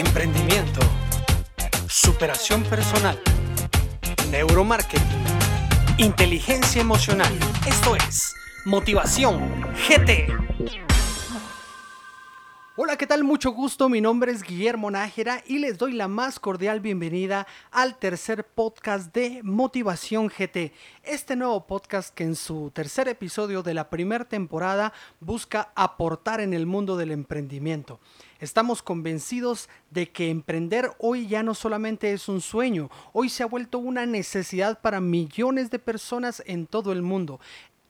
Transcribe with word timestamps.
emprendimiento, 0.00 0.80
superación 1.86 2.62
personal, 2.64 3.20
neuromarketing, 4.30 5.04
inteligencia 5.98 6.80
emocional. 6.80 7.32
Esto 7.66 7.96
es 7.96 8.34
Motivación 8.64 9.38
GT. 9.88 10.89
Hola, 12.82 12.96
¿qué 12.96 13.06
tal? 13.06 13.24
Mucho 13.24 13.50
gusto. 13.50 13.90
Mi 13.90 14.00
nombre 14.00 14.32
es 14.32 14.42
Guillermo 14.42 14.90
Nájera 14.90 15.44
y 15.46 15.58
les 15.58 15.76
doy 15.76 15.92
la 15.92 16.08
más 16.08 16.40
cordial 16.40 16.80
bienvenida 16.80 17.46
al 17.70 17.98
tercer 17.98 18.42
podcast 18.42 19.14
de 19.14 19.42
Motivación 19.42 20.28
GT. 20.28 20.72
Este 21.04 21.36
nuevo 21.36 21.66
podcast 21.66 22.14
que 22.14 22.24
en 22.24 22.34
su 22.34 22.70
tercer 22.70 23.06
episodio 23.08 23.62
de 23.62 23.74
la 23.74 23.90
primera 23.90 24.24
temporada 24.24 24.94
busca 25.20 25.72
aportar 25.74 26.40
en 26.40 26.54
el 26.54 26.64
mundo 26.64 26.96
del 26.96 27.10
emprendimiento. 27.10 28.00
Estamos 28.38 28.82
convencidos 28.82 29.68
de 29.90 30.10
que 30.10 30.30
emprender 30.30 30.90
hoy 30.98 31.28
ya 31.28 31.42
no 31.42 31.52
solamente 31.52 32.10
es 32.14 32.26
un 32.30 32.40
sueño, 32.40 32.88
hoy 33.12 33.28
se 33.28 33.42
ha 33.42 33.46
vuelto 33.46 33.78
una 33.78 34.06
necesidad 34.06 34.80
para 34.80 35.02
millones 35.02 35.70
de 35.70 35.78
personas 35.78 36.42
en 36.46 36.66
todo 36.66 36.92
el 36.92 37.02
mundo. 37.02 37.40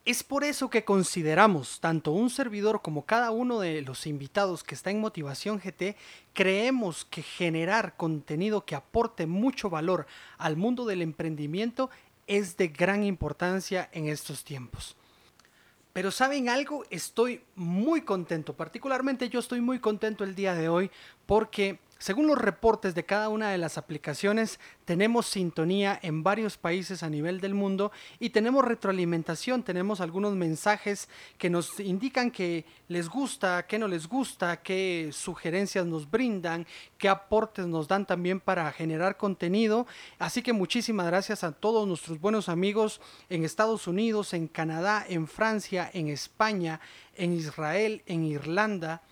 Es 0.07 0.23
por 0.23 0.45
eso 0.45 0.71
que 0.71 0.85
consideramos, 0.85 1.79
tanto 1.79 2.13
un 2.13 2.31
servidor 2.31 2.81
como 2.81 3.05
cada 3.05 3.31
uno 3.31 3.61
de 3.61 3.83
los 3.83 4.07
invitados 4.07 4.65
que 4.65 4.75
está 4.75 4.91
en 4.91 5.01
Motivación 5.01 5.59
GT, 5.59 5.95
creemos 6.33 7.05
que 7.05 7.23
generar 7.23 7.97
contenido 7.99 8.65
que 8.65 8.75
aporte 8.75 9.27
mucho 9.27 9.69
valor 9.69 10.07
al 10.39 10.57
mundo 10.57 10.87
del 10.87 11.03
emprendimiento 11.03 11.91
es 12.27 12.57
de 12.57 12.69
gran 12.69 13.05
importancia 13.05 13.91
en 13.93 14.09
estos 14.09 14.43
tiempos. 14.43 14.97
Pero 15.93 16.11
saben 16.11 16.49
algo, 16.49 16.85
estoy 16.89 17.43
muy 17.55 18.01
contento, 18.01 18.55
particularmente 18.55 19.29
yo 19.29 19.41
estoy 19.41 19.61
muy 19.61 19.81
contento 19.81 20.25
el 20.25 20.35
día 20.35 20.55
de 20.55 20.71
hoy 20.71 20.91
porque 21.27 21.79
según 22.01 22.27
los 22.27 22.39
reportes 22.39 22.95
de 22.95 23.05
cada 23.05 23.29
una 23.29 23.51
de 23.51 23.59
las 23.59 23.77
aplicaciones, 23.77 24.59
tenemos 24.87 25.27
sintonía 25.27 26.01
en 26.03 26.23
varios 26.23 26.57
países 26.57 27.03
a 27.03 27.11
nivel 27.11 27.43
del 27.43 27.53
mundo 27.53 27.93
y 28.19 28.31
tenemos 28.31 28.65
retroalimentación, 28.65 29.63
tenemos 29.63 30.01
algunos 30.01 30.35
mensajes 30.35 31.11
que 31.37 31.51
nos 31.51 31.79
indican 31.79 32.31
que 32.31 32.65
les 32.89 33.07
gusta, 33.07 33.67
que 33.67 33.79
no 33.79 33.87
les 33.87 34.09
gusta, 34.09 34.63
qué 34.63 35.11
sugerencias 35.13 35.85
nos 35.85 36.11
brindan, 36.11 36.67
qué 36.97 37.11
aportes 37.11 37.67
nos 37.67 37.87
dan 37.87 38.07
también 38.07 38.41
para 38.41 38.73
generar 38.73 39.19
contenido. 39.19 39.87
Así 40.19 40.41
que 40.41 40.55
muchísimas 40.55 41.05
gracias 41.05 41.45
a 41.45 41.53
todos 41.53 41.87
nuestros 41.87 42.19
buenos 42.19 42.49
amigos 42.49 43.03
en 43.29 43.45
Estados 43.45 43.87
Unidos, 43.87 44.33
en 44.33 44.49
Canadá, 44.49 45.05
en 45.07 45.29
Francia, 45.29 45.91
en 45.93 46.09
España, 46.09 46.81
en 47.15 47.35
Israel, 47.35 48.03
en 48.07 48.25
Irlanda 48.25 49.03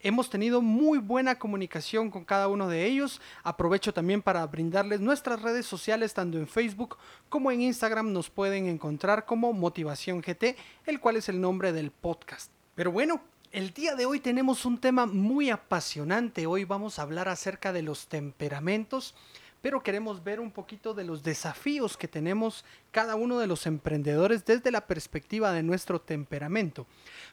Hemos 0.00 0.30
tenido 0.30 0.62
muy 0.62 0.98
buena 0.98 1.40
comunicación 1.40 2.08
con 2.10 2.24
cada 2.24 2.46
uno 2.46 2.68
de 2.68 2.84
ellos. 2.84 3.20
Aprovecho 3.42 3.92
también 3.92 4.22
para 4.22 4.46
brindarles 4.46 5.00
nuestras 5.00 5.42
redes 5.42 5.66
sociales, 5.66 6.14
tanto 6.14 6.38
en 6.38 6.46
Facebook 6.46 6.96
como 7.28 7.50
en 7.50 7.62
Instagram. 7.62 8.12
Nos 8.12 8.30
pueden 8.30 8.66
encontrar 8.66 9.24
como 9.24 9.52
Motivación 9.52 10.20
GT, 10.20 10.56
el 10.86 11.00
cual 11.00 11.16
es 11.16 11.28
el 11.28 11.40
nombre 11.40 11.72
del 11.72 11.90
podcast. 11.90 12.52
Pero 12.76 12.92
bueno, 12.92 13.20
el 13.50 13.72
día 13.72 13.96
de 13.96 14.06
hoy 14.06 14.20
tenemos 14.20 14.64
un 14.66 14.78
tema 14.78 15.04
muy 15.06 15.50
apasionante. 15.50 16.46
Hoy 16.46 16.64
vamos 16.64 16.98
a 16.98 17.02
hablar 17.02 17.28
acerca 17.28 17.72
de 17.72 17.82
los 17.82 18.06
temperamentos 18.06 19.16
pero 19.60 19.82
queremos 19.82 20.22
ver 20.22 20.40
un 20.40 20.50
poquito 20.50 20.94
de 20.94 21.04
los 21.04 21.22
desafíos 21.22 21.96
que 21.96 22.08
tenemos 22.08 22.64
cada 22.90 23.16
uno 23.16 23.38
de 23.38 23.46
los 23.46 23.66
emprendedores 23.66 24.44
desde 24.44 24.70
la 24.70 24.86
perspectiva 24.86 25.52
de 25.52 25.62
nuestro 25.62 26.00
temperamento. 26.00 26.86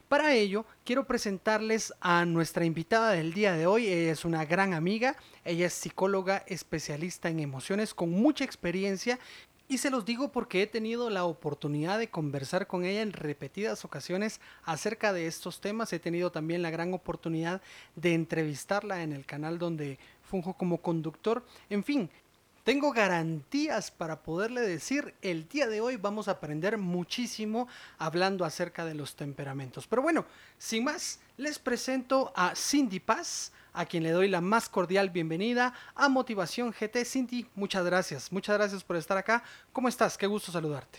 Para 0.08 0.34
ello, 0.34 0.66
quiero 0.84 1.06
presentarles 1.06 1.92
a 2.00 2.24
nuestra 2.24 2.64
invitada 2.64 3.12
del 3.12 3.32
día 3.32 3.52
de 3.52 3.66
hoy. 3.66 3.86
Ella 3.86 4.12
es 4.12 4.24
una 4.24 4.44
gran 4.44 4.74
amiga, 4.74 5.16
ella 5.44 5.66
es 5.66 5.72
psicóloga 5.72 6.44
especialista 6.46 7.28
en 7.28 7.40
emociones 7.40 7.94
con 7.94 8.10
mucha 8.10 8.44
experiencia 8.44 9.18
y 9.68 9.78
se 9.78 9.90
los 9.90 10.04
digo 10.04 10.30
porque 10.30 10.62
he 10.62 10.66
tenido 10.68 11.10
la 11.10 11.24
oportunidad 11.24 11.98
de 11.98 12.08
conversar 12.08 12.68
con 12.68 12.84
ella 12.84 13.02
en 13.02 13.12
repetidas 13.12 13.84
ocasiones 13.84 14.40
acerca 14.62 15.12
de 15.12 15.26
estos 15.26 15.60
temas. 15.60 15.92
He 15.92 15.98
tenido 15.98 16.30
también 16.30 16.62
la 16.62 16.70
gran 16.70 16.94
oportunidad 16.94 17.60
de 17.96 18.14
entrevistarla 18.14 19.02
en 19.02 19.12
el 19.12 19.26
canal 19.26 19.58
donde 19.58 19.98
funjo 20.26 20.54
como 20.54 20.78
conductor. 20.78 21.44
En 21.70 21.82
fin, 21.82 22.10
tengo 22.66 22.92
garantías 22.92 23.92
para 23.92 24.22
poderle 24.22 24.60
decir, 24.60 25.14
el 25.22 25.48
día 25.48 25.68
de 25.68 25.80
hoy 25.80 25.96
vamos 25.96 26.26
a 26.26 26.32
aprender 26.32 26.78
muchísimo 26.78 27.68
hablando 27.96 28.44
acerca 28.44 28.84
de 28.84 28.94
los 28.94 29.14
temperamentos. 29.14 29.86
Pero 29.86 30.02
bueno, 30.02 30.26
sin 30.58 30.82
más, 30.82 31.20
les 31.36 31.60
presento 31.60 32.32
a 32.34 32.56
Cindy 32.56 32.98
Paz, 32.98 33.52
a 33.72 33.86
quien 33.86 34.02
le 34.02 34.10
doy 34.10 34.26
la 34.28 34.40
más 34.40 34.68
cordial 34.68 35.10
bienvenida 35.10 35.74
a 35.94 36.08
Motivación 36.08 36.72
GT. 36.72 37.04
Cindy, 37.04 37.46
muchas 37.54 37.84
gracias, 37.84 38.32
muchas 38.32 38.56
gracias 38.58 38.82
por 38.82 38.96
estar 38.96 39.16
acá. 39.16 39.44
¿Cómo 39.72 39.86
estás? 39.86 40.18
Qué 40.18 40.26
gusto 40.26 40.50
saludarte. 40.50 40.98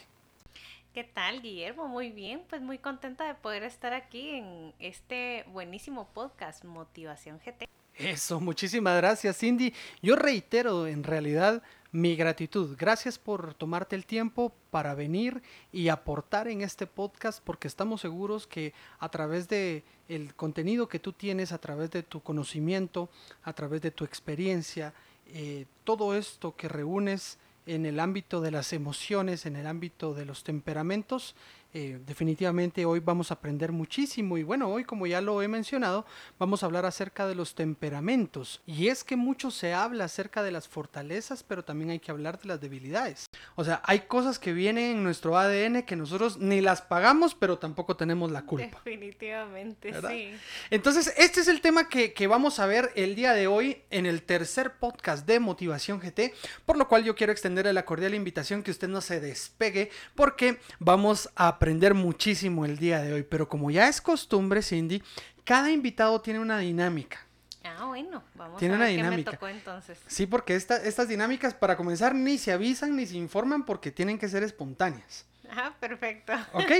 ¿Qué 0.94 1.04
tal, 1.04 1.42
Guillermo? 1.42 1.88
Muy 1.88 2.12
bien, 2.12 2.44
pues 2.50 2.62
muy 2.62 2.78
contenta 2.78 3.28
de 3.28 3.36
poder 3.36 3.64
estar 3.64 3.94
aquí 3.94 4.30
en 4.30 4.74
este 4.80 5.44
buenísimo 5.52 6.08
podcast 6.14 6.64
Motivación 6.64 7.40
GT. 7.46 7.68
Eso, 7.98 8.40
muchísimas 8.40 8.96
gracias 8.98 9.40
Cindy. 9.40 9.74
Yo 10.04 10.16
reitero 10.16 10.86
en 10.86 11.04
realidad 11.04 11.64
mi 11.92 12.16
gratitud. 12.16 12.76
Gracias 12.78 13.18
por 13.18 13.56
tomarte 13.56 13.96
el 13.96 14.06
tiempo 14.06 14.54
para 14.70 14.94
venir 14.94 15.42
y 15.72 15.88
aportar 15.88 16.48
en 16.48 16.62
este 16.62 16.86
podcast 16.86 17.42
porque 17.44 17.68
estamos 17.68 18.02
seguros 18.02 18.46
que 18.46 18.74
a 19.00 19.10
través 19.10 19.50
de 19.50 19.84
el 20.10 20.36
contenido 20.36 20.88
que 20.88 21.00
tú 21.00 21.12
tienes, 21.12 21.52
a 21.52 21.58
través 21.58 21.90
de 21.90 22.04
tu 22.04 22.22
conocimiento, 22.22 23.10
a 23.42 23.54
través 23.54 23.82
de 23.82 23.90
tu 23.90 24.06
experiencia, 24.06 24.94
eh, 25.26 25.66
todo 25.84 26.14
esto 26.14 26.56
que 26.56 26.68
reúnes 26.68 27.40
en 27.66 27.88
el 27.88 28.00
ámbito 28.00 28.42
de 28.42 28.52
las 28.52 28.74
emociones, 28.74 29.48
en 29.48 29.56
el 29.56 29.66
ámbito 29.66 30.14
de 30.14 30.26
los 30.26 30.44
temperamentos, 30.44 31.36
eh, 31.80 32.00
definitivamente 32.08 32.86
hoy 32.86 33.00
vamos 33.02 33.30
a 33.30 33.36
aprender 33.36 33.72
muchísimo 33.72 34.40
y 34.40 34.42
bueno, 34.42 34.68
hoy 34.68 34.84
como 34.84 35.06
ya 35.06 35.22
lo 35.22 35.44
he 35.44 35.48
mencionado, 35.48 36.08
vamos 36.40 36.64
a 36.64 36.66
hablar 36.66 36.88
acerca 36.88 37.28
de 37.28 37.36
los 37.36 37.54
temperamentos. 37.54 38.64
Y 38.66 38.88
es 38.88 39.04
que 39.04 39.16
mucho 39.16 39.52
se 39.52 39.76
habla 39.76 40.06
acerca 40.06 40.42
de 40.42 40.50
las 40.50 40.68
fortalezas, 40.68 41.44
pero 41.44 41.64
también 41.64 41.92
hay 41.92 42.00
que 42.00 42.10
hablar 42.10 42.40
de 42.40 42.48
las 42.48 42.60
debilidades. 42.60 43.28
O 43.54 43.64
sea, 43.64 43.84
hay 43.86 44.00
cosas 44.00 44.40
que 44.40 44.54
vienen 44.54 44.98
en 44.98 45.04
nuestro 45.04 45.38
ADN 45.38 45.84
que 45.84 45.96
nosotros 45.96 46.40
ni 46.40 46.62
las 46.62 46.82
pagamos, 46.82 47.36
pero 47.36 47.60
tampoco 47.60 47.96
tenemos 47.96 48.32
la 48.32 48.42
culpa. 48.42 48.82
Definitivamente, 48.84 49.94
sí. 50.02 50.32
Entonces, 50.72 51.14
este 51.16 51.42
es 51.42 51.48
el 51.48 51.62
tema 51.62 51.90
que, 51.90 52.12
que 52.12 52.26
vamos 52.26 52.60
a 52.60 52.66
ver 52.66 52.92
el 52.96 53.14
día 53.14 53.34
de 53.34 53.46
hoy 53.46 53.84
en 53.92 54.08
el 54.08 54.24
tercer 54.24 54.78
podcast 54.80 55.28
de 55.28 55.40
Motivación 55.40 56.00
GT, 56.00 56.34
por 56.66 56.76
lo 56.76 56.88
cual 56.88 57.04
yo 57.04 57.16
quiero 57.16 57.32
extenderle 57.32 57.72
la 57.72 57.86
cordial 57.86 58.16
invitación 58.16 58.64
que 58.64 58.72
usted 58.72 58.88
no 58.88 59.02
se 59.02 59.20
despegue 59.20 59.92
porque 60.16 60.60
vamos 60.80 61.30
a 61.36 61.50
aprender 61.50 61.67
muchísimo 61.94 62.66
el 62.66 62.78
día 62.78 63.02
de 63.02 63.14
hoy, 63.14 63.24
pero 63.24 63.48
como 63.48 63.72
ya 63.72 63.88
es 63.88 64.02
costumbre, 64.02 64.62
Cindy, 64.62 65.02
cada 65.44 65.72
invitado 65.72 66.22
tiene 66.22 66.40
una 66.40 66.60
dinámica. 66.60 67.20
Ah, 67.64 67.86
bueno, 67.86 68.24
vamos 68.36 68.60
tiene 68.60 68.76
a 68.76 68.78
ver 68.78 68.88
una 68.88 68.96
dinámica. 68.96 69.32
qué 69.32 69.32
me 69.32 69.38
tocó 69.38 69.48
entonces. 69.48 70.00
Sí, 70.08 70.26
porque 70.26 70.56
estas 70.56 71.08
dinámicas, 71.08 71.54
para 71.54 71.76
comenzar, 71.76 72.16
ni 72.16 72.38
se 72.38 72.52
avisan 72.52 72.96
ni 72.96 73.06
se 73.06 73.18
informan 73.18 73.66
porque 73.66 73.92
tienen 73.92 74.18
que 74.18 74.30
ser 74.30 74.44
espontáneas. 74.44 75.26
Ah, 75.50 75.74
perfecto. 75.80 76.34
Ok. 76.54 76.72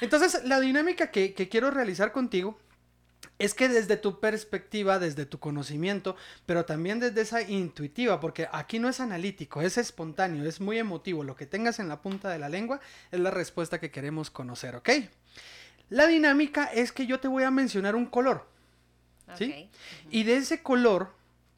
Entonces, 0.00 0.44
la 0.44 0.60
dinámica 0.60 1.10
que, 1.10 1.34
que 1.34 1.48
quiero 1.48 1.70
realizar 1.70 2.12
contigo 2.12 2.58
es 3.38 3.54
que 3.54 3.68
desde 3.68 3.96
tu 3.96 4.18
perspectiva, 4.20 4.98
desde 4.98 5.26
tu 5.26 5.38
conocimiento, 5.38 6.16
pero 6.46 6.64
también 6.64 7.00
desde 7.00 7.20
esa 7.20 7.42
intuitiva, 7.42 8.18
porque 8.20 8.48
aquí 8.50 8.78
no 8.78 8.88
es 8.88 9.00
analítico, 9.00 9.60
es 9.60 9.76
espontáneo, 9.76 10.44
es 10.44 10.60
muy 10.60 10.78
emotivo, 10.78 11.22
lo 11.22 11.36
que 11.36 11.46
tengas 11.46 11.78
en 11.78 11.88
la 11.88 12.00
punta 12.00 12.30
de 12.30 12.38
la 12.38 12.48
lengua 12.48 12.80
es 13.10 13.20
la 13.20 13.30
respuesta 13.30 13.78
que 13.78 13.90
queremos 13.90 14.30
conocer, 14.30 14.76
¿ok? 14.76 14.90
La 15.90 16.06
dinámica 16.06 16.64
es 16.64 16.92
que 16.92 17.06
yo 17.06 17.20
te 17.20 17.28
voy 17.28 17.44
a 17.44 17.50
mencionar 17.50 17.94
un 17.94 18.06
color, 18.06 18.48
¿sí? 19.36 19.68
Y 20.10 20.24
de 20.24 20.36
ese 20.36 20.62
color, 20.62 21.12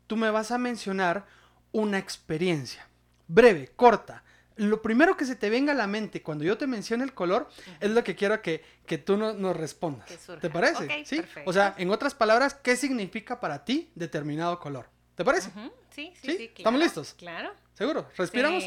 tú 0.06 0.16
me 0.16 0.30
vas 0.30 0.50
a 0.50 0.58
mencionar 0.58 1.26
una 1.70 1.98
experiencia, 1.98 2.88
breve, 3.28 3.70
corta, 3.76 4.24
lo 4.58 4.82
primero 4.82 5.16
que 5.16 5.24
se 5.24 5.36
te 5.36 5.50
venga 5.50 5.72
a 5.72 5.74
la 5.74 5.86
mente 5.86 6.22
cuando 6.22 6.44
yo 6.44 6.58
te 6.58 6.66
mencione 6.66 7.04
el 7.04 7.14
color 7.14 7.48
es 7.80 7.90
lo 7.90 8.04
que 8.04 8.14
quiero 8.14 8.40
que, 8.42 8.64
que 8.86 8.98
tú 8.98 9.16
no, 9.16 9.32
nos 9.32 9.56
respondas. 9.56 10.08
¿Te 10.40 10.50
parece? 10.50 11.04
¿Sí? 11.04 11.22
O 11.46 11.52
sea, 11.52 11.74
en 11.78 11.90
otras 11.90 12.14
palabras, 12.14 12.54
¿qué 12.54 12.76
significa 12.76 13.40
para 13.40 13.64
ti 13.64 13.90
determinado 13.94 14.58
color? 14.58 14.88
¿Te 15.14 15.24
parece? 15.24 15.50
Sí, 15.90 16.12
sí, 16.20 16.36
sí. 16.36 16.52
¿Estamos 16.56 16.80
listos? 16.80 17.14
Claro. 17.14 17.52
¿Seguro? 17.74 18.08
¿Respiramos? 18.16 18.64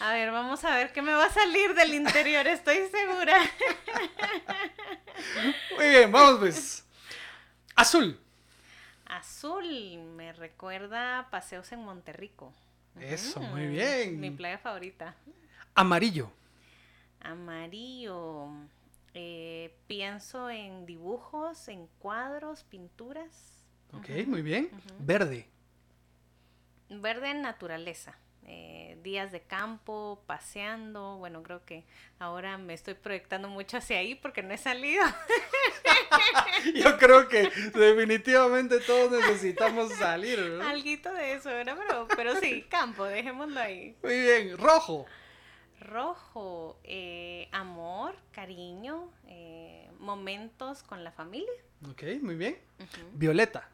A 0.00 0.14
ver, 0.14 0.30
vamos 0.30 0.64
a 0.64 0.76
ver 0.76 0.92
qué 0.92 1.02
me 1.02 1.12
va 1.12 1.26
a 1.26 1.30
salir 1.30 1.74
del 1.74 1.92
interior, 1.92 2.46
estoy 2.46 2.88
segura. 2.88 3.38
Muy 5.76 5.88
bien, 5.88 6.10
vamos 6.10 6.38
pues. 6.38 6.84
Azul. 7.76 8.18
Azul, 9.04 9.98
me 10.16 10.32
recuerda 10.32 11.28
paseos 11.30 11.70
en 11.72 11.84
Monterrico. 11.84 12.54
Eso, 12.98 13.40
muy 13.40 13.66
bien. 13.66 14.18
Mi 14.18 14.30
playa 14.30 14.58
favorita. 14.58 15.14
Amarillo. 15.74 16.30
Amarillo. 17.20 18.48
Eh, 19.14 19.74
pienso 19.86 20.50
en 20.50 20.86
dibujos, 20.86 21.68
en 21.68 21.86
cuadros, 21.98 22.64
pinturas. 22.64 23.62
Ok, 23.92 24.08
muy 24.26 24.42
bien. 24.42 24.70
Verde. 24.98 25.48
Verde 26.88 27.34
naturaleza. 27.34 28.16
Eh, 28.52 28.98
días 29.04 29.30
de 29.30 29.40
campo, 29.40 30.20
paseando. 30.26 31.18
Bueno, 31.18 31.44
creo 31.44 31.64
que 31.64 31.84
ahora 32.18 32.58
me 32.58 32.74
estoy 32.74 32.94
proyectando 32.94 33.48
mucho 33.48 33.76
hacia 33.76 33.98
ahí 33.98 34.16
porque 34.16 34.42
no 34.42 34.52
he 34.52 34.58
salido. 34.58 35.04
Yo 36.74 36.98
creo 36.98 37.28
que 37.28 37.48
definitivamente 37.74 38.80
todos 38.80 39.12
necesitamos 39.12 39.92
salir. 39.92 40.40
¿no? 40.40 40.66
Alguito 40.66 41.12
de 41.12 41.34
eso, 41.34 41.48
¿verdad? 41.50 41.76
Pero, 41.78 42.08
pero 42.16 42.36
sí, 42.40 42.62
campo, 42.68 43.04
dejémoslo 43.04 43.60
ahí. 43.60 43.96
Muy 44.02 44.20
bien, 44.20 44.58
rojo. 44.58 45.06
Rojo, 45.78 46.76
eh, 46.82 47.48
amor, 47.52 48.16
cariño, 48.32 49.12
eh, 49.28 49.88
momentos 50.00 50.82
con 50.82 51.04
la 51.04 51.12
familia. 51.12 51.52
Ok, 51.88 52.02
muy 52.20 52.34
bien. 52.34 52.58
Violeta. 53.12 53.68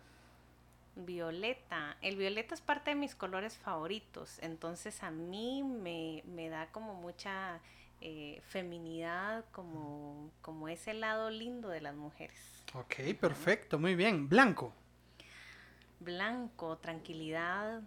Violeta. 0.97 1.97
El 2.01 2.17
violeta 2.17 2.55
es 2.55 2.61
parte 2.61 2.91
de 2.91 2.97
mis 2.97 3.15
colores 3.15 3.57
favoritos, 3.59 4.39
entonces 4.41 5.03
a 5.03 5.11
mí 5.11 5.63
me, 5.63 6.23
me 6.27 6.49
da 6.49 6.73
como 6.73 6.95
mucha 6.95 7.61
eh, 8.01 8.41
feminidad, 8.47 9.45
como, 9.53 10.31
como 10.43 10.69
ese 10.69 10.95
lado 10.95 11.31
lindo 11.31 11.69
de 11.69 11.81
las 11.81 11.95
mujeres. 11.95 12.65
Ok, 12.75 12.95
perfecto, 13.21 13.79
muy 13.79 13.95
bien. 13.95 14.29
Blanco. 14.29 14.73
Blanco, 16.01 16.79
tranquilidad, 16.79 17.83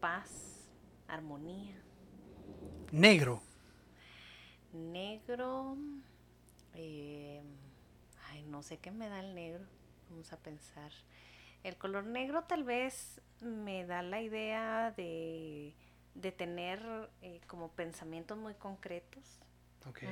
paz, 0.00 0.68
armonía. 1.06 1.76
Negro. 2.92 3.42
Negro, 4.72 5.76
eh, 6.74 7.42
ay, 8.28 8.42
no 8.44 8.62
sé 8.62 8.78
qué 8.78 8.90
me 8.90 9.08
da 9.08 9.20
el 9.20 9.34
negro, 9.34 9.64
vamos 10.10 10.32
a 10.32 10.36
pensar. 10.36 10.92
El 11.64 11.76
color 11.76 12.04
negro 12.04 12.44
tal 12.44 12.62
vez 12.62 13.20
me 13.40 13.86
da 13.86 14.02
la 14.02 14.20
idea 14.20 14.92
de, 14.96 15.74
de 16.14 16.30
tener 16.30 17.10
eh, 17.22 17.40
como 17.46 17.70
pensamientos 17.72 18.38
muy 18.38 18.54
concretos. 18.54 19.24
Ok. 19.86 20.02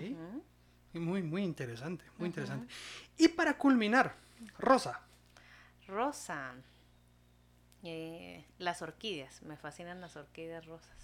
Muy, 0.94 1.22
muy 1.22 1.42
interesante, 1.42 2.04
muy 2.18 2.26
interesante. 2.28 2.72
Y 3.16 3.28
para 3.28 3.56
culminar, 3.56 4.14
rosa. 4.58 5.00
Rosa. 5.86 6.54
Eh, 7.84 8.44
las 8.58 8.80
orquídeas, 8.80 9.42
me 9.42 9.56
fascinan 9.56 10.00
las 10.00 10.16
orquídeas 10.16 10.64
rosas. 10.66 10.96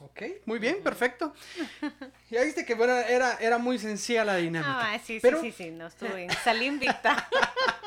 Ok, 0.00 0.22
muy 0.46 0.58
bien, 0.58 0.82
perfecto. 0.82 1.34
Ya 2.30 2.42
viste 2.42 2.64
que 2.64 2.74
bueno, 2.74 2.94
era, 2.94 3.36
era 3.36 3.58
muy 3.58 3.78
sencilla 3.78 4.24
la 4.24 4.36
dinámica. 4.36 4.94
Ah, 4.94 4.98
sí, 4.98 5.20
sí, 5.20 5.28
sí, 5.40 5.52
sí, 5.52 5.70
no 5.70 5.86
estuve, 5.86 6.28
salí 6.42 6.66
invicta. 6.66 7.28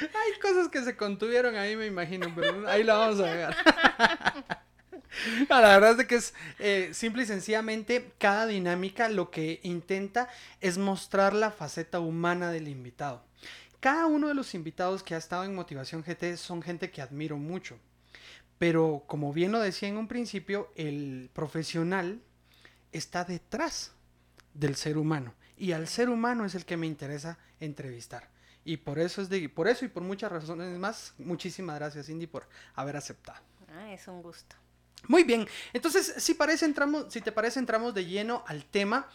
Hay 0.00 0.40
cosas 0.40 0.68
que 0.68 0.82
se 0.82 0.96
contuvieron 0.96 1.56
ahí, 1.56 1.76
me 1.76 1.86
imagino, 1.86 2.32
pero 2.34 2.68
ahí 2.68 2.82
la 2.82 2.94
vamos 2.94 3.20
a 3.20 3.24
ver. 3.24 3.56
la 5.48 5.60
verdad 5.60 6.00
es 6.00 6.06
que 6.06 6.14
es 6.14 6.34
eh, 6.58 6.90
simple 6.92 7.24
y 7.24 7.26
sencillamente 7.26 8.12
cada 8.18 8.46
dinámica 8.46 9.08
lo 9.08 9.30
que 9.30 9.60
intenta 9.62 10.28
es 10.60 10.78
mostrar 10.78 11.34
la 11.34 11.50
faceta 11.50 12.00
humana 12.00 12.50
del 12.50 12.68
invitado. 12.68 13.24
Cada 13.80 14.06
uno 14.06 14.28
de 14.28 14.34
los 14.34 14.54
invitados 14.54 15.02
que 15.02 15.14
ha 15.14 15.18
estado 15.18 15.44
en 15.44 15.54
Motivación 15.54 16.02
GT 16.02 16.36
son 16.36 16.62
gente 16.62 16.90
que 16.90 17.02
admiro 17.02 17.36
mucho. 17.36 17.78
Pero 18.58 19.02
como 19.08 19.32
bien 19.32 19.50
lo 19.50 19.58
decía 19.58 19.88
en 19.88 19.96
un 19.96 20.06
principio, 20.06 20.70
el 20.76 21.30
profesional 21.32 22.20
está 22.92 23.24
detrás 23.24 23.90
del 24.54 24.76
ser 24.76 24.98
humano. 24.98 25.34
Y 25.56 25.72
al 25.72 25.88
ser 25.88 26.10
humano 26.10 26.44
es 26.44 26.54
el 26.54 26.64
que 26.64 26.76
me 26.76 26.86
interesa 26.86 27.38
entrevistar. 27.58 28.30
Y 28.64 28.76
por 28.76 28.98
eso 28.98 29.22
es 29.22 29.28
de, 29.28 29.48
por 29.48 29.68
eso 29.68 29.84
y 29.84 29.88
por 29.88 30.02
muchas 30.02 30.30
razones 30.30 30.78
más, 30.78 31.14
muchísimas 31.18 31.76
gracias 31.76 32.06
Cindy 32.06 32.26
por 32.26 32.48
haber 32.74 32.96
aceptado. 32.96 33.40
Ah, 33.74 33.92
es 33.92 34.06
un 34.08 34.22
gusto. 34.22 34.56
Muy 35.08 35.24
bien, 35.24 35.48
entonces 35.72 36.14
si, 36.18 36.34
parece, 36.34 36.64
entramos, 36.64 37.12
si 37.12 37.20
te 37.20 37.32
parece 37.32 37.58
entramos 37.58 37.92
de 37.92 38.04
lleno 38.04 38.44
al 38.46 38.64
tema 38.64 39.08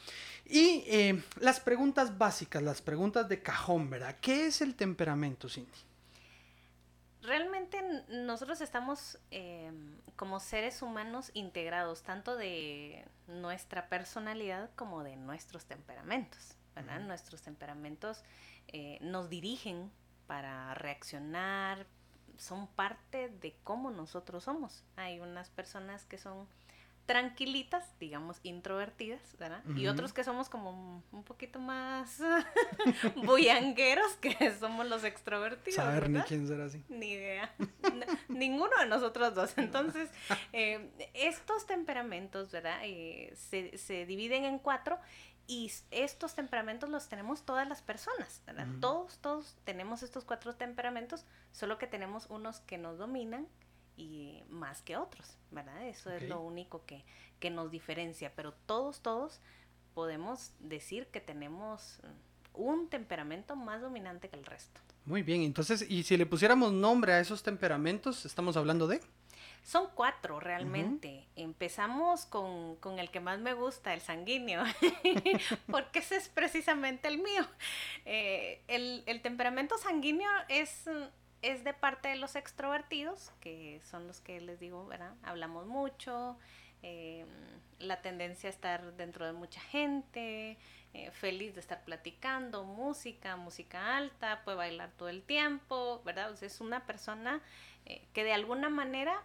y 0.45 0.83
eh, 0.87 1.23
las 1.39 1.61
preguntas 1.61 2.17
básicas, 2.17 2.61
las 2.61 2.81
preguntas 2.81 3.29
de 3.29 3.41
cajón, 3.41 3.89
¿verdad? 3.89 4.17
¿Qué 4.19 4.47
es 4.47 4.61
el 4.61 4.75
temperamento, 4.75 5.47
Cindy? 5.47 5.71
Realmente 7.21 7.81
nosotros 8.09 8.61
estamos 8.61 9.17
eh, 9.31 9.71
como 10.15 10.39
seres 10.39 10.81
humanos 10.81 11.31
integrados 11.33 12.03
tanto 12.03 12.35
de 12.35 13.05
nuestra 13.27 13.89
personalidad 13.89 14.69
como 14.75 15.03
de 15.03 15.15
nuestros 15.15 15.65
temperamentos, 15.65 16.55
¿verdad? 16.75 16.99
Nuestros 17.01 17.41
temperamentos 17.41 18.23
eh, 18.67 18.97
nos 19.01 19.29
dirigen 19.29 19.91
para 20.27 20.73
reaccionar, 20.73 21.87
son 22.37 22.67
parte 22.67 23.29
de 23.29 23.55
cómo 23.63 23.91
nosotros 23.91 24.43
somos. 24.43 24.83
Hay 24.95 25.19
unas 25.19 25.49
personas 25.49 26.05
que 26.05 26.17
son 26.17 26.47
tranquilitas, 27.07 27.85
digamos, 27.99 28.37
introvertidas, 28.43 29.21
¿verdad? 29.39 29.63
Y 29.77 29.87
otros 29.87 30.11
que 30.11 30.25
somos 30.25 30.49
como 30.49 31.01
un 31.13 31.23
poquito 31.23 31.57
más 31.57 32.19
bullangueros, 33.15 34.13
que 34.17 34.53
somos 34.59 34.85
los 34.87 35.05
extrovertidos. 35.05 35.75
Saber 35.75 36.09
ni 36.09 36.19
quién 36.23 36.45
será 36.45 36.65
así. 36.65 36.83
Ni 36.89 37.13
idea. 37.13 37.55
ninguno 38.27 38.77
de 38.77 38.87
nosotros 38.87 39.33
dos. 39.33 39.57
Entonces, 39.57 40.09
eh, 40.51 40.91
estos 41.13 41.65
temperamentos, 41.65 42.51
¿verdad? 42.51 42.81
Eh, 42.83 43.33
se, 43.35 43.77
se 43.77 44.05
dividen 44.05 44.43
en 44.43 44.59
cuatro 44.59 44.99
y 45.47 45.71
estos 45.91 46.35
temperamentos 46.35 46.89
los 46.89 47.07
tenemos 47.07 47.43
todas 47.43 47.67
las 47.67 47.81
personas, 47.81 48.41
¿verdad? 48.45 48.67
Todos, 48.81 49.17
todos 49.19 49.55
tenemos 49.63 50.03
estos 50.03 50.25
cuatro 50.25 50.55
temperamentos, 50.55 51.25
solo 51.53 51.77
que 51.77 51.87
tenemos 51.87 52.27
unos 52.29 52.59
que 52.59 52.77
nos 52.77 52.97
dominan 52.97 53.47
y 53.95 54.43
más 54.49 54.81
que 54.81 54.97
otros, 54.97 55.37
¿verdad? 55.51 55.87
Eso 55.87 56.11
es 56.11 56.27
lo 56.27 56.41
único 56.41 56.85
que, 56.85 57.05
que 57.39 57.49
nos 57.49 57.71
diferencia, 57.71 58.33
pero 58.35 58.53
todos, 58.65 58.99
todos 59.01 59.39
podemos 59.93 60.51
decir 60.59 61.07
que 61.07 61.21
tenemos 61.21 62.01
un 62.53 62.89
temperamento 62.89 63.55
más 63.55 63.81
dominante 63.81 64.29
que 64.29 64.35
el 64.35 64.45
resto. 64.45 64.81
Muy 65.05 65.23
bien, 65.23 65.43
entonces, 65.43 65.85
y 65.89 66.03
si 66.03 66.17
le 66.17 66.25
pusiéramos 66.25 66.73
nombre 66.73 67.13
a 67.13 67.21
esos 67.21 67.41
temperamentos, 67.41 68.25
estamos 68.25 68.57
hablando 68.57 68.87
de... 68.87 68.99
Son 69.67 69.89
cuatro 69.93 70.39
realmente. 70.39 71.27
Empezamos 71.35 72.25
con, 72.25 72.77
el 72.97 73.11
que 73.11 73.19
más 73.19 73.39
me 73.39 73.51
gusta, 73.51 73.93
el 73.93 73.99
sanguíneo, 73.99 74.63
porque 75.69 75.99
ese 75.99 76.15
es 76.15 76.29
precisamente 76.29 77.09
el 77.09 77.17
mío. 77.17 77.45
Eh, 78.05 78.61
el, 78.69 79.21
temperamento 79.21 79.77
sanguíneo 79.77 80.29
es, 80.47 80.89
es 81.41 81.65
de 81.65 81.73
parte 81.73 82.07
de 82.07 82.15
los 82.15 82.37
extrovertidos, 82.37 83.33
que 83.41 83.81
son 83.83 84.07
los 84.07 84.21
que 84.21 84.39
les 84.39 84.57
digo, 84.57 84.85
¿verdad? 84.87 85.15
Hablamos 85.21 85.65
mucho, 85.65 86.37
eh, 86.81 87.25
la 87.79 88.01
tendencia 88.01 88.49
a 88.49 88.53
estar 88.53 88.93
dentro 88.93 89.25
de 89.25 89.33
mucha 89.33 89.59
gente, 89.59 90.57
eh, 90.93 91.11
feliz 91.11 91.55
de 91.55 91.59
estar 91.59 91.83
platicando, 91.83 92.63
música, 92.63 93.35
música 93.35 93.97
alta, 93.97 94.43
puede 94.45 94.55
bailar 94.55 94.91
todo 94.91 95.09
el 95.09 95.23
tiempo, 95.23 96.01
¿verdad? 96.05 96.41
es 96.41 96.61
una 96.61 96.85
persona 96.85 97.41
que 98.11 98.25
de 98.25 98.33
alguna 98.33 98.67
manera 98.67 99.23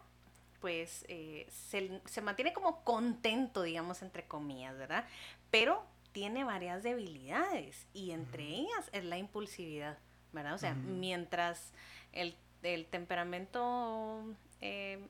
pues 0.62 1.04
eh, 1.08 1.48
se, 1.50 2.20
mantiene 2.22 2.52
como 2.52 2.84
contento, 2.84 3.64
digamos, 3.64 4.00
entre 4.00 4.24
comillas, 4.28 4.78
¿verdad? 4.78 5.04
Pero 5.50 5.84
tiene 6.12 6.44
varias 6.44 6.84
debilidades 6.84 7.84
y 7.92 8.12
entre 8.12 8.44
ellas 8.44 8.88
es 8.92 9.04
la 9.04 9.18
impulsividad, 9.18 9.98
¿verdad? 10.32 10.54
O 10.54 10.58
sea, 10.58 10.74
mientras 10.74 11.72
el, 12.12 12.36
temperamento 12.90 14.22
eh, 14.60 15.04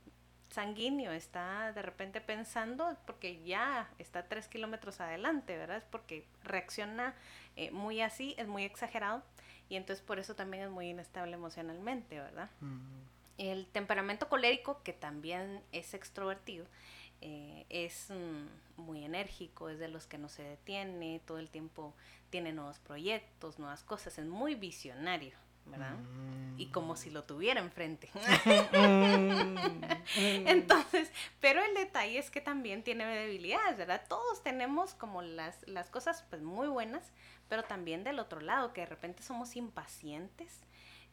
sanguíneo 0.49 1.13
está 1.13 1.73
de 1.73 1.83
repente 1.83 2.23
pensando, 2.23 2.97
porque 3.05 3.43
ya 3.45 3.91
está 3.99 4.23
tres 4.29 4.49
kilómetros 4.49 5.03
adelante, 5.03 5.59
¿verdad? 5.59 5.77
Es 5.77 5.85
porque 5.85 6.27
reacciona 6.45 7.15
eh, 7.57 7.71
muy 7.73 8.01
así, 8.01 8.35
es 8.39 8.49
muy 8.49 8.65
exagerado 8.65 9.23
y 9.69 9.77
entonces 9.77 10.03
por 10.03 10.19
eso 10.19 10.35
también 10.35 10.63
es 10.63 10.71
muy 10.71 10.89
inestable 10.89 11.35
emocionalmente, 11.35 12.19
¿verdad? 12.19 12.49
El 13.43 13.67
temperamento 13.67 14.29
colérico, 14.29 14.85
que 14.85 14.93
también 14.93 15.65
es 15.73 15.95
extrovertido, 15.95 16.65
eh, 17.21 17.67
es 17.71 18.07
mm, 18.11 18.81
muy 18.81 19.05
enérgico, 19.05 19.69
es 19.69 19.81
de 19.81 19.89
los 19.89 20.07
que 20.07 20.17
no 20.17 20.29
se 20.29 20.45
detiene, 20.45 21.21
todo 21.27 21.41
el 21.41 21.51
tiempo 21.51 21.93
tiene 22.31 22.53
nuevos 22.53 22.79
proyectos, 22.79 23.59
nuevas 23.59 23.83
cosas, 23.83 24.17
es 24.19 24.27
muy 24.27 24.55
visionario, 24.55 25.35
¿verdad? 25.67 25.97
Y 26.57 26.67
como 26.67 26.95
si 26.95 27.11
lo 27.11 27.25
tuviera 27.25 27.61
enfrente. 27.61 28.11
Entonces, 30.17 31.11
pero 31.41 31.65
el 31.65 31.75
detalle 31.75 32.19
es 32.19 32.31
que 32.31 32.41
también 32.41 32.85
tiene 32.85 33.05
debilidades, 33.05 33.77
¿verdad? 33.77 34.05
Todos 34.09 34.45
tenemos 34.45 34.95
como 34.95 35.21
las, 35.21 35.67
las 35.67 35.91
cosas 35.91 36.25
pues 36.31 36.43
muy 36.43 36.69
buenas, 36.69 37.11
pero 37.49 37.65
también 37.65 38.05
del 38.05 38.21
otro 38.21 38.41
lado, 38.41 38.73
que 38.73 38.83
de 38.83 38.87
repente 38.87 39.25
somos 39.25 39.57
impacientes 39.57 40.61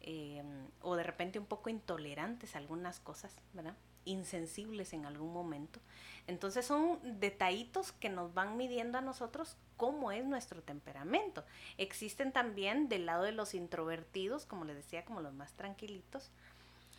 eh, 0.02 0.44
o 0.82 0.96
de 0.96 1.04
repente 1.04 1.40
un 1.40 1.46
poco 1.46 1.70
intolerantes 1.70 2.56
a 2.56 2.60
algunas 2.60 3.00
cosas, 3.00 3.36
¿verdad? 3.54 3.76
Insensibles 4.06 4.94
en 4.94 5.06
algún 5.06 5.34
momento. 5.34 5.80
Entonces 6.28 6.66
son 6.66 7.00
detallitos 7.20 7.92
que 7.92 8.10
nos 8.10 8.34
van 8.34 8.58
midiendo 8.58 8.98
a 8.98 9.02
nosotros 9.02 9.58
cómo 9.78 10.12
es 10.12 10.26
nuestro 10.26 10.62
temperamento. 10.62 11.44
Existen 11.78 12.32
también 12.32 12.90
del 12.90 13.06
lado 13.06 13.24
de 13.24 13.32
los 13.32 13.54
introvertidos, 13.54 14.46
como 14.46 14.66
les 14.66 14.76
decía, 14.76 15.06
como 15.06 15.22
los 15.22 15.34
más 15.34 15.54
tranquilitos, 15.54 16.32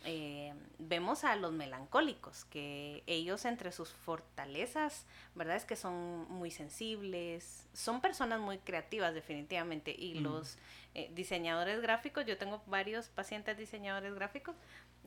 eh, 0.03 0.53
vemos 0.79 1.23
a 1.23 1.35
los 1.35 1.51
melancólicos, 1.51 2.45
que 2.45 3.03
ellos 3.05 3.45
entre 3.45 3.71
sus 3.71 3.89
fortalezas, 3.89 5.05
¿verdad? 5.35 5.55
Es 5.55 5.65
que 5.65 5.75
son 5.75 6.27
muy 6.29 6.49
sensibles, 6.49 7.67
son 7.73 8.01
personas 8.01 8.39
muy 8.39 8.57
creativas 8.57 9.13
definitivamente. 9.13 9.95
Y 9.95 10.15
los 10.15 10.57
eh, 10.95 11.11
diseñadores 11.13 11.81
gráficos, 11.81 12.25
yo 12.25 12.37
tengo 12.37 12.63
varios 12.65 13.09
pacientes 13.09 13.57
diseñadores 13.57 14.13
gráficos 14.15 14.55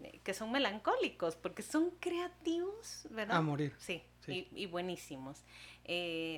eh, 0.02 0.20
que 0.22 0.32
son 0.32 0.52
melancólicos, 0.52 1.34
porque 1.34 1.62
son 1.62 1.90
creativos, 1.98 3.08
¿verdad? 3.10 3.38
A 3.38 3.40
morir. 3.40 3.74
Sí, 3.78 4.04
Y, 4.28 4.66
buenísimos. 4.66 5.42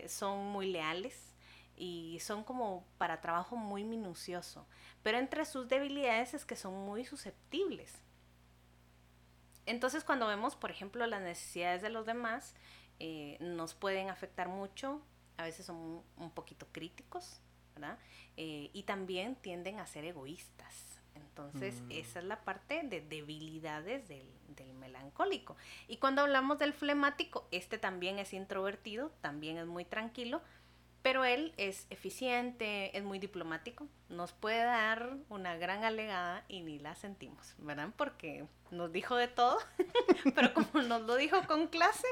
son 0.09 0.47
muy 0.47 0.73
leales 0.73 1.35
y 1.77 2.19
son 2.21 2.43
como 2.43 2.87
para 2.97 3.21
trabajo 3.21 3.57
muy 3.57 3.85
minucioso. 3.85 4.67
Pero 5.03 5.19
entre 5.19 5.45
sus 5.45 5.69
debilidades 5.69 6.33
es 6.33 6.47
que 6.47 6.57
son 6.57 6.75
muy 6.87 7.05
susceptibles. 7.05 7.93
Entonces 9.67 10.05
cuando 10.05 10.27
vemos, 10.27 10.57
por 10.57 10.71
ejemplo, 10.71 11.07
las 11.07 11.21
necesidades 11.21 11.83
de 11.83 11.91
los 11.91 12.07
demás, 12.07 12.55
eh, 12.99 13.37
nos 13.41 13.75
pueden 13.75 14.09
afectar 14.09 14.49
mucho, 14.49 15.03
a 15.37 15.45
veces 15.45 15.67
son 15.67 16.03
un 16.17 16.31
poquito 16.31 16.67
críticos, 16.73 17.41
¿verdad? 17.75 17.99
Eh, 18.37 18.71
y 18.73 18.85
también 18.85 19.37
tienden 19.37 19.79
a 19.79 19.87
ser 19.87 20.05
egoístas. 20.05 21.01
Entonces, 21.15 21.83
mm. 21.83 21.91
esa 21.91 22.19
es 22.21 22.25
la 22.25 22.45
parte 22.45 22.83
de 22.83 23.01
debilidades 23.01 24.09
del, 24.09 24.27
del, 24.49 24.73
melancólico. 24.75 25.57
Y 25.89 25.99
cuando 25.99 26.23
hablamos 26.23 26.59
del 26.59 26.73
flemático, 26.73 27.47
este 27.51 27.79
también 27.79 28.19
es 28.19 28.33
introvertido, 28.33 29.11
también 29.21 29.59
es 29.59 29.67
muy 29.67 29.85
tranquilo, 29.85 30.41
pero 31.07 31.25
él 31.25 31.55
es 31.57 31.87
eficiente, 31.91 32.99
es 32.99 33.05
muy 33.05 33.21
diplomático, 33.21 33.87
nos 34.09 34.33
puede 34.33 34.65
dar 34.65 35.15
una 35.29 35.57
gran 35.57 35.85
alegada 35.85 36.43
y 36.49 36.63
ni 36.63 36.81
la 36.81 36.97
sentimos, 36.97 37.55
¿verdad? 37.59 37.91
Porque 37.97 38.45
nos 38.73 38.91
dijo 38.91 39.15
de 39.15 39.29
todo, 39.29 39.57
pero 40.35 40.53
como 40.53 40.83
nos 40.83 41.03
lo 41.03 41.15
dijo 41.15 41.47
con 41.47 41.69
clase, 41.69 42.09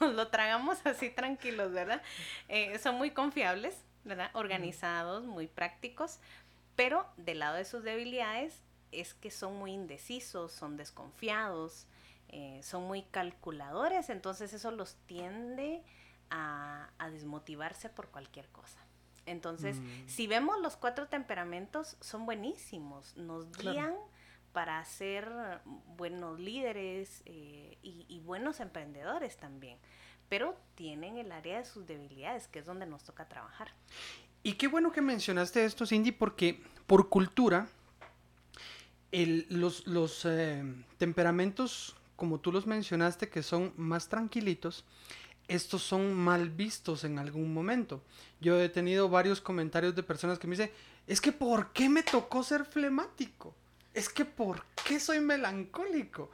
nos 0.00 0.14
lo 0.14 0.26
tragamos 0.26 0.84
así 0.84 1.08
tranquilos, 1.08 1.70
¿verdad? 1.70 2.02
Eh, 2.48 2.76
son 2.80 2.96
muy 2.96 3.12
confiables, 3.12 3.76
¿verdad? 4.02 4.32
Organizados, 4.32 5.22
muy 5.22 5.46
prácticos, 5.46 6.18
pero 6.74 7.06
del 7.18 7.38
lado 7.38 7.58
de 7.58 7.64
sus 7.64 7.84
debilidades 7.84 8.60
es 8.90 9.14
que 9.14 9.30
son 9.30 9.56
muy 9.56 9.70
indecisos, 9.70 10.50
son 10.50 10.76
desconfiados, 10.76 11.86
eh, 12.28 12.58
son 12.64 12.88
muy 12.88 13.02
calculadores, 13.02 14.10
entonces 14.10 14.52
eso 14.52 14.72
los 14.72 14.96
tiende 15.06 15.84
a, 16.32 16.88
desmotivarse 17.12 17.88
por 17.88 18.08
cualquier 18.08 18.48
cosa. 18.48 18.78
Entonces, 19.26 19.76
mm. 19.76 20.08
si 20.08 20.26
vemos 20.26 20.60
los 20.60 20.76
cuatro 20.76 21.08
temperamentos, 21.08 21.96
son 22.00 22.24
buenísimos, 22.24 23.16
nos 23.16 23.52
guían 23.58 23.94
para 24.52 24.82
ser 24.84 25.30
buenos 25.96 26.40
líderes 26.40 27.22
eh, 27.26 27.76
y, 27.82 28.20
buenos 28.20 28.60
emprendedores 28.60 29.36
también, 29.36 29.78
pero 30.28 30.56
tienen 30.74 31.18
el 31.18 31.32
área 31.32 31.58
de 31.58 31.64
sus 31.64 31.86
debilidades, 31.86 32.48
que 32.48 32.60
es 32.60 32.66
donde 32.66 32.86
nos 32.86 33.04
toca 33.04 33.28
trabajar. 33.28 33.68
Y 34.42 34.54
qué 34.54 34.68
bueno 34.68 34.90
que 34.90 35.02
mencionaste 35.02 35.64
esto, 35.64 35.86
Cindy, 35.86 36.12
porque 36.12 36.62
por 36.86 37.08
cultura, 37.08 37.68
los, 39.12 39.86
los 39.86 40.24
eh, 40.24 40.64
temperamentos, 40.98 41.96
como 42.16 42.40
tú 42.40 42.52
los 42.52 42.66
mencionaste, 42.66 43.28
que 43.28 43.42
son 43.42 43.74
más 43.76 44.08
tranquilitos, 44.08 44.84
estos 45.54 45.82
son 45.82 46.14
mal 46.14 46.50
vistos 46.50 47.04
en 47.04 47.18
algún 47.18 47.52
momento. 47.52 48.02
Yo 48.40 48.60
he 48.60 48.68
tenido 48.68 49.08
varios 49.08 49.40
comentarios 49.40 49.94
de 49.94 50.02
personas 50.02 50.38
que 50.38 50.46
me 50.46 50.56
dicen, 50.56 50.70
es 51.06 51.20
que 51.20 51.32
¿por 51.32 51.72
qué 51.72 51.88
me 51.88 52.02
tocó 52.02 52.42
ser 52.42 52.64
flemático? 52.64 53.54
Es 53.92 54.08
que 54.08 54.24
¿por 54.24 54.64
qué 54.86 54.98
soy 54.98 55.20
melancólico? 55.20 56.30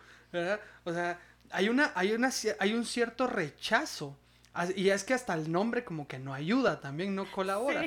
O 0.85 0.93
sea, 0.93 1.21
hay, 1.51 1.69
una, 1.69 1.93
hay, 1.95 2.13
una, 2.13 2.31
hay 2.61 2.75
un 2.75 2.85
cierto 2.85 3.27
rechazo. 3.27 4.17
Y 4.75 4.89
es 4.89 5.05
que 5.05 5.15
hasta 5.15 5.35
el 5.35 5.51
nombre 5.53 5.85
como 5.85 6.09
que 6.09 6.19
no 6.19 6.35
ayuda, 6.35 6.81
también 6.81 7.15
no 7.15 7.31
colabora. 7.31 7.87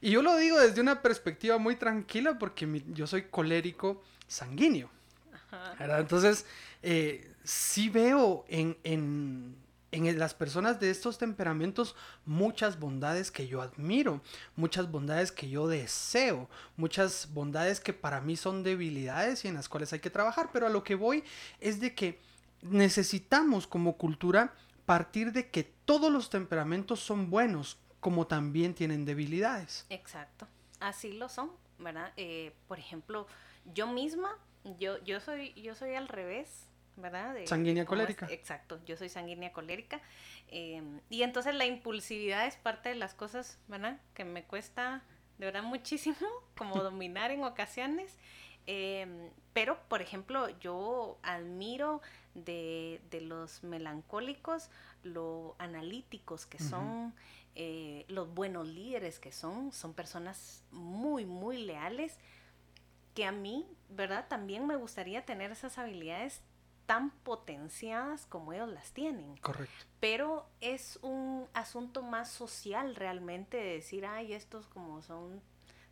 Y 0.00 0.10
yo 0.10 0.22
lo 0.22 0.36
digo 0.36 0.58
desde 0.58 0.80
una 0.80 1.02
perspectiva 1.02 1.58
muy 1.58 1.74
tranquila 1.76 2.38
porque 2.38 2.82
yo 2.88 3.06
soy 3.06 3.22
colérico 3.22 4.02
sanguíneo. 4.28 4.88
Entonces, 5.80 6.46
eh, 6.82 7.32
sí 7.42 7.88
veo 7.88 8.44
en, 8.48 8.76
en 8.84 9.56
en 9.92 10.18
las 10.18 10.34
personas 10.34 10.80
de 10.80 10.90
estos 10.90 11.18
temperamentos 11.18 11.94
muchas 12.24 12.78
bondades 12.78 13.30
que 13.30 13.46
yo 13.46 13.62
admiro, 13.62 14.20
muchas 14.56 14.90
bondades 14.90 15.32
que 15.32 15.48
yo 15.48 15.68
deseo, 15.68 16.48
muchas 16.76 17.32
bondades 17.32 17.80
que 17.80 17.92
para 17.92 18.20
mí 18.20 18.36
son 18.36 18.62
debilidades 18.62 19.44
y 19.44 19.48
en 19.48 19.54
las 19.54 19.68
cuales 19.68 19.92
hay 19.92 20.00
que 20.00 20.10
trabajar. 20.10 20.50
Pero 20.52 20.66
a 20.66 20.70
lo 20.70 20.82
que 20.82 20.94
voy 20.94 21.24
es 21.60 21.80
de 21.80 21.94
que 21.94 22.20
necesitamos 22.62 23.66
como 23.66 23.96
cultura 23.96 24.54
partir 24.84 25.32
de 25.32 25.50
que 25.50 25.64
todos 25.64 26.12
los 26.12 26.30
temperamentos 26.30 27.00
son 27.00 27.30
buenos, 27.30 27.78
como 28.00 28.26
también 28.26 28.74
tienen 28.74 29.04
debilidades. 29.04 29.84
Exacto, 29.90 30.46
así 30.80 31.12
lo 31.12 31.28
son, 31.28 31.50
¿verdad? 31.78 32.12
Eh, 32.16 32.52
por 32.68 32.78
ejemplo, 32.78 33.26
yo 33.74 33.88
misma, 33.88 34.38
yo, 34.78 35.02
yo, 35.04 35.20
soy, 35.20 35.52
yo 35.54 35.74
soy 35.74 35.94
al 35.94 36.08
revés 36.08 36.66
¿verdad? 36.96 37.36
sanguínea 37.46 37.84
colérica. 37.84 38.26
exacto, 38.30 38.80
yo 38.84 38.96
soy 38.96 39.08
sanguínea 39.08 39.52
colérica. 39.52 40.00
Em, 40.48 41.00
y 41.10 41.22
entonces 41.22 41.54
la 41.54 41.66
impulsividad 41.66 42.46
es 42.46 42.56
parte 42.56 42.88
de 42.88 42.94
las 42.94 43.14
cosas, 43.14 43.58
¿verdad? 43.68 44.00
Que 44.14 44.24
me 44.24 44.44
cuesta 44.44 45.02
de 45.38 45.46
verdad 45.46 45.62
muchísimo, 45.62 46.16
como 46.56 46.74
dominar 46.82 47.30
en 47.30 47.44
ocasiones. 47.44 48.18
Em, 48.66 49.30
pero, 49.52 49.78
por 49.88 50.02
ejemplo, 50.02 50.48
yo 50.58 51.18
admiro 51.22 52.00
de, 52.34 53.00
los 53.22 53.62
melancólicos 53.62 54.70
lo 55.02 55.54
analíticos 55.58 56.46
que 56.46 56.58
son, 56.58 57.14
eh, 57.54 58.04
los 58.08 58.34
buenos 58.34 58.66
líderes 58.66 59.20
que 59.20 59.30
son, 59.30 59.72
son 59.72 59.94
personas 59.94 60.64
muy, 60.72 61.24
muy 61.24 61.58
leales 61.58 62.18
que 63.14 63.24
a 63.24 63.32
mí, 63.32 63.66
¿verdad? 63.88 64.26
También 64.28 64.66
me 64.66 64.76
gustaría 64.76 65.24
tener 65.24 65.50
esas 65.50 65.78
habilidades 65.78 66.42
tan 66.86 67.10
potenciadas 67.10 68.26
como 68.26 68.52
ellos 68.52 68.68
las 68.68 68.92
tienen. 68.92 69.36
Correcto. 69.38 69.84
Pero 70.00 70.48
es 70.60 70.98
un 71.02 71.46
asunto 71.52 72.02
más 72.02 72.30
social 72.30 72.94
realmente 72.94 73.56
de 73.56 73.74
decir, 73.74 74.06
ay, 74.06 74.32
estos 74.32 74.66
como 74.66 75.02
son 75.02 75.42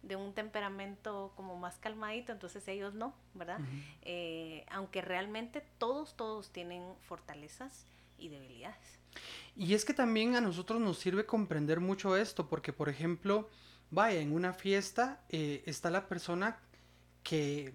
de 0.03 0.17
un 0.17 0.35
temperamento 0.35 1.33
como 1.37 1.57
más 1.57 1.79
calmadito, 1.79 2.33
entonces 2.33 2.67
ellos 2.69 2.95
no, 2.95 3.15
¿verdad? 3.35 3.59
Eh, 4.03 4.65
aunque 4.71 5.01
realmente 5.01 5.63
todos, 5.79 6.15
todos 6.15 6.51
tienen 6.51 6.83
fortalezas 7.09 7.87
y 8.19 8.29
debilidades. 8.29 8.99
Y 9.57 9.75
es 9.75 9.85
que 9.85 9.95
también 9.95 10.37
a 10.37 10.41
nosotros 10.41 10.81
nos 10.81 10.99
sirve 10.99 11.27
comprender 11.27 11.81
mucho 11.81 12.17
esto, 12.17 12.49
porque 12.49 12.73
por 12.73 12.89
ejemplo, 12.89 13.49
vaya, 13.91 14.21
en 14.21 14.33
una 14.33 14.53
fiesta 14.53 15.23
eh, 15.31 15.63
está 15.67 15.91
la 15.91 16.07
persona 16.09 16.59
que 17.23 17.73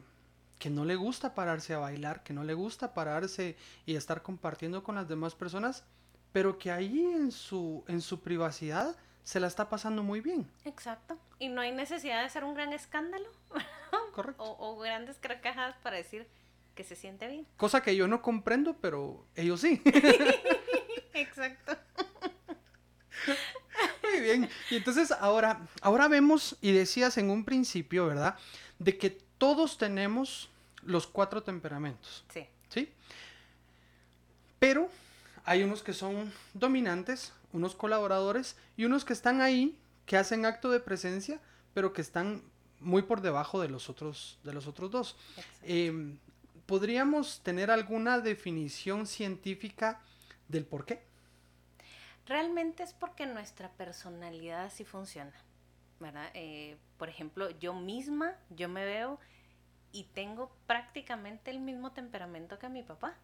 que 0.59 0.69
no 0.69 0.85
le 0.85 0.97
gusta 0.97 1.33
pararse 1.33 1.73
a 1.73 1.79
bailar, 1.79 2.21
que 2.21 2.33
no 2.33 2.43
le 2.43 2.53
gusta 2.53 2.93
pararse 2.93 3.55
y 3.85 3.95
estar 3.95 4.21
compartiendo 4.21 4.83
con 4.83 4.95
las 4.95 5.07
demás 5.07 5.33
personas, 5.33 5.85
pero 6.33 6.59
que 6.59 6.69
ahí 6.69 6.99
en 6.99 7.31
su, 7.31 7.83
en 7.87 8.01
su 8.01 8.19
privacidad 8.19 8.95
se 9.23 9.39
la 9.39 9.47
está 9.47 9.69
pasando 9.69 10.03
muy 10.03 10.21
bien. 10.21 10.51
Exacto. 10.65 11.17
Y 11.39 11.47
no 11.47 11.61
hay 11.61 11.71
necesidad 11.71 12.19
de 12.19 12.25
hacer 12.25 12.43
un 12.43 12.53
gran 12.53 12.73
escándalo. 12.73 13.29
Correcto. 14.13 14.43
O, 14.43 14.77
grandes 14.79 15.17
carcajadas 15.17 15.77
para 15.77 15.95
decir 15.95 16.27
que 16.75 16.83
se 16.83 16.95
siente 16.95 17.27
bien. 17.27 17.47
Cosa 17.55 17.81
que 17.81 17.95
yo 17.95 18.07
no 18.07 18.21
comprendo, 18.21 18.75
pero 18.81 19.25
ellos 19.35 19.61
sí. 19.61 19.81
Exacto. 21.13 21.77
Muy 24.03 24.21
bien. 24.21 24.49
Y 24.69 24.75
entonces 24.75 25.11
ahora, 25.11 25.61
ahora 25.81 26.07
vemos, 26.09 26.57
y 26.59 26.73
decías 26.73 27.17
en 27.17 27.29
un 27.29 27.45
principio, 27.45 28.07
¿verdad? 28.07 28.35
De 28.77 28.97
que 28.97 29.28
todos 29.39 29.79
tenemos 29.79 30.49
los 30.83 31.07
cuatro 31.07 31.41
temperamentos. 31.41 32.23
Sí. 32.31 32.45
¿Sí? 32.69 32.93
Pero 34.59 34.89
hay 35.45 35.63
unos 35.63 35.81
que 35.81 35.93
son 35.93 36.31
dominantes, 36.53 37.33
unos 37.53 37.73
colaboradores 37.73 38.55
y 38.77 38.85
unos 38.85 39.03
que 39.05 39.13
están 39.13 39.41
ahí, 39.41 39.75
que 40.05 40.17
hacen 40.17 40.45
acto 40.45 40.69
de 40.69 40.79
presencia, 40.79 41.39
pero 41.73 41.93
que 41.93 42.01
están 42.01 42.43
muy 42.79 43.01
por 43.01 43.21
debajo 43.21 43.59
de 43.59 43.69
los 43.69 43.89
otros, 43.89 44.37
de 44.43 44.53
los 44.53 44.67
otros 44.67 44.91
dos. 44.91 45.15
Em, 45.63 46.19
¿Podríamos 46.65 47.41
tener 47.41 47.71
alguna 47.71 48.19
definición 48.19 49.07
científica 49.07 50.01
del 50.47 50.65
por 50.65 50.85
qué? 50.85 51.01
Realmente 52.27 52.83
es 52.83 52.93
porque 52.93 53.25
nuestra 53.25 53.71
personalidad 53.71 54.65
así 54.65 54.83
funciona. 54.85 55.33
¿Verdad? 55.99 56.29
Eh, 56.33 56.77
por 56.97 57.09
ejemplo, 57.09 57.49
yo 57.59 57.73
misma, 57.73 58.35
yo 58.49 58.69
me 58.69 58.85
veo 58.85 59.19
y 59.91 60.03
tengo 60.05 60.51
prácticamente 60.67 61.51
el 61.51 61.59
mismo 61.59 61.91
temperamento 61.91 62.59
que 62.59 62.69
mi 62.69 62.83
papá. 62.83 63.15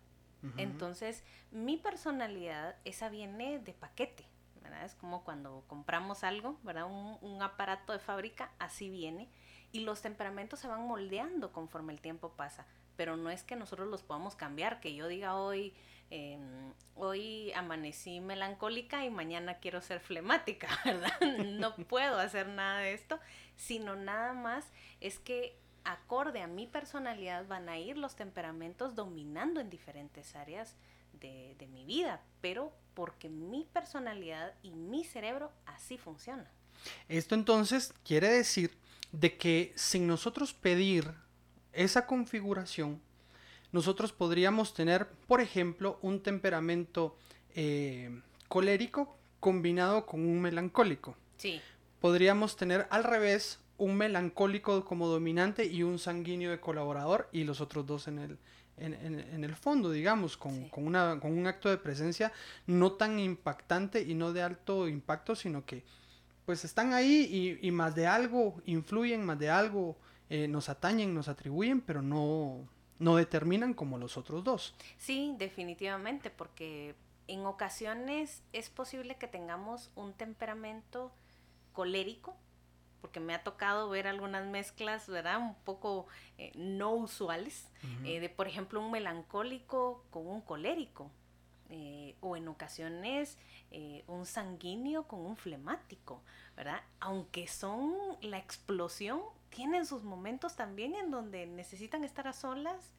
Entonces, 0.57 1.23
mi 1.49 1.75
personalidad, 1.75 2.75
esa 2.85 3.09
viene 3.09 3.57
de 3.57 3.73
paquete, 3.73 4.27
¿verdad? 4.61 4.85
Es 4.85 4.93
como 4.93 5.23
cuando 5.23 5.63
compramos 5.65 6.23
algo, 6.23 6.59
¿verdad? 6.61 6.85
Un, 6.85 7.41
aparato 7.41 7.93
de 7.93 7.97
fábrica, 7.97 8.51
así 8.59 8.91
viene. 8.91 9.27
Y 9.71 9.79
los 9.79 10.03
temperamentos 10.03 10.59
se 10.59 10.67
van 10.67 10.85
moldeando 10.85 11.51
conforme 11.51 11.93
el 11.93 11.99
tiempo 11.99 12.33
pasa, 12.33 12.67
pero 12.95 13.17
no 13.17 13.31
es 13.31 13.41
que 13.41 13.55
nosotros 13.55 13.87
los 13.87 14.03
podamos 14.03 14.35
cambiar, 14.35 14.81
que 14.81 14.93
yo 14.93 15.07
diga 15.07 15.35
hoy, 15.35 15.73
em, 16.09 16.73
hoy 16.95 17.51
amanecí 17.53 18.19
melancólica 18.19 19.05
y 19.05 19.09
mañana 19.09 19.55
quiero 19.55 19.81
ser 19.81 19.99
flemática, 19.99 20.67
¿verdad? 20.85 21.19
No 21.21 21.75
puedo 21.75 22.17
hacer 22.19 22.47
nada 22.47 22.79
de 22.79 22.93
esto, 22.93 23.19
sino 23.55 23.95
nada 23.95 24.33
más 24.33 24.65
es 25.01 25.19
que 25.19 25.57
acorde 25.83 26.41
a 26.41 26.47
mi 26.47 26.67
personalidad 26.67 27.47
van 27.47 27.69
a 27.69 27.77
ir 27.77 27.97
los 27.97 28.15
temperamentos 28.15 28.95
dominando 28.95 29.59
en 29.59 29.69
diferentes 29.69 30.35
áreas 30.35 30.75
de, 31.13 31.55
de 31.59 31.67
mi 31.67 31.85
vida, 31.85 32.21
pero 32.41 32.73
porque 32.93 33.29
mi 33.29 33.67
personalidad 33.71 34.53
y 34.63 34.71
mi 34.71 35.03
cerebro 35.03 35.51
así 35.65 35.97
funcionan. 35.97 36.47
Esto 37.07 37.35
entonces 37.35 37.93
quiere 38.03 38.29
decir 38.29 38.77
de 39.11 39.37
que 39.37 39.73
sin 39.75 40.07
nosotros 40.07 40.53
pedir 40.53 41.13
esa 41.71 42.05
configuración, 42.05 43.01
nosotros 43.75 44.13
podríamos 44.13 44.73
tener, 44.73 45.05
por 45.27 45.41
ejemplo, 45.41 45.99
un 46.01 46.21
temperamento 46.21 47.17
eh, 47.55 48.21
colérico 48.47 49.17
combinado 49.41 50.05
con 50.05 50.21
un 50.21 50.39
melancólico. 50.39 51.17
Sí. 51.35 51.59
Podríamos 51.99 52.55
tener 52.55 52.87
al 52.89 53.03
revés 53.03 53.59
un 53.77 53.97
melancólico 53.97 54.85
como 54.85 55.09
dominante 55.09 55.65
y 55.65 55.83
un 55.83 55.99
sanguíneo 55.99 56.51
de 56.51 56.61
colaborador 56.61 57.27
y 57.33 57.43
los 57.43 57.59
otros 57.59 57.85
dos 57.85 58.07
en 58.07 58.19
el, 58.19 58.37
en, 58.77 59.43
el 59.43 59.55
fondo, 59.57 59.91
digamos, 59.91 60.37
con, 60.37 60.69
con, 60.69 60.87
una, 60.87 61.19
con 61.19 61.37
un 61.37 61.45
acto 61.45 61.69
de 61.69 61.77
presencia 61.77 62.31
no 62.67 62.93
tan 62.93 63.19
impactante 63.19 64.01
y 64.01 64.13
no 64.13 64.31
de 64.31 64.41
alto 64.41 64.87
impacto, 64.87 65.35
sino 65.35 65.65
que 65.65 65.83
pues 66.45 66.63
están 66.63 66.93
ahí 66.93 67.59
y, 67.61 67.71
más 67.71 67.93
de 67.93 68.07
algo 68.07 68.55
influyen, 68.65 69.25
más 69.25 69.37
de 69.37 69.49
algo 69.49 69.97
eh, 70.29 70.47
nos 70.47 70.69
atañen, 70.69 71.13
nos 71.13 71.27
atribuyen, 71.27 71.81
pero 71.81 72.01
no, 72.01 72.69
no 72.99 73.15
determinan 73.15 73.73
como 73.73 73.97
los 73.97 74.17
otros 74.17 74.43
dos. 74.43 74.75
Sí, 74.97 75.35
definitivamente, 75.37 76.29
porque 76.29 76.95
en 77.27 77.45
ocasiones 77.45 78.43
es 78.53 78.69
posible 78.69 79.15
que 79.15 79.27
tengamos 79.27 79.91
un 79.95 80.13
temperamento 80.13 81.11
colérico, 81.73 82.35
porque 83.01 83.19
me 83.19 83.35
ha 83.35 83.43
tocado 83.43 83.89
ver 83.89 84.07
algunas 84.07 84.47
mezclas, 84.47 85.07
¿verdad? 85.07 85.39
Un 85.39 85.55
poco 85.55 86.07
eh, 86.37 86.51
no 86.55 86.93
usuales, 86.93 87.69
eh, 88.03 88.19
de 88.19 88.29
por 88.29 88.47
ejemplo 88.47 88.79
un 88.79 88.91
melancólico 88.91 90.03
con 90.09 90.27
un 90.27 90.41
colérico, 90.41 91.11
eh, 91.69 92.15
o 92.21 92.35
en 92.35 92.47
ocasiones 92.47 93.37
un 94.07 94.25
sanguíneo 94.25 95.05
con 95.05 95.19
un 95.19 95.35
flemático, 95.35 96.23
¿verdad? 96.55 96.81
Aunque 97.01 97.45
son 97.45 97.93
la 98.21 98.37
explosión, 98.37 99.19
tienen 99.55 99.85
sus 99.85 100.03
momentos 100.03 100.57
también 100.57 100.95
en 100.95 101.11
donde 101.11 101.47
necesitan 101.47 102.03
estar 102.03 102.27
a 102.27 102.33
solas, 102.33 102.93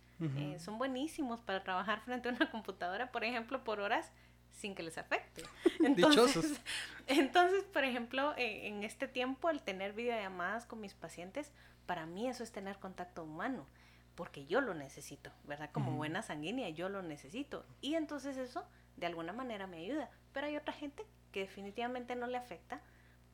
son 0.58 0.78
buenísimos 0.78 1.42
para 1.42 1.62
trabajar 1.62 2.00
frente 2.00 2.30
a 2.30 2.32
una 2.32 2.50
computadora, 2.50 3.12
por 3.12 3.22
ejemplo, 3.22 3.62
por 3.62 3.80
horas 3.80 4.10
sin 4.52 4.74
que 4.74 4.82
les 4.82 4.96
afecte. 4.96 5.42
Entonces, 5.80 6.58
entonces 7.06 7.64
por 7.64 7.84
ejemplo, 7.84 8.34
eh, 8.38 8.68
en 8.68 8.84
este 8.84 9.06
tiempo, 9.06 9.50
el 9.50 9.60
tener 9.60 9.92
videollamadas 9.92 10.64
con 10.64 10.80
mis 10.80 10.94
pacientes, 10.94 11.52
para 11.84 12.06
mí 12.06 12.26
eso 12.26 12.42
es 12.42 12.52
tener 12.52 12.78
contacto 12.78 13.24
humano, 13.24 13.66
porque 14.14 14.46
yo 14.46 14.62
lo 14.62 14.72
necesito, 14.72 15.30
¿verdad? 15.44 15.68
Como 15.70 15.92
buena 15.92 16.22
sanguínea, 16.22 16.70
yo 16.70 16.88
lo 16.88 17.02
necesito. 17.02 17.66
Y 17.82 17.96
entonces 17.96 18.38
eso, 18.38 18.64
de 18.96 19.04
alguna 19.04 19.34
manera, 19.34 19.66
me 19.66 19.76
ayuda. 19.76 20.08
Pero 20.32 20.46
hay 20.46 20.56
otra 20.56 20.72
gente 20.72 21.04
que 21.32 21.40
definitivamente 21.40 22.16
no 22.16 22.26
le 22.26 22.38
afecta 22.38 22.80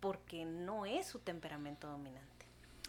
porque 0.01 0.45
no 0.45 0.85
es 0.85 1.07
su 1.07 1.21
temperamento 1.21 1.87
dominante. 1.87 2.32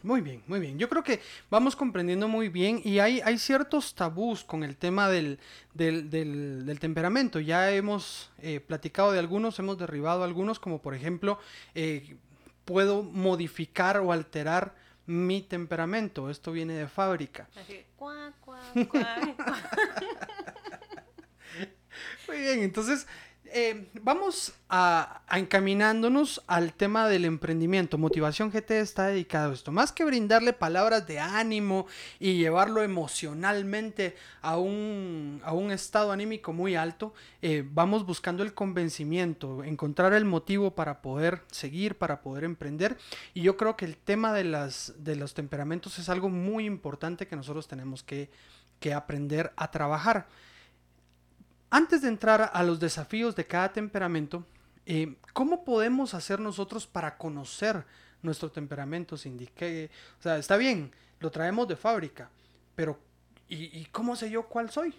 Muy 0.04 0.20
bien, 0.20 0.44
muy 0.48 0.60
bien. 0.60 0.78
Yo 0.78 0.90
creo 0.90 1.02
que 1.02 1.22
vamos 1.50 1.78
comprendiendo 1.78 2.28
muy 2.28 2.50
bien 2.50 2.82
y 2.84 3.00
hay, 3.00 3.22
hay 3.22 3.38
ciertos 3.38 3.96
tabús 3.96 4.44
con 4.44 4.66
el 4.66 4.76
tema 4.76 5.10
del, 5.10 5.40
del, 5.74 6.78
temperamento. 6.82 7.40
Ya 7.40 7.72
hemos 7.72 8.30
eh, 8.40 8.60
platicado 8.60 9.14
de 9.14 9.20
algunos, 9.20 9.58
hemos 9.60 9.78
derribado 9.78 10.26
algunos, 10.26 10.60
como 10.60 10.82
por 10.82 10.94
ejemplo, 10.94 11.40
eh, 11.74 12.18
puedo 12.66 13.02
modificar 13.02 13.96
o 13.98 14.12
alterar 14.12 14.76
mi 15.06 15.42
temperamento. 15.42 16.30
Esto 16.30 16.52
viene 16.52 16.74
de 16.74 16.90
fábrica. 16.90 17.48
muy 22.28 22.40
bien, 22.40 22.62
entonces 22.62 23.08
eh, 23.56 23.88
vamos 24.02 24.54
a, 24.68 25.22
encaminándonos 25.32 26.42
al 26.48 26.74
tema 26.74 27.08
del 27.08 27.24
emprendimiento. 27.24 28.00
Motivación 28.00 28.50
GT 28.50 28.72
está 28.72 29.08
dedicado 29.08 29.52
a 29.52 29.54
esto. 29.54 29.72
Más 29.72 29.92
que 29.92 30.04
brindarle 30.04 30.54
palabras 30.54 31.06
de 31.06 31.20
ánimo 31.20 31.86
y 32.20 32.38
llevarlo 32.38 32.82
emocionalmente 32.82 34.16
a 34.42 34.58
un, 34.58 35.42
estado 35.72 36.12
anímico 36.12 36.52
muy 36.52 36.76
alto, 36.76 37.14
eh, 37.44 37.64
vamos 37.72 38.08
buscando 38.08 38.42
el 38.42 38.56
convencimiento, 38.56 39.64
encontrar 39.64 40.14
el 40.14 40.26
motivo 40.26 40.74
para 40.74 41.04
poder 41.04 41.44
seguir, 41.52 41.96
para 41.96 42.22
poder 42.22 42.46
emprender. 42.46 42.98
Y 43.36 43.44
yo 43.44 43.56
creo 43.56 43.78
que 43.78 43.86
el 43.86 43.98
tema 43.98 44.34
de, 44.34 44.46
las, 44.46 44.94
de 44.98 45.16
los 45.16 45.36
temperamentos 45.36 46.00
es 46.00 46.10
algo 46.10 46.30
muy 46.30 46.66
importante 46.66 47.28
que 47.28 47.36
nosotros 47.36 47.68
tenemos 47.68 48.02
que, 48.02 48.32
que 48.80 48.96
aprender 48.96 49.54
a 49.58 49.70
trabajar. 49.70 50.28
Antes 51.74 52.04
de 52.04 52.08
entrar 52.08 52.52
a 52.54 52.62
los 52.62 52.80
desafíos 52.80 53.36
de 53.36 53.48
cada 53.48 53.74
temperamento, 53.74 54.46
eh, 54.86 55.16
¿cómo 55.34 55.64
podemos 55.66 56.14
hacer 56.14 56.40
nosotros 56.40 56.86
para 56.86 57.18
conocer 57.18 57.84
nuestro 58.22 58.52
temperamento, 58.52 59.18
Cindy? 59.18 59.46
o 59.48 60.22
sea, 60.22 60.38
está 60.38 60.56
bien, 60.56 60.92
lo 61.20 61.32
traemos 61.32 61.68
de 61.68 61.76
fábrica, 61.76 62.30
pero 62.76 63.00
¿y, 63.50 63.86
cómo 63.86 64.16
sé 64.16 64.30
yo 64.30 64.48
cuál 64.48 64.70
soy? 64.70 64.94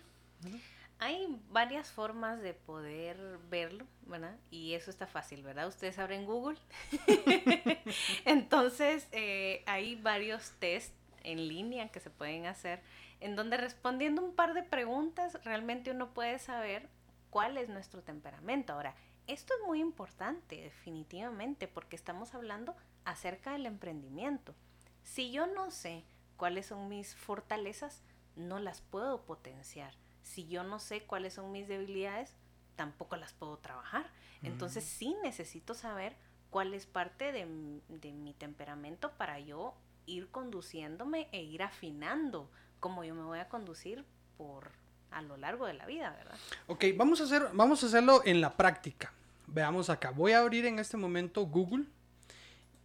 Hay 0.99 1.41
varias 1.53 1.93
formas 1.93 2.43
de 2.43 2.55
poder 2.55 3.19
verlo, 3.49 3.87
¿verdad? 4.09 4.35
Y 4.51 4.75
eso 4.75 4.91
está 4.91 5.07
fácil, 5.07 5.45
¿verdad? 5.45 5.69
Ustedes 5.69 5.97
abren 6.01 6.27
Google. 6.27 6.59
Entonces, 8.25 9.07
eh, 9.13 9.63
hay 9.67 9.95
varios 9.95 10.51
test 10.59 10.93
en 11.23 11.47
línea 11.47 11.89
que 11.91 12.01
se 12.01 12.11
pueden 12.11 12.47
hacer 12.47 12.83
en 13.21 13.37
donde 13.37 13.57
respondiendo 13.57 14.23
un 14.23 14.35
par 14.35 14.55
de 14.55 14.63
preguntas 14.63 15.39
realmente 15.45 15.91
uno 15.91 16.13
puede 16.13 16.39
saber 16.39 16.89
cuál 17.31 17.57
es 17.59 17.69
nuestro 17.69 18.03
temperamento. 18.03 18.73
Ahora, 18.73 18.95
esto 19.27 19.55
es 19.55 19.67
muy 19.67 19.81
importante 19.81 20.57
definitivamente 20.57 21.67
porque 21.67 21.97
estamos 21.97 22.35
hablando 22.35 22.77
acerca 23.05 23.53
del 23.53 23.67
emprendimiento. 23.67 24.55
Si 25.03 25.31
yo 25.31 25.47
no 25.47 25.71
sé 25.71 26.05
cuáles 26.37 26.67
son 26.67 26.89
mis 26.89 27.15
fortalezas, 27.15 28.03
no 28.37 28.59
las 28.59 28.81
puedo 28.81 29.25
potenciar. 29.25 29.95
Si 30.23 30.47
yo 30.47 30.63
no 30.63 30.79
sé 30.79 31.03
cuáles 31.03 31.35
son 31.35 31.53
mis 31.53 31.69
debilidades, 31.69 32.35
tampoco 32.77 33.17
las 33.17 33.33
puedo 33.33 33.59
trabajar. 33.59 34.11
Entonces 34.43 34.85
sí 34.85 35.17
necesito 35.23 35.75
saber 35.75 36.17
cuál 36.51 36.75
es 36.75 36.87
parte 36.87 37.33
de, 37.33 37.47
de 37.89 38.13
mi 38.13 38.35
temperamento 38.35 39.13
para 39.13 39.39
yo 39.41 39.75
ir 40.07 40.31
conduciéndome 40.31 41.29
e 41.33 41.43
ir 41.43 41.63
afinando 41.63 42.51
cómo 42.85 43.03
yo 43.03 43.15
me 43.15 43.23
voy 43.23 43.39
a 43.39 43.49
conducir 43.49 44.05
por 44.37 44.71
a 45.11 45.23
lo 45.23 45.39
largo 45.39 45.65
de 45.65 45.73
la 45.73 45.87
vida, 45.87 46.11
¿verdad? 46.11 46.35
Ok, 46.67 46.85
vamos 46.95 47.19
a, 47.23 47.25
hacer, 47.25 47.49
vamos 47.55 47.83
a 47.83 47.87
hacerlo 47.87 48.21
en 48.27 48.43
la 48.43 48.59
práctica. 48.59 49.11
Veamos 49.47 49.89
acá. 49.89 50.11
Voy 50.11 50.33
a 50.33 50.41
abrir 50.41 50.67
en 50.67 50.79
este 50.79 50.99
momento 50.99 51.47
Google 51.47 51.87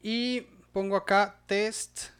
y 0.01 0.47
pongo 0.71 0.95
acá 0.95 1.35
test 1.47 2.11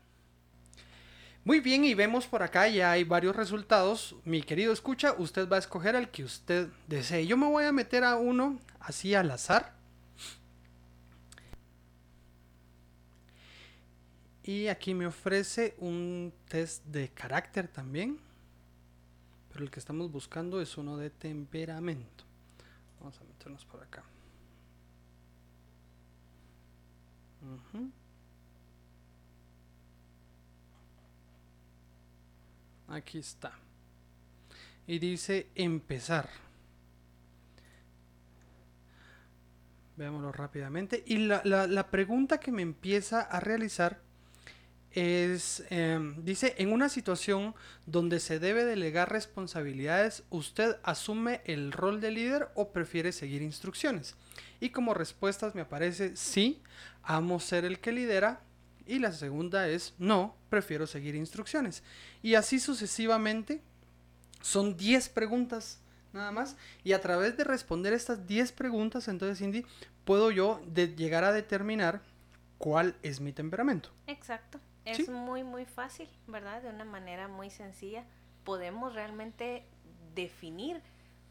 Muy 1.43 1.59
bien, 1.59 1.85
y 1.85 1.93
vemos 1.93 2.25
por 2.25 2.41
acá 2.41 2.67
ya 2.67 2.89
hay 2.89 3.03
varios 3.03 3.35
resultados. 3.35 4.15
Mi 4.25 4.41
querido 4.41 4.73
escucha, 4.73 5.13
usted 5.19 5.47
va 5.47 5.57
a 5.57 5.59
escoger 5.59 5.93
el 5.93 6.09
que 6.09 6.23
usted 6.23 6.69
desee. 6.87 7.27
Yo 7.27 7.37
me 7.37 7.45
voy 7.45 7.65
a 7.65 7.71
meter 7.71 8.03
a 8.03 8.15
uno 8.15 8.59
así 8.85 9.15
al 9.15 9.31
azar. 9.31 9.73
Y 14.43 14.67
aquí 14.67 14.93
me 14.93 15.07
ofrece 15.07 15.75
un 15.79 16.31
test 16.47 16.85
de 16.85 17.09
carácter 17.09 17.67
también. 17.67 18.19
Pero 19.51 19.63
el 19.63 19.71
que 19.71 19.79
estamos 19.79 20.11
buscando 20.11 20.61
es 20.61 20.77
uno 20.77 20.97
de 20.97 21.09
temperamento. 21.09 22.23
Vamos 22.99 23.19
a 23.19 23.23
meternos 23.23 23.65
por 23.65 23.81
acá. 23.81 24.03
Aquí 32.87 33.17
está. 33.17 33.51
Y 34.85 34.99
dice 34.99 35.49
empezar. 35.55 36.44
Veámoslo 39.97 40.31
rápidamente. 40.31 41.03
Y 41.05 41.17
la, 41.17 41.41
la 41.43 41.87
pregunta 41.89 42.39
que 42.39 42.51
me 42.51 42.61
empieza 42.61 43.21
a 43.21 43.39
realizar 43.39 44.01
es, 44.95 45.63
em, 45.69 46.23
dice, 46.23 46.55
en 46.57 46.71
una 46.71 46.87
situación 46.87 47.53
donde 47.85 48.21
se 48.21 48.39
debe 48.39 48.63
delegar 48.63 49.11
responsabilidades, 49.11 50.23
¿usted 50.29 50.77
asume 50.83 51.41
el 51.43 51.73
rol 51.73 51.99
de 51.99 52.11
líder 52.11 52.47
o 52.55 52.71
prefiere 52.71 53.11
seguir 53.11 53.41
instrucciones? 53.41 54.15
Y 54.61 54.69
como 54.69 54.93
respuestas 54.93 55.53
me 55.53 55.61
aparece, 55.61 56.15
sí, 56.15 56.61
amo 57.03 57.41
ser 57.41 57.65
el 57.65 57.79
que 57.79 57.91
lidera. 57.91 58.41
Y 58.87 58.99
la 58.99 59.11
segunda 59.11 59.67
es, 59.67 59.95
no, 59.97 60.37
prefiero 60.49 60.87
seguir 60.87 61.15
instrucciones. 61.15 61.83
Y 62.23 62.35
así 62.35 62.59
sucesivamente, 62.59 63.61
son 64.41 64.77
10 64.77 65.09
preguntas 65.09 65.79
nada 66.15 66.31
más. 66.31 66.57
Y 66.83 66.93
a 66.93 67.01
través 67.01 67.37
de 67.37 67.43
responder 67.43 67.93
estas 67.93 68.25
10 68.25 68.51
preguntas, 68.53 69.07
entonces, 69.07 69.37
Cindy, 69.37 69.65
puedo 70.05 70.31
yo 70.31 70.61
llegar 70.73 71.23
a 71.23 71.31
determinar 71.31 72.01
cuál 72.57 72.95
es 73.03 73.21
mi 73.21 73.31
temperamento. 73.31 73.89
Exacto. 74.07 74.59
Es 74.85 75.09
muy, 75.09 75.43
muy 75.43 75.65
fácil, 75.65 76.07
¿verdad? 76.27 76.61
De 76.61 76.69
una 76.69 76.85
manera 76.85 77.27
muy 77.27 77.49
sencilla. 77.49 78.05
Podemos 78.43 78.93
realmente 78.93 79.65
definir 80.13 80.81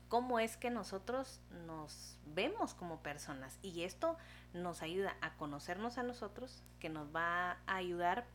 cómo 0.08 0.38
es 0.38 0.56
que 0.56 0.70
nosotros 0.70 1.40
nos 1.66 2.16
vemos 2.34 2.74
como 2.74 3.00
personas. 3.00 3.58
Y 3.62 3.82
esto 3.82 4.16
nos 4.52 4.82
ayuda 4.82 5.16
a 5.20 5.34
conocernos 5.36 5.98
a 5.98 6.02
nosotros, 6.02 6.62
que 6.80 6.88
nos 6.88 7.14
va 7.14 7.52
a 7.66 7.76
ayudar 7.76 8.26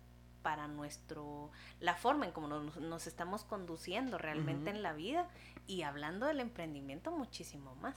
para 0.41 0.67
nuestro 0.67 1.51
la 1.79 1.95
forma 1.95 2.25
en 2.25 2.31
cómo 2.31 2.47
nos, 2.47 3.07
estamos 3.07 3.43
conduciendo 3.43 4.17
realmente 4.17 4.69
en 4.69 4.81
la 4.81 4.93
vida 4.93 5.27
y 5.67 5.83
hablando 5.83 6.25
del 6.25 6.39
emprendimiento 6.39 7.11
muchísimo 7.11 7.75
más. 7.75 7.95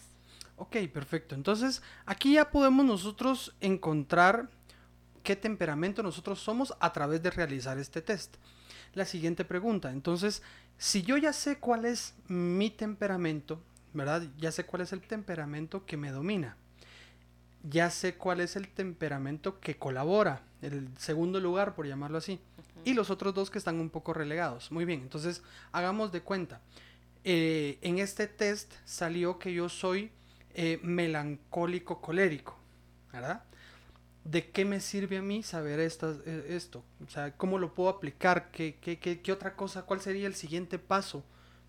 Ok, 0.56 0.76
perfecto. 0.92 1.34
Entonces, 1.34 1.82
aquí 2.06 2.34
ya 2.34 2.50
podemos 2.50 2.84
nosotros 2.84 3.54
encontrar 3.60 4.50
qué 5.22 5.36
temperamento 5.36 6.02
nosotros 6.02 6.40
somos 6.40 6.74
a 6.80 6.92
través 6.92 7.22
de 7.22 7.30
realizar 7.30 7.78
este 7.78 8.02
test. 8.02 8.36
La 8.94 9.04
siguiente 9.04 9.44
pregunta, 9.44 9.90
entonces, 9.90 10.42
si 10.76 11.02
yo 11.02 11.16
ya 11.16 11.32
sé 11.32 11.58
cuál 11.58 11.84
es 11.84 12.14
mi 12.28 12.70
temperamento, 12.70 13.62
¿verdad? 13.94 14.22
Ya 14.36 14.52
sé 14.52 14.64
cuál 14.64 14.82
es 14.82 14.92
el 14.92 15.00
temperamento 15.00 15.86
que 15.86 15.96
me 15.96 16.10
domina. 16.10 16.56
Ya 17.62 17.90
sé 17.90 18.14
cuál 18.14 18.40
es 18.40 18.56
el 18.56 18.68
temperamento 18.68 19.60
que 19.60 19.76
colabora, 19.76 20.42
el 20.62 20.88
segundo 20.98 21.40
lugar, 21.40 21.74
por 21.74 21.86
llamarlo 21.86 22.18
así. 22.18 22.40
Y 22.84 22.94
los 22.94 23.10
otros 23.10 23.34
dos 23.34 23.50
que 23.50 23.58
están 23.58 23.78
un 23.78 23.90
poco 23.90 24.12
relegados. 24.12 24.72
Muy 24.72 24.84
bien, 24.84 25.00
entonces 25.00 25.42
hagamos 25.70 26.10
de 26.10 26.22
cuenta. 26.22 26.60
Eh, 27.24 27.78
en 27.82 27.98
este 27.98 28.26
test 28.26 28.72
salió 28.84 29.38
que 29.38 29.52
yo 29.52 29.68
soy 29.68 30.10
eh, 30.54 30.80
melancólico 30.82 32.00
colérico, 32.00 32.56
¿verdad? 33.12 33.44
¿de 34.24 34.50
qué 34.50 34.64
me 34.64 34.80
sirve 34.80 35.18
a 35.18 35.22
mí 35.22 35.42
saber 35.42 35.80
e, 35.80 35.86
esto? 35.86 36.84
O 37.06 37.10
sea, 37.10 37.32
¿cómo 37.36 37.58
lo 37.58 37.74
puedo 37.74 37.88
aplicar? 37.88 38.50
¿Qué, 38.50 38.76
qué, 38.80 38.98
qué, 38.98 39.32
otra 39.32 39.54
cosa? 39.54 39.82
¿Cuál 39.82 40.00
sería 40.00 40.26
el 40.26 40.34
siguiente 40.34 40.78
paso 40.78 41.24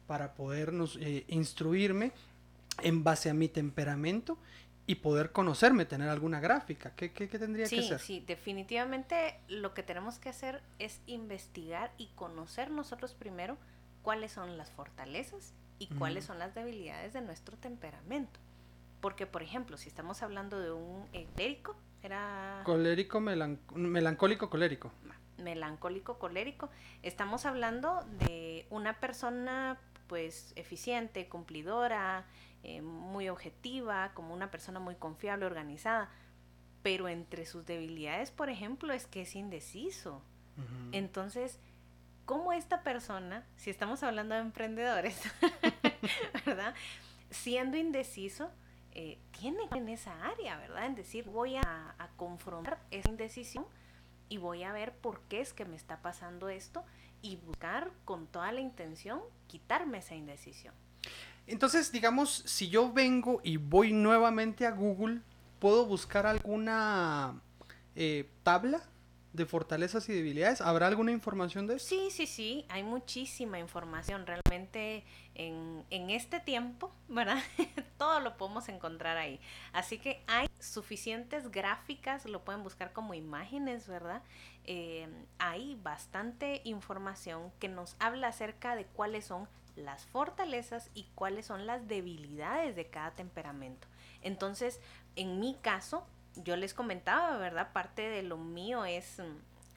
para 0.07 0.33
podernos 0.33 0.97
eh, 1.01 1.25
instruirme 1.27 2.11
en 2.81 3.03
base 3.03 3.29
a 3.29 3.33
mi 3.33 3.47
temperamento 3.47 4.37
y 4.85 4.95
poder 4.95 5.31
conocerme, 5.31 5.85
tener 5.85 6.09
alguna 6.09 6.39
gráfica? 6.39 6.91
¿Qué, 6.95 7.11
qué, 7.13 7.29
qué 7.29 7.39
tendría 7.39 7.67
que 7.67 7.79
hacer? 7.79 7.99
Sí, 7.99 8.23
definitivamente 8.25 9.39
lo 9.47 9.73
que 9.73 9.83
tenemos 9.83 10.19
que 10.19 10.29
hacer 10.29 10.61
es 10.79 10.99
investigar 11.07 11.91
y 11.97 12.07
conocer 12.15 12.69
nosotros 12.69 13.13
primero 13.13 13.57
cuáles 14.01 14.33
son 14.33 14.57
las 14.57 14.71
fortalezas 14.71 15.53
y 15.79 15.87
cuáles 15.87 16.25
son 16.25 16.39
las 16.39 16.53
debilidades 16.53 17.13
de 17.13 17.21
nuestro 17.21 17.57
temperamento. 17.57 18.39
Porque, 19.01 19.25
por 19.25 19.41
ejemplo, 19.43 19.77
si 19.77 19.89
estamos 19.89 20.21
hablando 20.23 20.59
de 20.59 20.71
un 20.71 21.05
etérico, 21.11 21.75
era... 22.03 22.61
Colérico, 22.63 23.19
melancólico, 23.19 24.49
colérico. 24.49 24.91
Melancólico, 25.37 26.19
colérico. 26.19 26.69
Estamos 27.01 27.45
hablando 27.45 28.05
de 28.19 28.65
una 28.69 28.99
persona 28.99 29.77
pues 30.07 30.53
eficiente, 30.55 31.27
cumplidora, 31.27 32.25
eh, 32.63 32.81
muy 32.81 33.29
objetiva, 33.29 34.13
como 34.13 34.33
una 34.33 34.51
persona 34.51 34.79
muy 34.79 34.95
confiable, 34.95 35.45
organizada. 35.45 36.09
Pero 36.81 37.07
entre 37.07 37.45
sus 37.45 37.65
debilidades, 37.65 38.31
por 38.31 38.49
ejemplo, 38.49 38.93
es 38.93 39.07
que 39.07 39.21
es 39.21 39.35
indeciso. 39.35 40.21
Entonces, 40.91 41.59
¿cómo 42.25 42.53
esta 42.53 42.83
persona, 42.83 43.43
si 43.55 43.69
estamos 43.69 44.03
hablando 44.03 44.35
de 44.35 44.41
emprendedores, 44.41 45.19
¿verdad? 46.45 46.75
Siendo 47.31 47.77
indeciso, 47.77 48.51
eh, 48.95 49.17
tiene 49.39 49.63
en 49.73 49.89
esa 49.89 50.13
área, 50.23 50.57
¿verdad? 50.57 50.85
En 50.85 50.93
decir, 50.93 51.25
voy 51.25 51.55
a, 51.55 51.95
confrontar 52.15 52.79
esa 52.91 53.09
indecisión 53.09 53.65
y 54.29 54.37
voy 54.37 54.63
a 54.63 54.71
ver 54.71 54.95
por 54.95 55.21
qué 55.21 55.41
es 55.41 55.51
que 55.51 55.65
me 55.65 55.75
está 55.75 56.01
pasando 56.01 56.47
esto 56.47 56.83
y 57.23 57.37
buscar 57.37 57.91
con 58.05 58.27
toda 58.27 58.51
la 58.51 58.61
intención 58.61 59.21
quitarme 59.47 59.97
esa 59.97 60.15
indecisión. 60.15 60.75
Entonces, 61.47 61.91
digamos, 61.91 62.43
si 62.45 62.69
yo 62.69 62.91
vengo 62.91 63.41
y 63.43 63.57
voy 63.57 63.91
nuevamente 63.91 64.65
a 64.65 64.71
Google, 64.71 65.21
¿puedo 65.59 65.85
buscar 65.85 66.25
alguna 66.25 67.41
eh, 67.95 68.29
tabla 68.43 68.81
de 69.33 69.45
fortalezas 69.45 70.07
y 70.09 70.13
debilidades? 70.13 70.61
¿Habrá 70.61 70.87
alguna 70.87 71.11
información 71.11 71.67
de 71.67 71.75
eso? 71.75 71.87
Sí, 71.89 72.09
sí, 72.11 72.27
sí, 72.27 72.65
hay 72.69 72.83
muchísima 72.83 73.59
información. 73.59 74.25
Realmente 74.25 75.03
en, 75.35 75.83
en 75.89 76.11
este 76.11 76.39
tiempo, 76.39 76.93
¿verdad? 77.09 77.39
Todo 77.97 78.19
lo 78.19 78.37
podemos 78.37 78.69
encontrar 78.69 79.17
ahí. 79.17 79.39
Así 79.73 79.97
que 79.97 80.23
hay 80.27 80.47
suficientes 80.59 81.51
gráficas, 81.51 82.25
lo 82.25 82.45
pueden 82.45 82.63
buscar 82.63 82.93
como 82.93 83.13
imágenes, 83.15 83.87
¿verdad? 83.87 84.21
Eh, 84.65 85.09
hay 85.39 85.75
bastante 85.83 86.61
información 86.63 87.51
que 87.59 87.67
nos 87.67 87.97
habla 87.99 88.29
acerca 88.29 88.75
de 88.75 88.85
cuáles 88.85 89.25
son 89.25 89.49
las 89.75 90.05
fortalezas 90.05 90.89
y 90.93 91.07
cuáles 91.15 91.45
son 91.45 91.65
las 91.65 91.87
debilidades 91.87 92.75
de 92.75 92.87
cada 92.87 93.11
temperamento. 93.11 93.87
Entonces, 94.21 94.79
en 95.15 95.39
mi 95.39 95.55
caso, 95.55 96.05
yo 96.35 96.55
les 96.55 96.73
comentaba, 96.73 97.37
¿verdad? 97.37 97.71
Parte 97.73 98.03
de 98.03 98.23
lo 98.23 98.37
mío 98.37 98.85
es, 98.85 99.21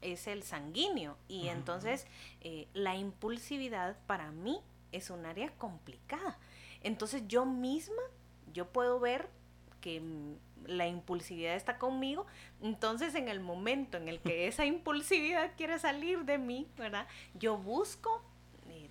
es 0.00 0.26
el 0.26 0.42
sanguíneo 0.42 1.16
y 1.28 1.48
entonces 1.48 2.06
eh, 2.40 2.68
la 2.72 2.96
impulsividad 2.96 3.96
para 4.06 4.30
mí 4.30 4.60
es 4.92 5.10
un 5.10 5.26
área 5.26 5.50
complicada. 5.58 6.38
Entonces 6.82 7.22
yo 7.26 7.44
misma, 7.44 8.02
yo 8.52 8.68
puedo 8.68 9.00
ver 9.00 9.28
que 9.80 10.02
la 10.66 10.86
impulsividad 10.86 11.54
está 11.54 11.78
conmigo, 11.78 12.26
entonces 12.62 13.14
en 13.14 13.28
el 13.28 13.40
momento 13.40 13.96
en 13.96 14.08
el 14.08 14.20
que 14.20 14.46
esa 14.46 14.64
impulsividad 14.66 15.52
quiere 15.56 15.78
salir 15.78 16.24
de 16.24 16.38
mí, 16.38 16.66
¿verdad? 16.76 17.06
Yo 17.34 17.58
busco 17.58 18.22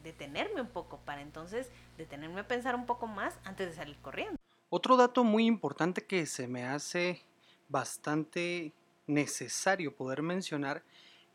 detenerme 0.06 0.62
un 0.62 0.70
poco 0.70 1.00
para 1.00 1.22
entonces 1.22 1.70
detenerme 1.98 2.42
a 2.42 2.48
pensar 2.48 2.76
un 2.76 2.86
poco 2.86 3.08
más 3.08 3.38
antes 3.44 3.68
de 3.70 3.76
salir 3.76 3.98
corriendo. 3.98 4.38
Otro 4.70 4.96
dato 4.96 5.24
muy 5.24 5.46
importante 5.46 6.06
que 6.06 6.28
se 6.28 6.48
me 6.48 6.64
hace 6.64 7.24
bastante 7.68 8.72
necesario 9.08 9.96
poder 9.96 10.22
mencionar 10.22 10.84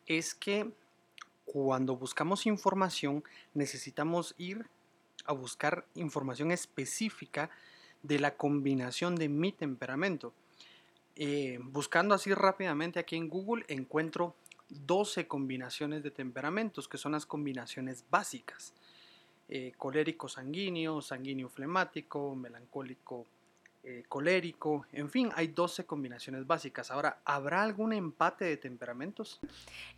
es 0.06 0.34
que 0.34 0.70
cuando 1.44 1.96
buscamos 1.96 2.46
información 2.46 3.24
necesitamos 3.54 4.34
ir 4.38 4.66
a 5.24 5.32
buscar 5.32 5.84
información 5.94 6.52
específica 6.52 7.50
de 8.02 8.20
la 8.20 8.36
combinación 8.36 9.16
de 9.16 9.28
mi 9.28 9.50
temperamento. 9.50 10.32
Eh, 11.16 11.58
buscando 11.60 12.14
así 12.14 12.32
rápidamente 12.32 13.00
aquí 13.00 13.16
en 13.16 13.28
Google 13.28 13.64
encuentro 13.68 14.34
12 14.70 15.26
combinaciones 15.26 16.02
de 16.02 16.10
temperamentos 16.10 16.88
que 16.88 16.98
son 16.98 17.12
las 17.12 17.26
combinaciones 17.26 18.04
básicas. 18.10 18.74
Eh, 19.48 19.72
colérico 19.76 20.28
sanguíneo, 20.28 21.02
sanguíneo 21.02 21.48
flemático, 21.48 22.34
melancólico 22.36 23.26
eh, 23.82 24.04
colérico, 24.08 24.84
en 24.92 25.08
fin, 25.08 25.30
hay 25.34 25.46
12 25.48 25.86
combinaciones 25.86 26.46
básicas. 26.46 26.90
Ahora, 26.90 27.22
¿habrá 27.24 27.62
algún 27.62 27.94
empate 27.94 28.44
de 28.44 28.58
temperamentos? 28.58 29.40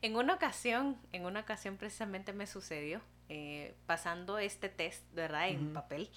En 0.02 0.14
una 0.14 0.34
ocasión, 0.34 0.96
en 1.10 1.26
una 1.26 1.40
ocasión 1.40 1.76
precisamente 1.76 2.32
me 2.32 2.46
sucedió, 2.46 3.00
eh, 3.28 3.74
pasando 3.86 4.38
este 4.38 4.68
test, 4.68 5.02
¿verdad? 5.14 5.48
En 5.48 5.72
papel, 5.72 6.10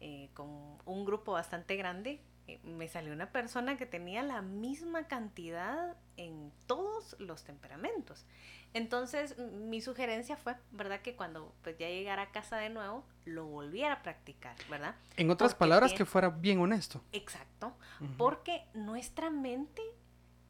eh, 0.00 0.28
con 0.34 0.76
un 0.84 1.06
grupo 1.06 1.32
bastante 1.32 1.76
grande, 1.76 2.20
me 2.62 2.88
salió 2.88 3.12
una 3.12 3.30
persona 3.32 3.76
que 3.76 3.86
tenía 3.86 4.22
la 4.22 4.42
misma 4.42 5.08
cantidad 5.08 5.96
en 6.16 6.52
todos 6.66 7.16
los 7.18 7.44
temperamentos. 7.44 8.24
Entonces, 8.72 9.38
mi 9.38 9.80
sugerencia 9.80 10.36
fue, 10.36 10.54
¿verdad? 10.70 11.00
Que 11.00 11.16
cuando 11.16 11.54
pues, 11.62 11.78
ya 11.78 11.88
llegara 11.88 12.22
a 12.22 12.30
casa 12.30 12.56
de 12.58 12.70
nuevo, 12.70 13.04
lo 13.24 13.46
volviera 13.46 13.94
a 13.94 14.02
practicar, 14.02 14.56
¿verdad? 14.70 14.94
En 15.16 15.30
otras 15.30 15.54
palabras, 15.54 15.92
que 15.92 16.04
fuera 16.04 16.28
bien 16.28 16.60
honesto. 16.60 17.02
Exacto, 17.12 17.76
porque 18.18 18.64
nuestra 18.74 19.30
mente 19.30 19.82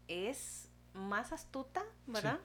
es 0.09 0.69
más 0.93 1.33
astuta, 1.33 1.85
¿verdad? 2.07 2.41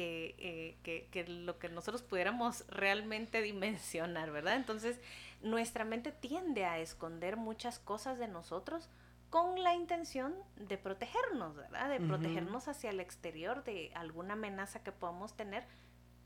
Eh, 0.00 0.76
que, 0.82 1.08
que, 1.10 1.24
lo 1.24 1.58
que 1.58 1.68
nosotros 1.68 2.02
pudiéramos 2.02 2.64
realmente 2.68 3.42
dimensionar, 3.42 4.30
¿verdad? 4.30 4.56
Entonces, 4.56 5.00
nuestra 5.42 5.84
mente 5.84 6.12
tiende 6.12 6.64
a 6.64 6.78
esconder 6.78 7.36
muchas 7.36 7.78
cosas 7.78 8.18
de 8.18 8.28
nosotros 8.28 8.88
con 9.30 9.62
la 9.62 9.74
intención 9.74 10.34
de 10.56 10.78
protegernos, 10.78 11.54
¿verdad? 11.54 11.90
De 11.90 12.00
protegernos 12.00 12.66
hacia 12.66 12.90
el 12.90 13.00
exterior 13.00 13.62
de 13.62 13.92
alguna 13.94 14.32
amenaza 14.32 14.82
que 14.82 14.90
podamos 14.90 15.36
tener, 15.36 15.64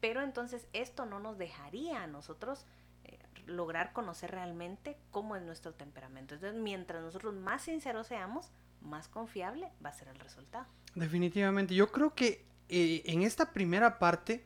pero 0.00 0.22
entonces 0.22 0.68
esto 0.72 1.04
no 1.04 1.18
nos 1.18 1.36
dejaría 1.36 2.02
a 2.02 2.06
nosotros 2.06 2.64
eh, 3.04 3.18
lograr 3.46 3.92
conocer 3.92 4.30
realmente 4.30 4.96
cómo 5.10 5.34
es 5.34 5.42
nuestro 5.42 5.74
temperamento. 5.74 6.34
Entonces, 6.34 6.60
mientras 6.60 7.02
nosotros 7.02 7.34
más 7.34 7.62
sinceros 7.62 8.06
seamos, 8.06 8.50
más 8.80 9.08
confiable 9.08 9.68
va 9.84 9.90
a 9.90 9.94
ser 9.94 10.08
el 10.08 10.18
resultado. 10.20 10.66
Definitivamente, 10.94 11.74
yo 11.74 11.90
creo 11.90 12.14
que 12.14 12.44
eh, 12.68 13.02
en 13.06 13.22
esta 13.22 13.52
primera 13.52 13.98
parte 13.98 14.44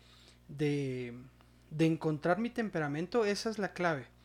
de, 0.48 1.14
de 1.70 1.86
encontrar 1.86 2.38
mi 2.38 2.48
temperamento, 2.48 3.26
esa 3.26 3.50
es 3.50 3.58
la 3.58 3.74
clave 3.74 4.15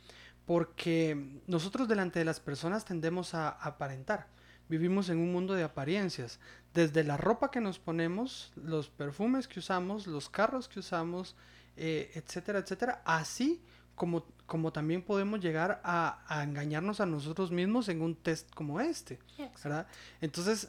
porque 0.51 1.39
nosotros 1.47 1.87
delante 1.87 2.19
de 2.19 2.25
las 2.25 2.41
personas 2.41 2.83
tendemos 2.83 3.33
a 3.35 3.51
aparentar. 3.51 4.27
Vivimos 4.67 5.07
en 5.07 5.17
un 5.17 5.31
mundo 5.31 5.53
de 5.53 5.63
apariencias. 5.63 6.41
Desde 6.73 7.05
la 7.05 7.15
ropa 7.15 7.51
que 7.51 7.61
nos 7.61 7.79
ponemos, 7.79 8.51
los 8.57 8.89
perfumes 8.89 9.47
que 9.47 9.59
usamos, 9.59 10.07
los 10.07 10.29
carros 10.29 10.67
que 10.67 10.79
usamos, 10.79 11.37
eh, 11.77 12.11
etcétera, 12.15 12.59
etcétera. 12.59 13.01
Así 13.05 13.61
como, 13.95 14.25
como 14.45 14.73
también 14.73 15.03
podemos 15.03 15.39
llegar 15.39 15.79
a, 15.85 16.21
a, 16.27 16.43
engañarnos 16.43 16.99
a 16.99 17.05
nosotros 17.05 17.49
mismos 17.49 17.87
en 17.87 18.01
un 18.01 18.13
test 18.13 18.53
como 18.53 18.81
este. 18.81 19.19
¿verdad? 19.63 19.87
Entonces, 20.19 20.67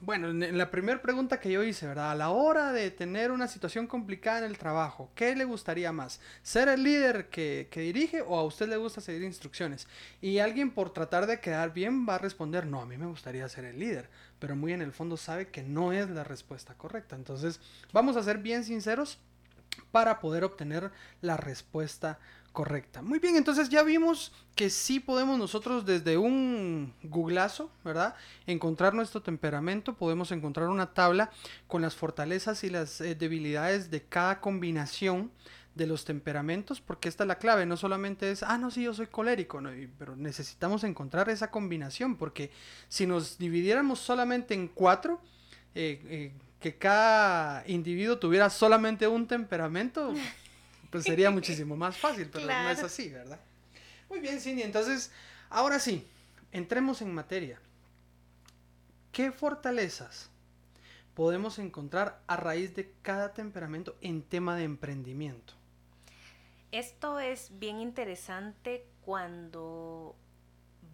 bueno, 0.00 0.28
en 0.28 0.58
la 0.58 0.70
primera 0.70 1.00
pregunta 1.00 1.40
que 1.40 1.50
yo 1.50 1.62
hice, 1.62 1.86
¿verdad? 1.86 2.10
A 2.10 2.14
la 2.14 2.30
hora 2.30 2.72
de 2.72 2.90
tener 2.90 3.30
una 3.30 3.48
situación 3.48 3.86
complicada 3.86 4.38
en 4.38 4.44
el 4.44 4.58
trabajo, 4.58 5.10
¿qué 5.14 5.34
le 5.34 5.44
gustaría 5.44 5.92
más? 5.92 6.20
¿Ser 6.42 6.68
el 6.68 6.82
líder 6.82 7.28
que, 7.28 7.68
que, 7.70 7.80
dirige 7.80 8.22
o 8.22 8.38
a 8.38 8.44
usted 8.44 8.68
le 8.68 8.76
gusta 8.76 9.00
seguir 9.00 9.22
instrucciones? 9.22 9.86
Y 10.20 10.38
alguien 10.38 10.70
por 10.70 10.92
tratar 10.92 11.26
de 11.26 11.40
quedar 11.40 11.72
bien 11.72 12.06
va 12.08 12.16
a 12.16 12.18
responder, 12.18 12.66
no, 12.66 12.80
a 12.80 12.86
mí 12.86 12.96
me 12.96 13.06
gustaría 13.06 13.48
ser 13.48 13.64
el 13.64 13.78
líder, 13.78 14.08
pero 14.38 14.56
muy 14.56 14.72
en 14.72 14.82
el 14.82 14.92
fondo 14.92 15.16
sabe 15.16 15.48
que 15.48 15.62
no 15.62 15.92
es 15.92 16.10
la 16.10 16.24
respuesta 16.24 16.74
correcta. 16.74 17.16
Entonces, 17.16 17.60
vamos 17.92 18.16
a 18.16 18.22
ser 18.22 18.38
bien 18.38 18.64
sinceros 18.64 19.18
para 19.90 20.20
poder 20.20 20.44
obtener 20.44 20.90
la 21.20 21.36
respuesta 21.36 22.14
correcta. 22.14 22.35
Muy 23.02 23.18
bien, 23.18 23.36
entonces 23.36 23.68
ya 23.68 23.82
vimos 23.82 24.32
que 24.54 24.70
sí 24.70 25.00
podemos 25.00 25.38
nosotros 25.38 25.84
desde 25.84 26.16
un 26.16 26.94
googlazo, 27.02 27.70
¿verdad? 27.84 28.14
Encontrar 28.46 28.94
nuestro 28.94 29.20
temperamento, 29.20 29.94
podemos 29.94 30.32
encontrar 30.32 30.68
una 30.68 30.94
tabla 30.94 31.30
con 31.66 31.82
las 31.82 31.94
fortalezas 31.94 32.64
y 32.64 32.70
las 32.70 33.00
eh, 33.00 33.14
debilidades 33.14 33.90
de 33.90 34.02
cada 34.02 34.40
combinación 34.40 35.30
de 35.74 35.86
los 35.86 36.06
temperamentos, 36.06 36.80
porque 36.80 37.10
esta 37.10 37.24
es 37.24 37.28
la 37.28 37.38
clave, 37.38 37.66
no 37.66 37.76
solamente 37.76 38.30
es, 38.30 38.42
ah, 38.42 38.56
no, 38.56 38.70
sí, 38.70 38.82
yo 38.82 38.94
soy 38.94 39.08
colérico, 39.08 39.60
pero 39.98 40.16
necesitamos 40.16 40.84
encontrar 40.84 41.28
esa 41.28 41.50
combinación, 41.50 42.16
porque 42.16 42.50
si 42.88 43.06
nos 43.06 43.36
dividiéramos 43.36 43.98
solamente 43.98 44.54
en 44.54 44.68
cuatro, 44.68 45.20
eh, 45.74 46.00
eh, 46.08 46.32
que 46.60 46.76
cada 46.76 47.62
individuo 47.68 48.18
tuviera 48.18 48.48
solamente 48.48 49.06
un 49.06 49.26
temperamento, 49.26 50.14
pues 50.96 51.04
sería 51.04 51.30
muchísimo 51.30 51.76
más 51.76 51.98
fácil, 51.98 52.30
pero 52.32 52.46
no 52.46 52.70
es 52.70 52.82
así, 52.82 53.10
¿verdad? 53.10 53.38
Muy 54.08 54.20
bien, 54.20 54.40
Cindy, 54.40 54.62
entonces, 54.62 55.10
ahora 55.50 55.78
sí, 55.78 56.06
entremos 56.52 57.02
en 57.02 57.12
materia. 57.12 57.60
¿Qué 59.12 59.30
fortalezas 59.30 60.30
podemos 61.12 61.58
encontrar 61.58 62.22
a 62.26 62.36
raíz 62.36 62.74
de 62.74 62.94
cada 63.02 63.34
temperamento 63.34 63.94
en 64.00 64.22
tema 64.22 64.56
de 64.56 64.64
emprendimiento? 64.64 65.52
Esto 66.72 67.18
es 67.18 67.50
bien 67.58 67.80
interesante 67.80 68.86
cuando 69.04 70.16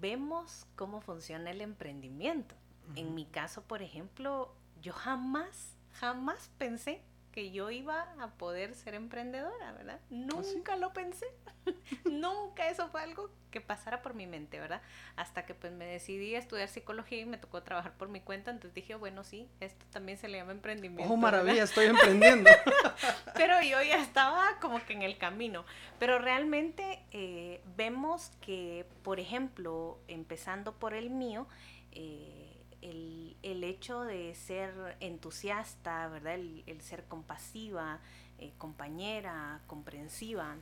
vemos 0.00 0.66
cómo 0.74 1.00
funciona 1.00 1.52
el 1.52 1.60
emprendimiento. 1.60 2.56
En 2.96 3.14
mi 3.14 3.24
caso, 3.26 3.62
por 3.62 3.82
ejemplo, 3.82 4.52
yo 4.80 4.92
jamás, 4.92 5.76
jamás 5.92 6.50
pensé 6.58 7.02
que 7.32 7.50
yo 7.50 7.70
iba 7.70 8.06
a 8.20 8.28
poder 8.32 8.74
ser 8.74 8.94
emprendedora, 8.94 9.72
¿verdad? 9.72 9.98
¿Ah, 10.02 10.06
Nunca 10.10 10.76
lo 10.76 10.92
pensé. 10.92 11.26
Nunca 12.04 12.68
eso 12.68 12.88
fue 12.88 13.02
algo 13.02 13.30
que 13.50 13.60
pasara 13.60 14.02
por 14.02 14.14
mi 14.14 14.26
mente, 14.26 14.60
¿verdad? 14.60 14.82
Hasta 15.16 15.46
que 15.46 15.54
pues 15.54 15.72
me 15.72 15.86
decidí 15.86 16.34
a 16.34 16.38
estudiar 16.38 16.68
psicología 16.68 17.20
y 17.20 17.24
me 17.24 17.38
tocó 17.38 17.62
trabajar 17.62 17.92
por 17.94 18.08
mi 18.08 18.20
cuenta, 18.20 18.50
entonces 18.50 18.74
dije, 18.74 18.94
bueno, 18.94 19.24
sí, 19.24 19.48
esto 19.60 19.84
también 19.90 20.18
se 20.18 20.28
le 20.28 20.38
llama 20.38 20.52
emprendimiento. 20.52 21.12
Oh, 21.12 21.16
maravilla, 21.16 21.64
estoy 21.64 21.86
emprendiendo. 21.86 22.50
Pero 23.34 23.60
yo 23.62 23.82
ya 23.82 24.02
estaba 24.02 24.58
como 24.60 24.84
que 24.84 24.92
en 24.92 25.02
el 25.02 25.16
camino. 25.16 25.64
Pero 25.98 26.18
realmente 26.18 27.02
eh, 27.12 27.62
vemos 27.76 28.30
que, 28.40 28.86
por 29.02 29.20
ejemplo, 29.20 29.98
empezando 30.08 30.74
por 30.74 30.94
el 30.94 31.10
mío, 31.10 31.46
eh, 31.92 32.51
el, 32.82 33.36
el, 33.42 33.64
hecho 33.64 34.02
de 34.02 34.34
ser 34.34 34.96
entusiasta, 35.00 36.08
¿verdad? 36.08 36.34
El, 36.34 36.80
ser 36.82 37.04
compasiva, 37.04 38.00
eh, 38.38 38.52
compañera, 38.58 39.60
comprensiva. 39.66 40.56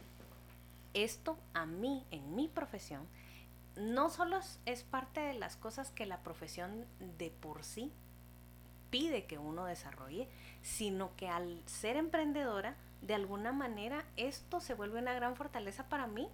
Esto 0.94 1.38
a 1.54 1.66
mí, 1.66 2.04
en 2.11 2.35
mi 2.37 2.48
profesión, 2.48 3.06
no 3.76 4.11
solo 4.11 4.38
es 4.66 4.83
parte 4.83 5.20
de 5.20 5.35
las 5.35 5.56
cosas 5.56 5.90
que 5.90 6.06
la 6.06 6.18
profesión 6.18 6.85
de 7.18 7.30
por 7.30 7.64
sí 7.64 7.92
pide 8.90 9.24
que 9.24 9.38
uno 9.38 9.64
desarrolle, 9.64 10.28
sino 10.62 11.14
que 11.16 11.28
al 11.28 11.62
ser 11.66 11.96
emprendedora, 11.96 12.74
de 13.02 13.14
alguna 13.14 13.52
manera 13.52 14.04
esto 14.16 14.61
se 14.61 14.74
vuelve 14.74 14.98
una 14.98 15.14
gran 15.14 15.37
fortaleza 15.37 15.88
para 15.88 16.06
mí, 16.06 16.28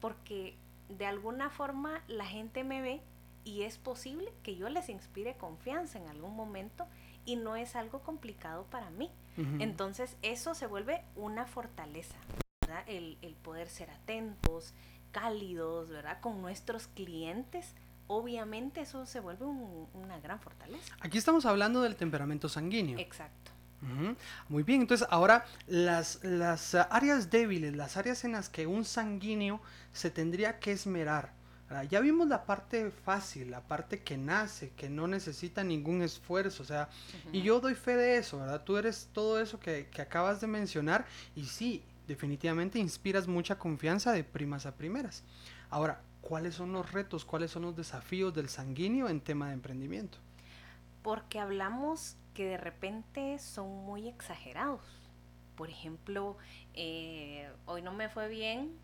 porque 0.00 0.54
de 0.88 1.06
alguna 1.06 1.50
forma 1.50 2.02
la 2.06 2.26
gente 2.26 2.62
me 2.62 2.82
ve 2.82 3.00
y 3.44 3.62
es 3.62 3.78
posible 3.78 4.32
que 4.42 4.56
yo 4.56 4.68
les 4.68 4.88
inspire 4.88 5.36
confianza 5.36 5.98
en 5.98 6.08
algún 6.08 6.34
momento 6.34 6.86
y 7.26 7.36
no 7.36 7.56
es 7.56 7.76
algo 7.76 8.00
complicado 8.00 8.64
para 8.70 8.90
mí. 8.90 9.10
Entonces 9.58 10.16
eso 10.22 10.54
se 10.54 10.68
vuelve 10.68 11.02
una 11.16 11.44
fortaleza, 11.46 12.14
¿verdad? 12.60 12.84
El, 12.86 13.16
poder 13.42 13.68
ser 13.68 13.90
atentos, 13.90 14.74
cálidos, 15.10 15.90
¿verdad? 15.90 16.20
Con 16.20 16.40
nuestros 16.40 16.86
clientes. 16.86 17.74
Obviamente 18.06 18.82
eso 18.82 19.06
se 19.06 19.18
vuelve 19.18 19.44
una 19.44 20.20
gran 20.20 20.38
fortaleza. 20.38 20.94
Aquí 21.00 21.18
estamos 21.18 21.46
hablando 21.46 21.82
del 21.82 21.96
temperamento 21.96 22.48
sanguíneo. 22.48 22.98
Exacto. 22.98 23.50
Muy 24.48 24.62
bien, 24.62 24.80
entonces 24.80 25.06
ahora 25.10 25.44
las, 25.66 26.24
las 26.24 26.74
áreas 26.74 27.30
débiles, 27.30 27.76
las 27.76 27.98
áreas 27.98 28.24
en 28.24 28.32
las 28.32 28.48
que 28.48 28.66
un 28.66 28.84
sanguíneo 28.84 29.60
se 29.92 30.10
tendría 30.10 30.58
que 30.58 30.72
esmerar 30.72 31.32
ya 31.90 32.00
vimos 32.00 32.28
la 32.28 32.44
parte 32.44 32.90
fácil, 32.90 33.50
la 33.50 33.60
parte 33.60 34.02
que 34.02 34.16
nace, 34.16 34.70
que 34.70 34.88
no 34.88 35.08
necesita 35.08 35.64
ningún 35.64 36.02
esfuerzo, 36.02 36.62
o 36.62 36.66
sea, 36.66 36.88
y 37.32 37.42
yo 37.42 37.60
doy 37.60 37.74
fe 37.74 37.96
de 37.96 38.16
eso, 38.18 38.38
¿verdad? 38.38 38.62
Tú 38.62 38.76
eres 38.76 39.08
todo 39.12 39.40
eso 39.40 39.58
que, 39.58 39.88
que, 39.88 40.02
acabas 40.02 40.40
de 40.40 40.46
mencionar 40.46 41.06
y 41.34 41.46
sí, 41.46 41.82
definitivamente 42.06 42.78
inspiras 42.78 43.26
mucha 43.26 43.58
confianza 43.58 44.12
de 44.12 44.24
primas 44.24 44.66
a 44.66 44.76
primeras. 44.76 45.24
Ahora, 45.70 46.00
¿cuáles 46.20 46.54
son 46.54 46.72
los 46.72 46.92
retos, 46.92 47.24
cuáles 47.24 47.50
son 47.50 47.62
los 47.62 47.76
desafíos 47.76 48.34
del 48.34 48.48
sanguíneo 48.48 49.08
en 49.08 49.20
tema 49.20 49.48
de 49.48 49.54
emprendimiento? 49.54 50.18
Porque 51.02 51.38
hablamos 51.38 52.16
que 52.34 52.44
de 52.46 52.56
repente 52.56 53.38
son 53.38 53.68
muy 53.84 54.08
exagerados. 54.08 54.82
Por 55.56 55.70
ejemplo, 55.70 56.36
eh, 56.74 57.48
hoy 57.66 57.82
no 57.82 57.92
me 57.92 58.08
fue 58.08 58.28
bien, 58.28 58.76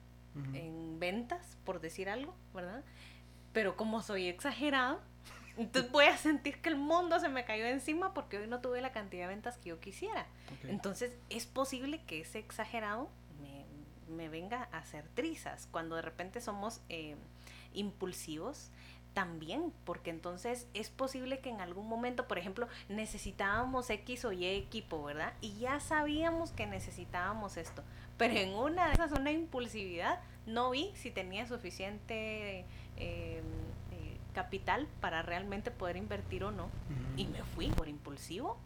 en 0.54 0.98
ventas, 0.98 1.56
por 1.64 1.80
decir 1.80 2.08
algo, 2.08 2.34
¿verdad? 2.54 2.84
Pero 3.52 3.76
como 3.76 4.02
soy 4.02 4.28
exagerado, 4.28 5.00
entonces 5.56 5.90
voy 5.90 6.06
a 6.06 6.16
sentir 6.16 6.60
que 6.60 6.68
el 6.68 6.76
mundo 6.76 7.18
se 7.20 7.28
me 7.28 7.44
cayó 7.44 7.66
encima 7.66 8.14
porque 8.14 8.38
hoy 8.38 8.46
no 8.46 8.60
tuve 8.60 8.80
la 8.80 8.92
cantidad 8.92 9.24
de 9.24 9.28
ventas 9.28 9.58
que 9.58 9.70
yo 9.70 9.80
quisiera. 9.80 10.26
Entonces 10.64 11.16
es 11.28 11.46
posible 11.46 12.02
que 12.04 12.20
ese 12.20 12.38
exagerado 12.38 13.10
me, 13.40 13.66
me, 14.14 14.28
venga 14.28 14.68
a 14.72 14.78
hacer 14.78 15.08
trizas. 15.14 15.68
Cuando 15.70 15.96
de 15.96 16.02
repente 16.02 16.40
somos 16.40 16.80
eh, 16.88 17.16
impulsivos, 17.72 18.70
también, 19.14 19.72
porque 19.84 20.10
entonces 20.10 20.66
es 20.74 20.90
posible 20.90 21.40
que 21.40 21.50
en 21.50 21.60
algún 21.60 21.88
momento, 21.88 22.28
por 22.28 22.38
ejemplo, 22.38 22.68
necesitábamos 22.88 23.90
X 23.90 24.24
o 24.24 24.32
Y 24.32 24.46
equipo, 24.46 25.02
¿verdad? 25.02 25.32
Y 25.40 25.58
ya 25.58 25.80
sabíamos 25.80 26.52
que 26.52 26.66
necesitábamos 26.66 27.56
esto, 27.56 27.82
pero 28.16 28.34
en 28.34 28.54
una 28.54 28.88
de 28.88 28.94
esas, 28.94 29.12
una 29.12 29.32
impulsividad, 29.32 30.20
no 30.46 30.70
vi 30.70 30.92
si 30.94 31.10
tenía 31.10 31.46
suficiente 31.46 32.60
eh, 32.60 32.64
eh, 32.96 33.42
capital 34.34 34.86
para 35.00 35.22
realmente 35.22 35.70
poder 35.70 35.96
invertir 35.96 36.44
o 36.44 36.50
no. 36.50 36.68
Y 37.16 37.26
me 37.26 37.42
fui 37.42 37.68
por 37.68 37.88
impulsivo 37.88 38.58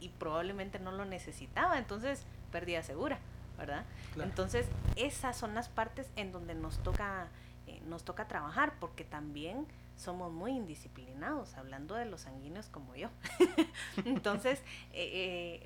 y 0.00 0.08
probablemente 0.08 0.78
no 0.78 0.92
lo 0.92 1.04
necesitaba, 1.04 1.78
entonces 1.78 2.24
perdía 2.50 2.82
segura, 2.82 3.18
¿verdad? 3.56 3.84
Entonces 4.16 4.66
esas 4.96 5.36
son 5.36 5.54
las 5.54 5.68
partes 5.68 6.10
en 6.16 6.32
donde 6.32 6.54
nos 6.54 6.78
toca, 6.82 7.28
eh, 7.66 7.80
nos 7.86 8.02
toca 8.04 8.26
trabajar, 8.26 8.74
porque 8.80 9.04
también 9.04 9.66
somos 9.96 10.32
muy 10.32 10.52
indisciplinados, 10.52 11.54
hablando 11.54 11.94
de 11.94 12.06
los 12.06 12.22
sanguíneos 12.22 12.68
como 12.68 12.94
yo. 12.94 13.08
entonces, 14.04 14.60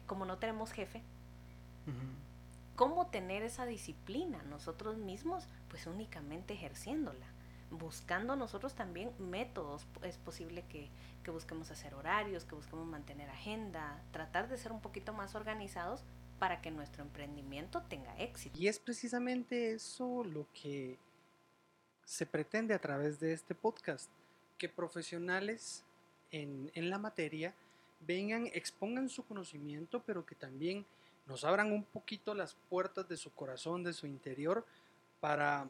como 0.07 0.25
no 0.25 0.39
tenemos 0.39 0.73
jefe, 0.73 1.03
¿Cómo 2.77 3.07
tener 3.07 3.43
esa 3.43 3.65
disciplina 3.65 4.43
nosotros 4.51 4.99
mismos? 4.99 5.49
Pues 5.71 5.87
únicamente 5.87 6.55
ejerciéndola. 6.55 7.27
buscando 7.71 8.37
nosotros 8.37 8.75
también 8.75 9.11
métodos. 9.19 9.87
Es 10.03 10.19
posible 10.19 10.63
que, 10.69 10.89
que 11.25 11.31
busquemos 11.31 11.71
hacer 11.71 11.95
horarios, 11.95 12.45
que 12.45 12.55
busquemos 12.55 12.87
mantener 12.87 13.29
agenda, 13.29 14.01
tratar 14.13 14.49
de 14.49 14.57
ser 14.57 14.73
un 14.73 14.81
poquito 14.81 15.13
más 15.13 15.35
organizados 15.35 16.05
para 16.39 16.61
que 16.61 16.71
nuestro 16.71 17.03
emprendimiento 17.03 17.83
tenga 17.83 18.17
éxito. 18.19 18.57
Y 18.59 18.69
es 18.69 18.79
precisamente 18.79 19.73
eso 19.73 20.23
lo 20.23 20.47
que 20.53 20.99
se 22.07 22.25
pretende 22.25 22.73
a 22.73 22.79
través 22.79 23.21
de 23.21 23.35
este 23.35 23.55
podcast, 23.55 24.09
que 24.57 24.71
profesionales 24.71 25.85
en, 26.31 26.71
en 26.75 26.89
la 26.89 26.99
materia 26.99 27.53
vengan, 28.01 28.47
expongan 28.55 29.11
su 29.11 29.27
conocimiento, 29.27 30.03
pero 30.07 30.25
que 30.25 30.35
también 30.35 30.87
nos 31.27 31.45
abran 31.45 31.73
un 31.73 31.85
poquito 31.85 32.33
las 32.35 32.55
puertas 32.71 33.07
de 33.07 33.19
su 33.19 33.31
corazón, 33.35 33.83
de 33.83 33.93
su 33.93 34.07
interior, 34.07 34.65
para 35.21 35.69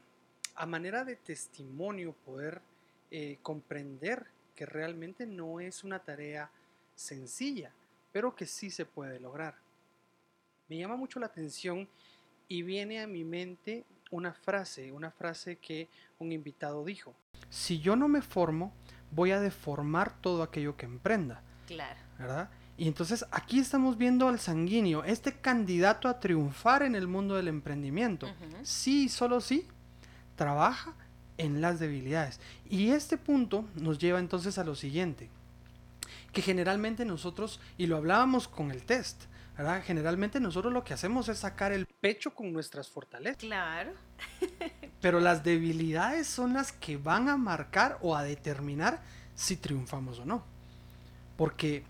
a 0.55 0.67
manera 0.67 1.05
de 1.05 1.17
testimonio 1.17 2.15
poder 2.25 2.61
eh, 3.11 3.39
comprender 3.43 4.27
que 4.55 4.67
realmente 4.67 5.27
no 5.27 5.61
es 5.61 5.85
una 5.85 5.99
tarea 5.99 6.51
sencilla, 6.95 7.73
pero 8.13 8.35
que 8.35 8.47
sí 8.47 8.71
se 8.71 8.87
puede 8.87 9.21
lograr. 9.21 9.55
Me 10.69 10.79
llama 10.79 10.97
mucho 10.97 11.21
la 11.21 11.27
atención 11.27 11.89
y 12.49 12.63
viene 12.63 13.01
a 13.01 13.07
mi 13.07 13.25
mente 13.25 13.85
una 14.11 14.33
frase, 14.33 14.93
una 14.93 15.11
frase 15.11 15.57
que 15.57 15.89
un 16.19 16.33
invitado 16.33 16.85
dijo. 16.85 17.15
Si 17.51 17.81
yo 17.81 17.97
no 17.97 18.09
me 18.09 18.23
formo, 18.23 18.73
voy 19.11 19.33
a 19.33 19.41
deformar 19.41 20.21
todo 20.21 20.43
aquello 20.43 20.77
que 20.77 20.87
emprenda. 20.87 21.43
Claro. 21.67 21.99
¿Verdad? 22.19 22.51
Y 22.79 22.89
entonces 22.89 23.25
aquí 23.31 23.59
estamos 23.59 23.97
viendo 23.97 24.29
al 24.29 24.39
sanguíneo, 24.39 25.03
este 25.05 25.33
candidato 25.33 26.09
a 26.09 26.21
triunfar 26.21 26.83
en 26.83 26.95
el 26.95 27.09
mundo 27.09 27.35
del 27.37 27.49
emprendimiento. 27.49 28.29
Sí, 28.63 29.09
solo 29.09 29.41
sí, 29.41 29.67
trabaja 30.37 30.95
en 31.39 31.61
las 31.61 31.79
debilidades. 31.79 32.39
Y 32.69 32.91
este 32.91 33.17
punto 33.17 33.65
nos 33.75 33.99
lleva 33.99 34.19
entonces 34.19 34.59
a 34.59 34.65
lo 34.65 34.75
siguiente, 34.75 35.31
que 36.33 36.43
generalmente 36.43 37.07
nosotros, 37.07 37.61
y 37.79 37.87
lo 37.87 37.97
hablábamos 37.97 38.47
con 38.47 38.71
el 38.71 38.85
test, 38.85 39.25
¿verdad? 39.57 39.83
Generalmente 39.83 40.39
nosotros 40.39 40.73
lo 40.73 40.85
que 40.85 40.93
hacemos 40.93 41.31
es 41.31 41.39
sacar 41.39 41.73
el 41.73 41.87
pecho 42.07 42.33
con 42.33 42.53
nuestras 42.53 42.89
fortalezas. 42.89 43.39
Claro. 43.39 43.93
Pero 45.01 45.19
las 45.19 45.43
debilidades 45.43 46.29
son 46.29 46.53
las 46.53 46.71
que 46.71 46.97
van 46.97 47.29
a 47.29 47.37
marcar 47.37 47.99
o 48.01 48.15
a 48.15 48.23
determinar 48.23 49.03
si 49.35 49.57
triunfamos 49.57 50.21
o 50.21 50.25
no. 50.25 50.45
Porque 51.37 51.83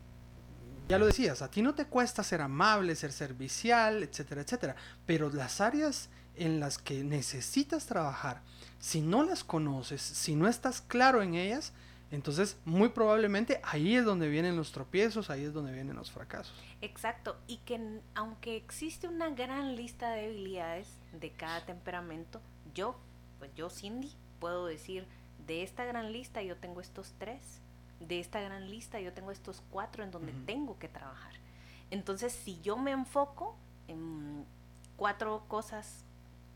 ya 0.88 0.98
lo 0.98 1.05
decías, 1.05 1.42
a 1.42 1.50
ti 1.50 1.61
no 1.61 1.74
te 1.74 1.85
cuesta 1.85 2.22
ser 2.22 2.40
amable, 2.40 2.96
ser 2.96 3.12
servicial, 3.12 4.02
etcétera, 4.05 4.40
etcétera. 4.40 4.76
Pero 5.05 5.29
las 5.29 5.61
áreas 5.61 6.09
en 6.35 6.61
las 6.61 6.79
que 6.79 7.05
necesitas 7.05 7.85
trabajar, 7.85 8.40
si 8.79 9.02
no 9.02 9.22
las 9.22 9.44
conoces, 9.44 10.00
si 10.00 10.35
no 10.35 10.48
estás 10.48 10.81
claro 10.81 11.20
en 11.20 11.35
ellas, 11.35 11.74
entonces 12.11 12.59
muy 12.64 12.90
probablemente 12.90 13.61
ahí 13.64 13.97
es 13.97 14.05
donde 14.05 14.29
vienen 14.29 14.57
los 14.57 14.73
tropiezos, 14.73 15.31
ahí 15.31 15.45
es 15.45 15.53
donde 15.53 15.73
vienen 15.73 15.97
los 15.97 16.11
fracasos. 16.11 16.55
Exacto, 16.81 17.37
y 17.47 17.59
que 17.59 18.01
aunque 18.14 18.57
existe 18.57 19.09
una 19.09 19.31
gran 19.31 19.77
lista 19.77 20.11
de 20.11 20.29
debilidades 20.29 20.88
de 21.12 21.31
cada 21.31 21.64
temperamento, 21.64 22.40
yo, 22.75 22.97
pues 23.38 23.55
yo 23.55 23.71
Cindy, 23.71 24.12
puedo 24.38 24.66
decir, 24.66 25.07
de 25.47 25.62
esta 25.62 25.85
gran 25.85 26.12
lista 26.12 26.42
yo 26.42 26.57
tengo 26.57 26.81
estos 26.81 27.14
tres 27.19 27.61
de 28.01 28.21
esta 28.21 28.40
gran 28.40 28.71
lista 28.71 29.01
yo 29.01 29.12
tengo 29.12 29.31
estos 29.31 29.62
cuatro 29.71 30.05
en 30.05 30.11
donde 30.11 30.33
tengo 30.45 30.79
que 30.79 30.88
trabajar. 30.88 31.33
Entonces, 31.90 32.33
si 32.33 32.61
yo 32.62 32.77
me 32.77 32.90
enfoco 32.90 33.57
en 33.88 34.45
cuatro 34.97 35.45
cosas 35.49 36.05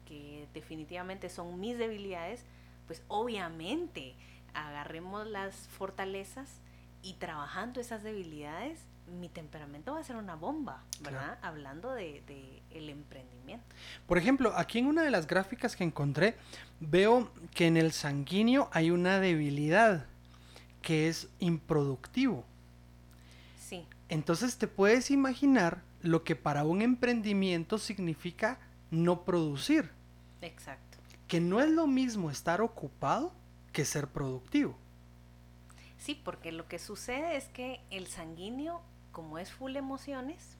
que 0.07 0.49
definitivamente 0.53 1.29
son 1.29 1.59
mis 1.61 1.79
debilidades, 1.79 2.45
pues 2.87 3.03
obviamente 3.09 4.15
agarremos 4.55 5.27
las 5.27 5.55
fortalezas 5.69 6.49
y 7.03 7.15
trabajando 7.15 7.81
esas 7.81 8.03
debilidades, 8.03 8.81
mi 9.19 9.29
temperamento 9.29 9.95
va 9.95 10.01
a 10.01 10.05
ser 10.05 10.17
una 10.17 10.37
bomba, 10.37 10.85
¿verdad? 11.01 11.39
Hablando 11.43 11.93
de, 11.93 12.23
de, 12.27 12.63
el 12.71 12.89
emprendimiento. 12.89 13.65
Por 14.07 14.19
ejemplo, 14.19 14.53
aquí 14.57 14.79
en 14.79 14.87
una 14.87 15.03
de 15.03 15.11
las 15.11 15.27
gráficas 15.27 15.75
que 15.75 15.85
encontré, 15.85 16.37
veo 16.79 17.31
que 17.55 17.67
en 17.67 17.77
el 17.77 17.93
sanguíneo 17.93 18.69
hay 18.73 18.91
una 18.91 19.19
debilidad 19.19 20.07
que 20.83 21.09
es 21.09 21.29
improductivo. 21.39 22.45
Sí. 23.59 23.87
Entonces 24.09 24.59
te 24.59 24.69
puedes 24.69 25.11
imaginar 25.11 25.83
lo 26.03 26.25
que 26.25 26.37
para 26.37 26.65
un 26.65 26.83
emprendimiento 26.83 27.79
significa 27.79 28.59
no 28.91 29.25
producir. 29.25 29.91
Exacto. 30.41 30.99
Que 31.29 31.41
no 31.41 31.61
es 31.61 31.71
lo 31.71 31.87
mismo 31.87 32.31
estar 32.31 32.61
ocupado 32.61 33.33
que 33.73 33.85
ser 33.85 34.09
productivo. 34.09 34.77
Sí, 35.99 36.21
porque 36.25 36.53
lo 36.53 36.67
que 36.67 36.79
sucede 36.79 37.37
es 37.37 37.49
que 37.49 37.81
el 37.91 38.07
sanguíneo, 38.07 38.81
como 39.13 39.39
es 39.39 39.53
full 39.53 39.77
emociones, 39.77 40.57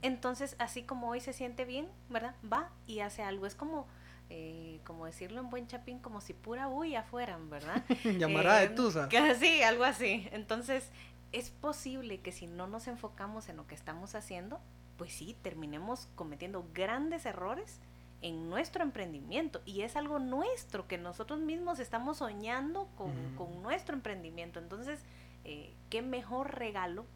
entonces 0.00 0.56
así 0.58 0.84
como 0.84 1.10
hoy 1.10 1.20
se 1.20 1.34
siente 1.34 1.66
bien, 1.66 1.86
¿verdad? 2.08 2.34
Va 2.50 2.70
y 2.86 3.00
hace 3.00 3.22
algo. 3.22 3.44
Es 3.44 3.54
como 3.54 3.86
eh, 4.32 4.78
como 4.84 5.06
decirlo 5.06 5.40
en 5.40 5.50
buen 5.50 5.66
chapín, 5.66 5.98
como 5.98 6.20
si 6.20 6.34
pura 6.34 6.68
bulla 6.68 7.02
fueran, 7.02 7.50
¿verdad? 7.50 7.84
Llamará 8.04 8.58
de 8.58 8.68
tusa. 8.68 9.08
Sí, 9.38 9.62
algo 9.62 9.82
así. 9.82 10.28
Entonces, 10.30 10.88
es 11.32 11.50
posible 11.50 12.20
que 12.20 12.30
si 12.30 12.46
no 12.46 12.68
nos 12.68 12.86
enfocamos 12.86 13.48
en 13.48 13.56
lo 13.56 13.66
que 13.66 13.74
estamos 13.74 14.14
haciendo, 14.14 14.60
pues 14.96 15.12
sí, 15.12 15.36
terminemos 15.42 16.08
cometiendo 16.14 16.64
grandes 16.72 17.26
errores 17.26 17.80
en 18.22 18.48
nuestro 18.50 18.82
emprendimiento. 18.82 19.60
Y 19.64 19.82
es 19.82 19.96
algo 19.96 20.18
nuestro 20.18 20.86
que 20.86 20.98
nosotros 20.98 21.40
mismos 21.40 21.78
estamos 21.78 22.18
soñando 22.18 22.88
con, 22.96 23.12
con 23.36 23.62
nuestro 23.62 23.94
emprendimiento. 23.94 24.58
Entonces, 24.58 25.00
eh, 25.44 25.74
qué 25.88 26.02
mejor 26.02 26.56
regalo 26.56 27.06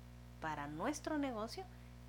para 0.40 0.66
nuestro 0.66 1.18
negocio 1.18 1.64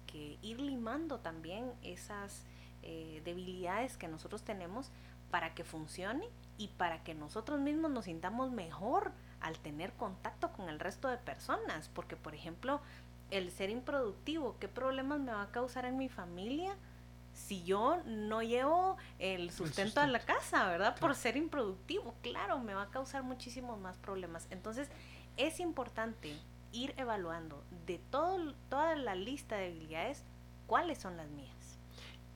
que 0.08 0.38
ir 0.42 0.60
limando 0.60 1.20
también 1.20 1.72
esas 1.84 2.46
eh, 2.84 3.22
debilidades 3.26 3.98
que 3.98 4.08
nosotros 4.08 4.44
tenemos 4.44 4.92
para 5.32 5.54
que 5.54 5.64
funcione 5.64 6.30
y 6.58 6.70
para 6.70 7.04
que 7.04 7.14
nosotros 7.14 7.60
mismos 7.60 7.92
nos 7.92 8.06
sintamos 8.06 8.52
mejor 8.52 9.12
al 9.42 9.58
tener 9.60 9.92
contacto 9.94 10.52
con 10.54 10.70
el 10.70 10.80
resto 10.80 11.10
de 11.10 11.18
personas. 11.18 11.90
Porque, 11.90 12.16
por 12.16 12.34
ejemplo, 12.34 12.80
el 13.32 13.52
ser 13.52 13.70
improductivo, 13.70 14.56
¿qué 14.60 14.68
problemas 14.68 15.20
me 15.20 15.34
va 15.34 15.42
a 15.42 15.52
causar 15.52 15.86
en 15.86 15.98
mi 15.98 16.10
familia? 16.10 16.78
Si 17.36 17.64
yo 17.64 18.02
no 18.06 18.42
llevo 18.42 18.98
el 19.20 19.52
sustento, 19.52 20.00
a 20.00 20.08
la 20.08 20.20
casa, 20.20 20.68
¿verdad? 20.68 20.98
Por 20.98 21.14
ser 21.16 21.38
improductivo, 21.38 22.16
claro, 22.22 22.60
me 22.60 22.74
va 22.74 22.84
a 22.84 22.90
causar 22.90 23.24
muchísimos 23.24 23.80
más 23.80 23.98
problemas. 23.98 24.48
Entonces, 24.50 24.90
es 25.38 25.60
importante 25.60 26.34
ir 26.72 26.94
evaluando 26.98 27.64
de 27.86 28.00
todo, 28.10 28.54
toda 28.70 28.96
la 28.96 29.16
lista 29.16 29.58
de 29.58 29.68
habilidades 29.68 30.24
cuáles 30.66 30.98
son 30.98 31.18
las 31.18 31.30
mías. 31.30 31.78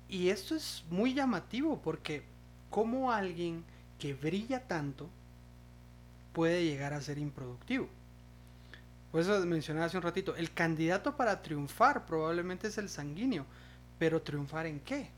Y 0.07 0.29
esto 0.29 0.55
es 0.55 0.83
muy 0.89 1.13
llamativo 1.13 1.81
porque 1.81 2.23
cómo 2.69 3.11
alguien 3.11 3.63
que 3.97 4.13
brilla 4.13 4.67
tanto 4.67 5.09
puede 6.33 6.65
llegar 6.65 6.93
a 6.93 7.01
ser 7.01 7.17
improductivo. 7.17 7.87
Pues 9.11 9.27
eso 9.27 9.45
mencionaba 9.45 9.87
hace 9.87 9.97
un 9.97 10.03
ratito, 10.03 10.35
el 10.35 10.53
candidato 10.53 11.15
para 11.15 11.41
triunfar 11.41 12.05
probablemente 12.05 12.67
es 12.67 12.77
el 12.77 12.89
sanguíneo, 12.89 13.45
pero 13.99 14.21
triunfar 14.21 14.65
en 14.65 14.79
qué? 14.79 15.09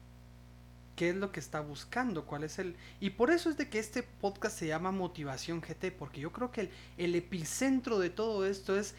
¿Qué 0.98 1.10
es 1.12 1.16
lo 1.16 1.32
que 1.32 1.40
está 1.40 1.62
buscando? 1.62 2.26
¿Cuál 2.26 2.44
es 2.44 2.60
el...? 2.60 2.76
Y 3.00 3.12
por 3.12 3.32
eso 3.32 3.50
es 3.50 3.58
de 3.58 3.70
que 3.70 3.80
este 3.80 4.04
podcast 4.04 4.58
se 4.60 4.68
llama 4.68 4.92
Motivación 4.92 5.62
GT, 5.62 5.92
porque 5.98 6.20
yo 6.20 6.32
creo 6.32 6.52
que 6.52 6.62
el, 6.62 6.70
el 6.98 7.16
epicentro 7.16 7.98
de 8.00 8.10
todo 8.10 8.46
esto 8.46 8.78
es 8.78 8.94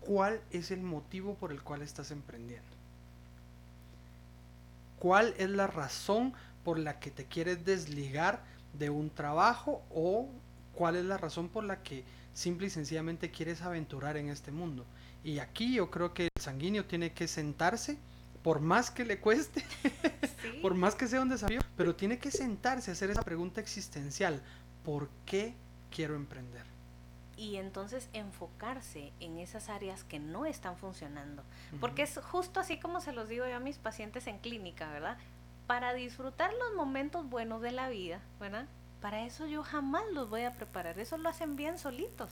cuál 0.00 0.40
es 0.50 0.70
el 0.70 0.80
motivo 0.80 1.34
por 1.34 1.52
el 1.52 1.62
cual 1.62 1.82
estás 1.82 2.10
emprendiendo 2.10 2.76
cuál 4.98 5.34
es 5.38 5.50
la 5.50 5.66
razón 5.66 6.32
por 6.64 6.78
la 6.78 6.98
que 6.98 7.10
te 7.10 7.26
quieres 7.26 7.64
desligar 7.64 8.42
de 8.72 8.90
un 8.90 9.10
trabajo 9.10 9.82
o 9.90 10.28
cuál 10.74 10.96
es 10.96 11.04
la 11.04 11.16
razón 11.16 11.48
por 11.48 11.64
la 11.64 11.82
que 11.82 12.04
simple 12.34 12.66
y 12.66 12.70
sencillamente 12.70 13.30
quieres 13.30 13.62
aventurar 13.62 14.16
en 14.16 14.28
este 14.28 14.50
mundo. 14.50 14.84
Y 15.24 15.38
aquí 15.38 15.74
yo 15.74 15.90
creo 15.90 16.12
que 16.12 16.24
el 16.24 16.42
sanguíneo 16.42 16.84
tiene 16.84 17.12
que 17.12 17.28
sentarse, 17.28 17.98
por 18.46 18.60
más 18.60 18.92
que 18.92 19.04
le 19.04 19.18
cueste, 19.18 19.64
por 20.62 20.76
más 20.76 20.94
que 20.94 21.08
sea 21.08 21.20
un 21.20 21.28
desafío, 21.28 21.58
pero 21.76 21.96
tiene 21.96 22.20
que 22.20 22.30
sentarse 22.30 22.92
a 22.92 22.94
hacer 22.94 23.10
esa 23.10 23.22
pregunta 23.22 23.60
existencial. 23.60 24.40
¿Por 24.84 25.08
qué 25.24 25.56
quiero 25.90 26.14
emprender? 26.14 26.64
y 27.36 27.56
entonces 27.56 28.08
enfocarse 28.12 29.12
en 29.20 29.38
esas 29.38 29.68
áreas 29.68 30.04
que 30.04 30.20
no 30.20 30.46
están 30.46 30.78
funcionando. 30.78 31.42
Porque 31.80 32.02
es 32.02 32.18
justo 32.18 32.60
así 32.60 32.78
como 32.78 33.02
se 33.02 33.12
los 33.12 33.28
digo 33.28 33.46
yo 33.46 33.56
a 33.56 33.60
mis 33.60 33.76
pacientes 33.76 34.26
en 34.26 34.38
clínica, 34.38 34.88
¿verdad? 34.90 35.18
Para 35.66 35.92
disfrutar 35.92 36.50
los 36.52 36.74
momentos 36.74 37.28
buenos 37.28 37.60
de 37.60 37.72
la 37.72 37.90
vida, 37.90 38.20
¿verdad? 38.40 38.66
Para 39.02 39.26
eso 39.26 39.46
yo 39.46 39.64
jamás 39.64 40.04
los 40.14 40.30
voy 40.30 40.44
a 40.44 40.54
preparar, 40.54 40.98
eso 40.98 41.18
lo 41.18 41.28
hacen 41.28 41.56
bien 41.56 41.78
solitos. 41.78 42.30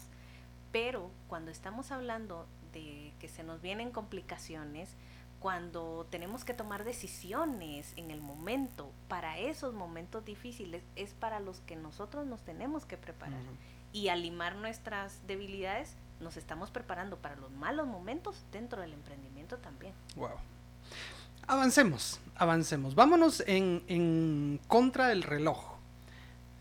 Pero 0.73 1.11
cuando 1.29 1.51
estamos 1.51 1.91
hablando 1.91 2.47
de 2.73 3.13
que 3.19 3.29
se 3.29 3.43
nos 3.43 3.61
vienen 3.61 3.91
complicaciones, 3.91 4.97
cuando 5.45 6.07
tenemos 6.09 6.43
que 6.43 6.55
tomar 6.55 6.85
decisiones 6.85 7.93
en 7.97 8.11
el 8.11 8.23
momento, 8.23 8.91
para 9.09 9.37
esos 9.39 9.75
momentos 9.75 10.25
difíciles, 10.25 10.83
es 10.97 11.13
para 11.13 11.39
los 11.39 11.61
que 11.61 11.77
nosotros 11.77 12.27
nos 12.27 12.41
tenemos 12.41 12.87
que 12.87 12.97
preparar. 12.97 13.43
Y 13.93 14.09
al 14.09 14.23
limar 14.23 14.57
nuestras 14.57 15.21
debilidades, 15.27 15.97
nos 16.19 16.39
estamos 16.39 16.71
preparando 16.71 17.19
para 17.19 17.37
los 17.37 17.51
malos 17.51 17.87
momentos 17.87 18.43
dentro 18.53 18.81
del 18.81 18.95
emprendimiento 18.95 19.59
también. 19.59 19.93
Wow. 20.17 20.31
Avancemos, 21.47 22.21
avancemos. 22.37 22.95
Vámonos 22.95 23.45
en, 23.47 23.85
en 23.87 24.59
contra 24.67 25.09
del 25.09 25.23
reloj. 25.23 25.75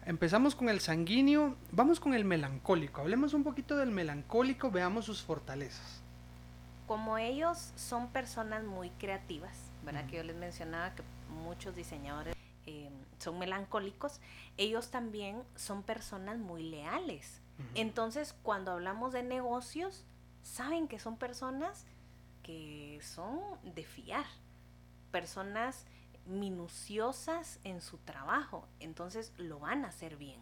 Empezamos 0.05 0.55
con 0.55 0.67
el 0.67 0.81
sanguíneo, 0.81 1.55
vamos 1.71 2.01
con 2.01 2.13
el 2.13 2.25
melancólico. 2.25 2.99
Hablemos 2.99 3.33
un 3.33 3.45
poquito 3.45 3.77
del 3.77 3.91
melancólico, 3.91 4.71
veamos 4.71 5.05
sus 5.05 5.21
fortalezas. 5.21 6.02
Como 6.93 7.17
ellos 7.17 7.73
son 7.75 8.09
personas 8.09 8.63
muy 8.63 8.91
creativas, 8.91 9.57
¿verdad? 9.83 10.05
Que 10.05 10.17
yo 10.17 10.23
les 10.23 10.35
mencionaba 10.35 10.93
que 10.93 11.01
muchos 11.27 11.75
diseñadores 11.75 12.35
eh, 12.67 12.91
son 13.17 13.39
melancólicos, 13.39 14.21
ellos 14.57 14.91
también 14.91 15.41
son 15.55 15.81
personas 15.81 16.37
muy 16.37 16.61
leales. 16.61 17.41
Entonces, 17.73 18.35
cuando 18.43 18.73
hablamos 18.73 19.11
de 19.11 19.23
negocios, 19.23 20.05
saben 20.43 20.87
que 20.87 20.99
son 20.99 21.17
personas 21.17 21.87
que 22.43 22.99
son 23.01 23.39
de 23.63 23.85
fiar, 23.85 24.27
personas 25.09 25.87
minuciosas 26.27 27.59
en 27.63 27.81
su 27.81 27.97
trabajo, 27.97 28.67
entonces 28.79 29.33
lo 29.39 29.57
van 29.57 29.83
a 29.83 29.87
hacer 29.87 30.15
bien. 30.15 30.39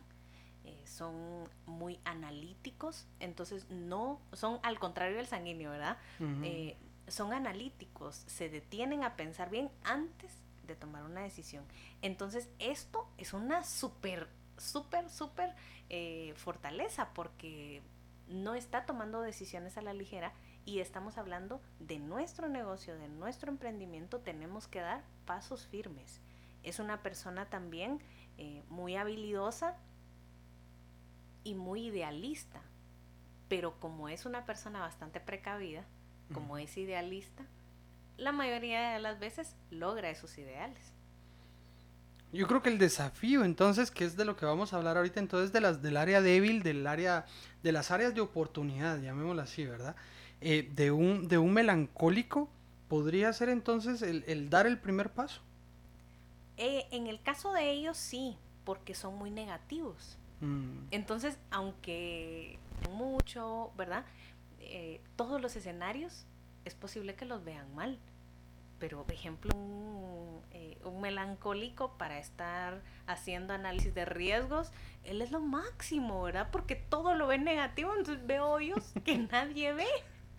Eh, 0.64 0.82
son 0.86 1.50
muy 1.66 2.00
analíticos, 2.06 3.08
entonces 3.20 3.68
no, 3.70 4.22
son 4.34 4.60
al 4.62 4.78
contrario 4.78 5.18
del 5.18 5.26
sanguíneo, 5.26 5.72
¿verdad? 5.72 5.98
Eh, 6.44 6.78
son 7.08 7.34
analíticos, 7.34 8.24
se 8.28 8.50
detienen 8.50 9.04
a 9.04 9.16
pensar 9.16 9.50
bien 9.50 9.72
antes 9.84 10.32
de 10.68 10.76
tomar 10.76 11.04
una 11.04 11.22
decisión. 11.22 11.66
Entonces 12.02 12.50
esto 12.60 13.08
es 13.18 13.34
una 13.34 13.64
súper, 13.64 14.28
súper, 14.58 15.10
súper 15.10 15.56
eh, 15.90 16.34
fortaleza 16.38 17.10
porque 17.14 17.82
no 18.28 18.56
está 18.56 18.86
tomando 18.86 19.22
decisiones 19.22 19.78
a 19.78 19.82
la 19.82 19.94
ligera 19.94 20.32
y 20.66 20.80
estamos 20.80 21.18
hablando 21.18 21.60
de 21.80 22.00
nuestro 22.00 22.48
negocio, 22.48 22.96
de 22.98 23.10
nuestro 23.10 23.52
emprendimiento, 23.52 24.20
tenemos 24.20 24.68
que 24.68 24.80
dar 24.80 25.04
pasos 25.26 25.66
firmes. 25.68 26.22
Es 26.64 26.80
una 26.80 27.02
persona 27.02 27.50
también 27.50 28.00
eh, 28.38 28.64
muy 28.70 28.96
habilidosa 28.96 29.76
y 31.44 31.56
muy 31.56 31.88
idealista, 31.88 32.62
pero 33.48 33.80
como 33.80 34.10
es 34.10 34.26
una 34.26 34.46
persona 34.46 34.80
bastante 34.80 35.20
precavida, 35.20 35.84
como 36.34 36.58
es 36.58 36.78
idealista, 36.78 37.44
la 38.18 38.32
mayoría 38.32 38.92
de 38.92 39.00
las 39.00 39.20
veces 39.20 39.56
logra 39.70 40.10
esos 40.10 40.38
ideales. 40.38 40.94
Yo 42.34 42.48
creo 42.48 42.62
que 42.62 42.70
el 42.70 42.78
desafío, 42.78 43.44
entonces, 43.44 43.92
que 43.92 44.06
es 44.06 44.16
de 44.16 44.24
lo 44.24 44.38
que 44.38 44.46
vamos 44.46 44.72
a 44.72 44.78
hablar 44.78 44.96
ahorita, 44.96 45.20
entonces, 45.20 45.52
de 45.52 45.60
las, 45.60 45.82
del 45.82 45.98
área 45.98 46.22
débil, 46.22 46.64
del 46.64 46.88
área, 46.88 47.26
de 47.62 47.72
las 47.74 47.92
áreas 47.92 48.16
de 48.16 48.22
oportunidad, 48.22 49.02
llamémoslo 49.02 49.42
así, 49.42 49.66
¿verdad? 49.66 49.96
Eh, 50.40 50.70
de, 50.74 50.92
un, 50.92 51.28
de 51.28 51.38
un 51.38 51.54
melancólico 51.54 52.50
podría 52.88 53.32
ser 53.34 53.50
entonces 53.50 54.02
el, 54.02 54.50
dar 54.50 54.66
el 54.66 54.80
primer 54.80 55.12
paso. 55.12 55.42
Eh, 56.58 56.88
en 56.92 57.08
el 57.08 57.22
caso 57.22 57.52
de 57.54 57.70
ellos 57.70 57.98
sí, 57.98 58.38
porque 58.64 58.96
son 58.96 59.16
muy 59.16 59.30
negativos. 59.30 60.18
Mm. 60.42 60.88
Entonces, 60.92 61.40
aunque 61.52 62.60
mucho, 62.90 63.72
¿verdad? 63.78 64.06
Eh, 64.60 65.02
todos 65.16 65.42
los 65.42 65.56
escenarios 65.56 66.26
es 66.66 66.76
posible 66.76 67.16
que 67.16 67.26
los 67.26 67.44
vean 67.44 67.74
mal. 67.76 68.00
Pero, 68.80 69.04
por 69.04 69.14
ejemplo, 69.14 69.56
un, 69.56 70.42
un, 70.84 71.02
melancólico 71.02 71.98
para 72.00 72.18
estar 72.18 72.82
haciendo 73.06 73.54
análisis 73.54 73.94
de 73.94 74.06
riesgos, 74.06 74.72
él 75.04 75.22
es 75.22 75.32
lo 75.32 75.40
máximo, 75.40 76.24
¿verdad? 76.24 76.50
Porque 76.52 76.76
todo 76.76 77.14
lo 77.14 77.28
ve 77.28 77.38
negativo, 77.38 77.94
entonces 77.96 78.26
veo 78.26 78.50
hoyos 78.50 78.94
que 79.06 79.18
nadie 79.32 79.74
ve. 79.74 79.88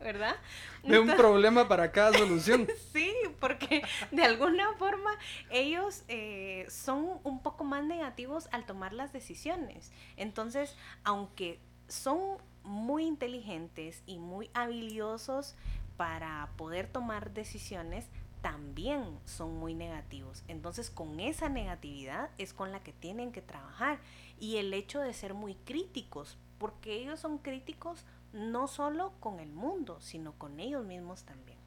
¿Verdad? 0.02 0.36
De 0.82 0.98
un 0.98 1.08
problema 1.16 1.68
para 1.68 1.92
cada 1.92 2.12
solución. 2.18 2.66
sí, 2.92 3.12
porque 3.40 3.82
de 4.10 4.22
alguna 4.24 4.72
forma 4.74 5.10
ellos 5.50 6.02
eh, 6.08 6.66
son 6.68 7.20
un 7.24 7.42
poco 7.42 7.64
más 7.64 7.84
negativos 7.84 8.48
al 8.52 8.66
tomar 8.66 8.92
las 8.92 9.12
decisiones. 9.12 9.92
Entonces, 10.16 10.76
aunque 11.04 11.60
son 11.88 12.38
muy 12.64 13.04
inteligentes 13.04 14.02
y 14.06 14.18
muy 14.18 14.50
habilidosos 14.54 15.54
para 15.96 16.48
poder 16.56 16.86
tomar 16.86 17.32
decisiones, 17.32 18.06
también 18.42 19.04
son 19.24 19.56
muy 19.56 19.74
negativos. 19.74 20.42
Entonces, 20.48 20.90
con 20.90 21.20
esa 21.20 21.48
negatividad 21.48 22.30
es 22.38 22.52
con 22.52 22.72
la 22.72 22.82
que 22.82 22.92
tienen 22.92 23.32
que 23.32 23.40
trabajar. 23.40 24.00
Y 24.38 24.56
el 24.56 24.74
hecho 24.74 25.00
de 25.00 25.14
ser 25.14 25.32
muy 25.32 25.54
críticos, 25.54 26.36
porque 26.62 26.94
ellos 26.94 27.18
son 27.18 27.38
críticos 27.38 28.04
no 28.32 28.68
solo 28.68 29.14
con 29.18 29.40
el 29.40 29.50
mundo, 29.50 30.00
sino 30.00 30.32
con 30.34 30.60
ellos 30.60 30.84
mismos 30.86 31.24
también. 31.24 31.58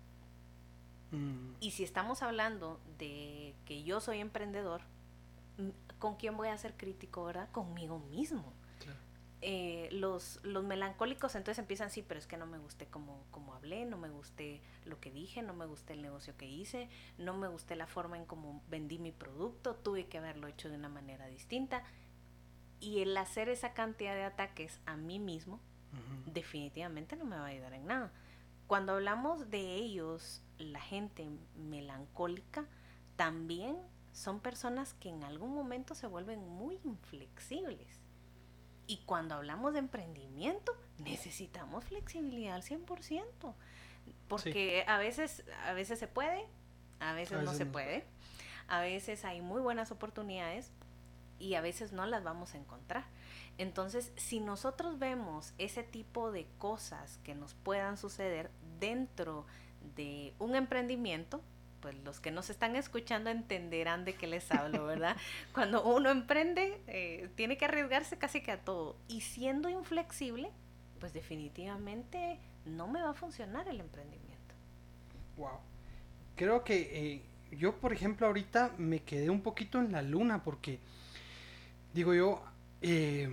Mm. 1.12 1.56
Y 1.60 1.72
si 1.72 1.84
estamos 1.84 2.22
hablando 2.22 2.80
de 2.98 3.56
que 3.66 3.84
yo 3.84 4.00
soy 4.00 4.20
emprendedor, 4.20 4.80
mm, 5.58 6.00
¿con 6.00 6.16
quién 6.16 6.38
voy 6.38 6.48
a 6.48 6.58
ser 6.58 6.78
crítico, 6.78 7.26
verdad? 7.26 7.50
Conmigo 7.52 8.00
mismo. 8.00 8.54
Eh, 9.42 9.90
los, 9.92 10.40
los 10.44 10.64
melancólicos 10.64 11.36
entonces 11.36 11.60
empiezan, 11.60 11.92
sí, 11.92 12.02
pero 12.02 12.18
es 12.18 12.26
que 12.26 12.38
no 12.38 12.46
me 12.46 12.58
gusté 12.58 12.86
como, 12.86 13.22
como 13.32 13.54
hablé, 13.54 13.86
no 13.86 13.98
me 13.98 14.10
gusté 14.10 14.62
lo 14.86 15.02
que 15.02 15.12
dije, 15.12 15.42
no 15.42 15.54
me 15.54 15.66
gusté 15.66 15.92
el 15.92 16.02
negocio 16.02 16.38
que 16.38 16.48
hice, 16.48 16.88
no 17.18 17.36
me 17.36 17.50
gusté 17.50 17.76
la 17.76 17.86
forma 17.86 18.18
en 18.18 18.26
cómo 18.26 18.64
vendí 18.70 18.98
mi 18.98 19.12
producto, 19.12 19.76
tuve 19.76 20.06
que 20.06 20.20
haberlo 20.20 20.48
hecho 20.48 20.70
de 20.70 20.78
una 20.78 20.88
manera 20.88 21.28
distinta. 21.28 21.84
Y 22.86 23.02
el 23.02 23.18
hacer 23.18 23.50
esa 23.50 23.74
cantidad 23.74 24.14
de 24.14 24.26
ataques 24.26 24.80
a 24.86 24.96
mí 24.96 25.18
mismo, 25.18 25.60
definitivamente 26.28 27.16
no 27.16 27.26
me 27.26 27.36
va 27.36 27.46
a 27.46 27.48
ayudar 27.48 27.74
en 27.74 27.88
nada. 27.88 28.12
Cuando 28.68 28.94
hablamos 28.94 29.50
de 29.50 29.74
ellos, 29.74 30.44
la 30.60 30.80
gente 30.80 31.28
melancólica, 31.56 32.68
también 33.16 33.76
son 34.12 34.40
personas 34.40 34.94
que 34.94 35.10
en 35.10 35.24
algún 35.24 35.56
momento 35.56 35.96
se 35.96 36.06
vuelven 36.06 36.48
muy 36.48 36.80
inflexibles. 36.84 38.00
Y 38.86 38.98
cuando 39.08 39.34
hablamos 39.34 39.74
de 39.74 39.80
emprendimiento, 39.80 40.72
necesitamos 41.00 41.86
flexibilidad 41.86 42.54
al 42.54 42.62
100%. 42.62 43.56
Porque 44.28 44.86
a, 44.88 45.00
veces, 45.00 45.44
a 45.66 45.74
veces 45.74 45.98
se 45.98 46.08
puede, 46.08 46.46
a 47.00 47.14
veces, 47.14 47.42
no 47.42 47.52
se 47.52 47.66
puede. 47.66 48.06
A 48.68 48.80
veces 48.82 49.26
hay 49.26 49.42
muy 49.42 49.60
buenas 49.60 49.90
oportunidades 49.90 50.72
y 51.40 51.56
a 51.56 51.62
veces 51.62 51.92
no 51.92 52.06
las 52.06 52.24
vamos 52.24 52.54
a 52.54 52.58
encontrar. 52.58 53.06
Entonces, 53.58 54.12
si 54.16 54.40
nosotros 54.40 55.00
vemos 55.00 55.54
ese 55.58 55.84
tipo 55.84 56.32
de 56.32 56.46
cosas 56.58 57.20
que 57.24 57.36
nos 57.36 57.54
puedan 57.54 57.98
suceder 57.98 58.52
dentro 58.80 59.46
de 59.96 60.34
un 60.40 60.56
emprendimiento, 60.56 61.42
pues 61.80 61.96
los 62.04 62.20
que 62.20 62.32
nos 62.32 62.50
están 62.50 62.76
escuchando 62.76 63.30
entenderán 63.30 64.06
de 64.06 64.16
qué 64.16 64.28
les 64.28 64.52
hablo, 64.52 64.86
¿verdad? 64.88 65.16
Cuando 65.54 65.84
uno 65.84 66.10
emprende, 66.10 66.82
eh, 66.88 67.30
tiene 67.36 67.58
que 67.58 67.66
arriesgarse 67.66 68.18
casi 68.18 68.42
que 68.42 68.52
a 68.52 68.60
todo. 68.60 68.98
Y 69.08 69.22
siendo 69.22 69.70
inflexible, 69.70 70.52
pues 71.00 71.14
definitivamente 71.14 72.40
no 72.66 72.88
me 72.88 73.02
va 73.02 73.12
a 73.12 73.14
funcionar 73.14 73.68
el 73.68 73.80
emprendimiento. 73.80 74.56
Wow. 75.38 75.60
Creo 76.36 76.64
que 76.64 77.14
eh, 77.14 77.22
yo, 77.56 77.76
por 77.78 77.94
ejemplo, 77.94 78.28
ahorita 78.28 78.74
me 78.78 79.04
quedé 79.04 79.30
un 79.30 79.42
poquito 79.42 79.80
en 79.80 79.92
la 79.92 80.02
luna 80.02 80.44
porque, 80.44 80.80
digo 81.96 82.14
yo, 82.14 82.44
eh, 82.82 83.30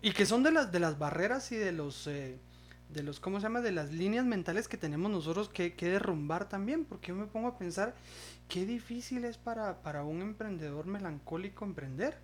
y 0.00 0.12
que 0.12 0.24
son 0.24 0.42
de 0.42 0.50
las, 0.50 0.72
de 0.72 0.80
las 0.80 0.98
barreras 0.98 1.52
y 1.52 1.56
de 1.56 1.70
los, 1.70 2.06
eh, 2.06 2.38
de 2.88 3.02
los, 3.02 3.20
¿cómo 3.20 3.38
se 3.38 3.44
llama? 3.44 3.60
De 3.60 3.72
las 3.72 3.92
líneas 3.92 4.24
mentales 4.24 4.66
que 4.68 4.78
tenemos 4.78 5.10
nosotros 5.10 5.50
que, 5.50 5.74
que 5.74 5.90
derrumbar 5.90 6.48
también, 6.48 6.86
porque 6.86 7.08
yo 7.08 7.14
me 7.14 7.26
pongo 7.26 7.48
a 7.48 7.58
pensar 7.58 7.94
qué 8.48 8.64
difícil 8.64 9.26
es 9.26 9.36
para, 9.36 9.82
para 9.82 10.02
un 10.02 10.22
emprendedor 10.22 10.86
melancólico 10.86 11.66
emprender. 11.66 12.16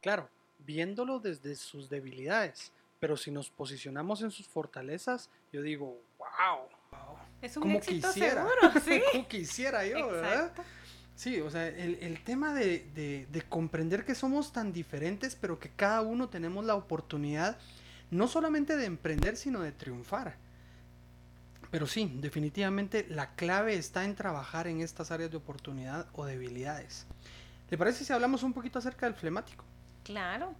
Claro, 0.00 0.28
viéndolo 0.58 1.20
desde 1.20 1.54
sus 1.54 1.88
debilidades, 1.88 2.72
pero 2.98 3.16
si 3.16 3.30
nos 3.30 3.48
posicionamos 3.48 4.22
en 4.22 4.32
sus 4.32 4.48
fortalezas, 4.48 5.30
yo 5.52 5.62
digo, 5.62 6.02
wow. 6.18 6.66
Es 7.40 7.56
un 7.56 7.70
éxito 7.70 8.10
seguro, 8.10 8.72
¿sí? 8.84 9.00
como 9.12 9.28
quisiera 9.28 9.86
yo, 9.86 10.08
¿verdad? 10.08 10.52
Sí, 11.16 11.40
o 11.40 11.50
sea, 11.50 11.66
el, 11.66 12.22
tema 12.24 12.52
de, 12.52 13.42
comprender 13.48 14.04
que 14.04 14.14
somos 14.14 14.52
tan 14.52 14.74
diferentes, 14.74 15.34
pero 15.34 15.58
que 15.58 15.70
cada 15.70 16.02
uno 16.02 16.28
tenemos 16.28 16.64
la 16.66 16.74
oportunidad 16.74 17.56
no 18.10 18.28
solamente 18.28 18.76
de 18.76 18.84
emprender, 18.84 19.36
sino 19.36 19.60
de 19.62 19.72
triunfar. 19.72 20.36
Pero 21.70 21.86
sí, 21.86 22.12
definitivamente 22.20 23.06
la 23.08 23.34
clave 23.34 23.74
está 23.76 24.04
en 24.04 24.14
trabajar 24.14 24.66
en 24.66 24.82
estas 24.82 25.10
áreas 25.10 25.30
de 25.30 25.38
oportunidad 25.38 26.06
o 26.12 26.26
debilidades. 26.26 27.06
¿Le 27.70 27.78
parece 27.78 28.04
si 28.04 28.12
hablamos 28.12 28.42
un 28.42 28.52
poquito 28.52 28.78
acerca 28.78 29.06
del 29.06 29.14
flemático? 29.14 29.64
Claro. 30.04 30.54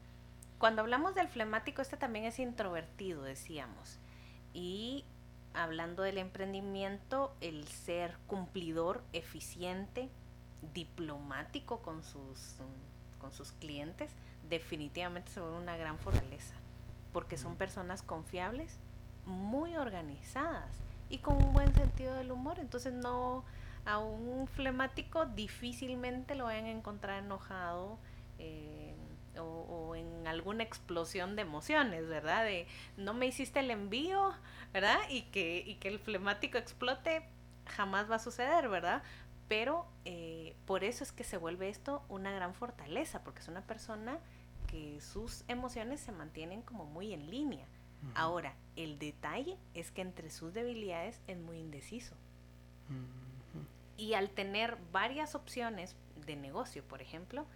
Cuando 0.58 0.80
hablamos 0.80 1.14
del 1.14 1.28
flemático, 1.28 1.82
este 1.82 1.98
también 1.98 2.24
es 2.24 2.38
introvertido, 2.38 3.22
decíamos. 3.22 3.98
Y 4.54 5.04
hablando 5.52 6.02
del 6.02 6.16
emprendimiento, 6.16 7.36
el 7.42 7.68
ser 7.68 8.16
cumplidor, 8.26 9.04
eficiente, 9.12 10.08
diplomático 10.74 11.78
con 11.78 12.02
sus, 12.02 12.56
con 13.18 13.32
sus 13.32 13.52
clientes, 13.52 14.10
definitivamente 14.48 15.30
se 15.30 15.40
vuelve 15.40 15.58
una 15.58 15.76
gran 15.76 15.98
fortaleza, 15.98 16.54
porque 17.12 17.36
son 17.36 17.56
personas 17.56 18.02
confiables, 18.02 18.78
muy 19.24 19.76
organizadas 19.76 20.70
y 21.10 21.18
con 21.18 21.36
un 21.42 21.52
buen 21.52 21.74
sentido 21.74 22.14
del 22.14 22.30
humor. 22.30 22.58
Entonces 22.58 22.92
no 22.92 23.44
a 23.84 23.98
un 23.98 24.46
flemático 24.48 25.26
difícilmente 25.26 26.34
lo 26.34 26.44
vayan 26.44 26.66
a 26.66 26.70
encontrar 26.70 27.22
enojado. 27.22 27.98
Eh, 28.38 28.94
o, 29.38 29.94
en 29.94 30.26
alguna 30.26 30.62
explosión 30.62 31.36
de 31.36 31.42
emociones, 31.42 32.08
¿verdad? 32.08 32.44
De 32.44 32.66
no 32.96 33.14
me 33.14 33.26
hiciste 33.26 33.60
el 33.60 33.70
envío, 33.70 34.32
¿verdad? 34.72 34.98
Y 35.10 35.22
que, 35.22 35.62
y 35.66 35.74
que 35.74 35.88
el 35.88 35.98
flemático 35.98 36.58
explote, 36.58 37.28
jamás 37.66 38.10
va 38.10 38.16
a 38.16 38.18
suceder, 38.18 38.68
¿verdad? 38.68 39.02
Pero 39.48 39.86
eh, 40.04 40.56
por 40.66 40.84
eso 40.84 41.04
es 41.04 41.12
que 41.12 41.24
se 41.24 41.36
vuelve 41.36 41.68
esto 41.68 42.02
una 42.08 42.32
gran 42.32 42.54
fortaleza, 42.54 43.22
porque 43.22 43.40
es 43.40 43.48
una 43.48 43.62
persona 43.62 44.18
que 44.66 45.00
sus 45.00 45.44
emociones 45.48 46.00
se 46.00 46.12
mantienen 46.12 46.62
como 46.62 46.84
muy 46.84 47.12
en 47.12 47.30
línea. 47.30 47.66
Ahora, 48.14 48.54
el 48.76 48.98
detalle 48.98 49.56
es 49.74 49.90
que 49.90 50.00
entre 50.00 50.30
sus 50.30 50.52
debilidades 50.54 51.20
es 51.26 51.38
muy 51.38 51.58
indeciso. 51.58 52.14
Y 53.96 54.14
al 54.14 54.30
tener 54.30 54.76
varias 54.92 55.34
opciones 55.34 55.96
de 56.26 56.36
negocio, 56.36 56.84
por 56.84 57.02
ejemplo, 57.02 57.46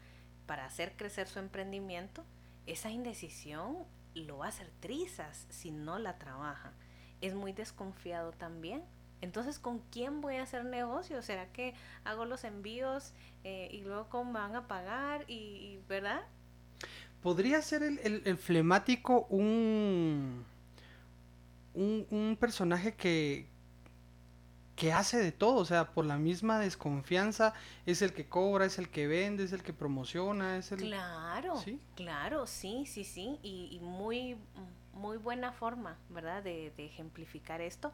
para 0.47 0.65
hacer 0.65 0.97
crecer 0.97 1.29
su 1.29 1.39
emprendimiento, 1.39 2.25
esa 2.67 2.91
indecisión 2.91 3.85
lo 4.15 4.39
va 4.39 4.47
a 4.47 4.49
hacer 4.49 4.71
trizas 4.81 5.47
si 5.51 5.71
no 5.71 5.99
la 5.99 6.19
trabaja. 6.19 6.73
Es 7.21 7.35
muy 7.35 7.53
desconfiado 7.53 8.33
también. 8.33 8.83
Entonces, 9.21 9.59
¿con 9.59 9.81
quién 9.91 10.21
voy 10.21 10.37
a 10.37 10.43
hacer 10.43 10.65
negocio? 10.65 11.23
¿Será 11.23 11.47
que 11.53 11.75
hago 12.05 12.25
los 12.25 12.45
envíos 12.45 13.13
eh, 13.45 13.69
y 13.71 13.83
luego 13.83 14.09
cómo 14.09 14.33
me 14.33 14.41
van 14.41 14.57
a 14.57 14.67
pagar? 14.67 15.25
Y, 15.29 15.79
¿Verdad? 15.89 16.23
¿Podría 17.23 17.61
ser 17.61 17.83
el, 17.83 18.39
flemático 18.39 19.27
un, 19.29 20.45
un, 21.75 22.07
un 22.11 22.37
personaje 22.41 22.95
que, 22.95 23.47
que 24.81 24.95
hace 24.95 25.19
de 25.19 25.31
todo, 25.31 25.57
o 25.57 25.65
sea, 25.67 25.93
por 25.93 26.07
la 26.07 26.17
misma 26.17 26.59
desconfianza, 26.59 27.53
es 27.85 28.01
el 28.01 28.15
que 28.15 28.27
cobra, 28.31 28.65
es 28.65 28.79
el 28.79 28.89
que 28.89 29.07
vende, 29.07 29.45
es 29.45 29.53
el 29.53 29.63
que 29.63 29.75
promociona, 29.75 30.57
es 30.57 30.73
el... 30.73 30.79
Claro, 30.79 31.59
¿Sí? 31.59 31.79
claro, 31.97 32.47
sí, 32.47 32.87
sí, 32.87 33.05
sí, 33.05 33.39
y, 33.43 33.79
muy, 33.83 34.39
muy 34.95 35.19
buena 35.19 35.53
forma, 35.53 35.99
¿verdad?, 36.09 36.43
de, 36.43 36.73
de, 36.79 36.87
ejemplificar 36.87 37.61
esto, 37.61 37.93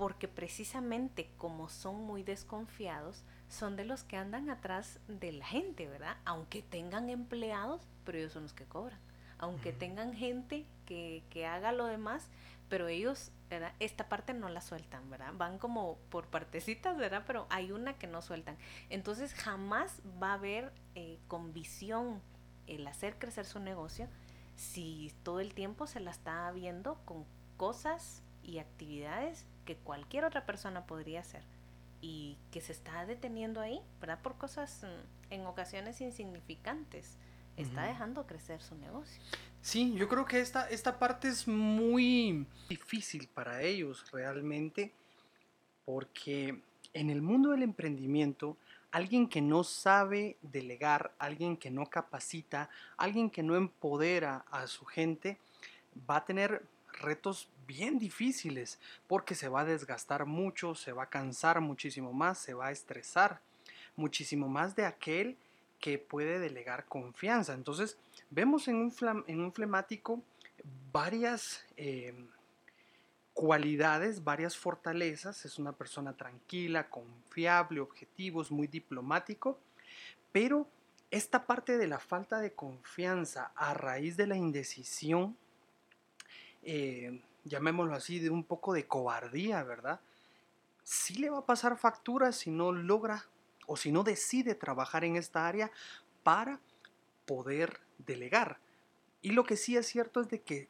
porque 0.00 0.28
precisamente 0.28 1.28
como 1.36 1.68
son 1.68 2.06
muy 2.06 2.22
desconfiados, 2.22 3.22
son 3.50 3.76
de 3.76 3.84
los 3.84 4.02
que 4.02 4.16
andan 4.16 4.48
atrás 4.48 4.98
de 5.08 5.30
la 5.30 5.44
gente, 5.44 5.86
¿verdad? 5.88 6.16
Aunque 6.24 6.62
tengan 6.62 7.10
empleados, 7.10 7.86
pero 8.06 8.16
ellos 8.16 8.32
son 8.32 8.44
los 8.44 8.54
que 8.54 8.64
cobran. 8.64 8.98
Aunque 9.36 9.74
tengan 9.74 10.14
gente 10.14 10.64
que, 10.86 11.22
que 11.28 11.44
haga 11.44 11.72
lo 11.72 11.84
demás, 11.84 12.30
pero 12.70 12.88
ellos, 12.88 13.30
¿verdad? 13.50 13.74
Esta 13.78 14.08
parte 14.08 14.32
no 14.32 14.48
la 14.48 14.62
sueltan, 14.62 15.10
¿verdad? 15.10 15.34
Van 15.34 15.58
como 15.58 15.98
por 16.08 16.28
partecitas, 16.28 16.96
¿verdad? 16.96 17.24
Pero 17.26 17.46
hay 17.50 17.70
una 17.70 17.98
que 17.98 18.06
no 18.06 18.22
sueltan. 18.22 18.56
Entonces 18.88 19.34
jamás 19.34 20.00
va 20.22 20.30
a 20.30 20.34
haber 20.36 20.72
eh, 20.94 21.18
con 21.28 21.52
visión 21.52 22.22
el 22.66 22.86
hacer 22.86 23.18
crecer 23.18 23.44
su 23.44 23.60
negocio 23.60 24.08
si 24.56 25.12
todo 25.24 25.40
el 25.40 25.52
tiempo 25.52 25.86
se 25.86 26.00
la 26.00 26.10
está 26.10 26.50
viendo 26.52 26.94
con 27.04 27.26
cosas 27.58 28.22
y 28.42 28.60
actividades 28.60 29.44
que 29.64 29.76
cualquier 29.76 30.24
otra 30.24 30.46
persona 30.46 30.86
podría 30.86 31.20
hacer 31.20 31.42
y 32.00 32.38
que 32.50 32.60
se 32.60 32.72
está 32.72 33.04
deteniendo 33.06 33.60
ahí, 33.60 33.80
¿verdad? 34.00 34.20
Por 34.22 34.36
cosas 34.36 34.82
mm, 34.82 35.32
en 35.32 35.46
ocasiones 35.46 36.00
insignificantes. 36.00 37.18
Está 37.56 37.82
dejando 37.82 38.26
crecer 38.26 38.62
su 38.62 38.74
negocio. 38.76 39.20
Sí, 39.60 39.92
yo 39.94 40.08
creo 40.08 40.24
que 40.24 40.40
esta, 40.40 40.66
esta 40.70 40.98
parte 40.98 41.28
es 41.28 41.46
muy 41.46 42.46
difícil 42.70 43.28
para 43.28 43.60
ellos 43.60 44.10
realmente, 44.12 44.94
porque 45.84 46.62
en 46.94 47.10
el 47.10 47.20
mundo 47.20 47.50
del 47.50 47.62
emprendimiento, 47.62 48.56
alguien 48.90 49.28
que 49.28 49.42
no 49.42 49.62
sabe 49.62 50.38
delegar, 50.40 51.12
alguien 51.18 51.58
que 51.58 51.70
no 51.70 51.84
capacita, 51.84 52.70
alguien 52.96 53.28
que 53.28 53.42
no 53.42 53.56
empodera 53.56 54.46
a 54.50 54.66
su 54.66 54.86
gente, 54.86 55.38
va 56.08 56.16
a 56.16 56.24
tener 56.24 56.62
retos 56.98 57.48
bien 57.66 57.98
difíciles, 57.98 58.78
porque 59.06 59.34
se 59.34 59.48
va 59.48 59.60
a 59.60 59.64
desgastar 59.64 60.26
mucho, 60.26 60.74
se 60.74 60.92
va 60.92 61.04
a 61.04 61.10
cansar 61.10 61.60
muchísimo 61.60 62.12
más, 62.12 62.38
se 62.38 62.54
va 62.54 62.66
a 62.66 62.72
estresar 62.72 63.40
muchísimo 63.96 64.48
más 64.48 64.74
de 64.74 64.86
aquel 64.86 65.36
que 65.78 65.98
puede 65.98 66.38
delegar 66.38 66.86
confianza. 66.86 67.54
Entonces, 67.54 67.96
vemos 68.30 68.68
en 68.68 68.76
un, 68.76 69.24
en 69.26 69.40
un 69.40 69.52
flemático 69.52 70.22
varias 70.92 71.64
eh, 71.76 72.14
cualidades, 73.32 74.22
varias 74.22 74.56
fortalezas. 74.56 75.44
Es 75.44 75.58
una 75.58 75.72
persona 75.72 76.16
tranquila, 76.16 76.88
confiable, 76.90 77.80
objetivos, 77.80 78.50
muy 78.50 78.66
diplomático, 78.66 79.58
pero 80.32 80.68
esta 81.10 81.46
parte 81.46 81.78
de 81.78 81.88
la 81.88 81.98
falta 81.98 82.40
de 82.40 82.52
confianza 82.52 83.52
a 83.56 83.74
raíz 83.74 84.16
de 84.16 84.26
la 84.26 84.36
indecisión, 84.36 85.36
eh, 86.62 87.22
llamémoslo 87.44 87.94
así, 87.94 88.18
de 88.18 88.30
un 88.30 88.44
poco 88.44 88.72
de 88.72 88.86
cobardía, 88.86 89.62
¿verdad? 89.62 90.00
Sí 90.82 91.14
le 91.14 91.30
va 91.30 91.38
a 91.38 91.46
pasar 91.46 91.78
factura 91.78 92.32
si 92.32 92.50
no 92.50 92.72
logra 92.72 93.26
o 93.66 93.76
si 93.76 93.92
no 93.92 94.02
decide 94.02 94.54
trabajar 94.54 95.04
en 95.04 95.16
esta 95.16 95.46
área 95.46 95.70
para 96.22 96.60
poder 97.26 97.80
delegar. 97.98 98.58
Y 99.22 99.30
lo 99.30 99.44
que 99.44 99.56
sí 99.56 99.76
es 99.76 99.86
cierto 99.86 100.20
es 100.20 100.28
de 100.28 100.40
que 100.40 100.68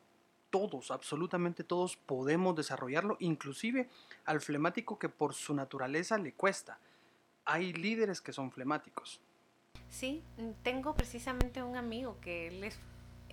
todos, 0.50 0.90
absolutamente 0.90 1.64
todos 1.64 1.96
podemos 1.96 2.56
desarrollarlo, 2.56 3.16
inclusive 3.20 3.88
al 4.24 4.40
flemático 4.40 4.98
que 4.98 5.08
por 5.08 5.34
su 5.34 5.54
naturaleza 5.54 6.18
le 6.18 6.32
cuesta. 6.32 6.78
Hay 7.44 7.72
líderes 7.72 8.20
que 8.20 8.32
son 8.32 8.50
flemáticos. 8.50 9.20
Sí, 9.88 10.22
tengo 10.62 10.94
precisamente 10.94 11.62
un 11.62 11.76
amigo 11.76 12.18
que 12.20 12.48
él 12.48 12.64
es 12.64 12.78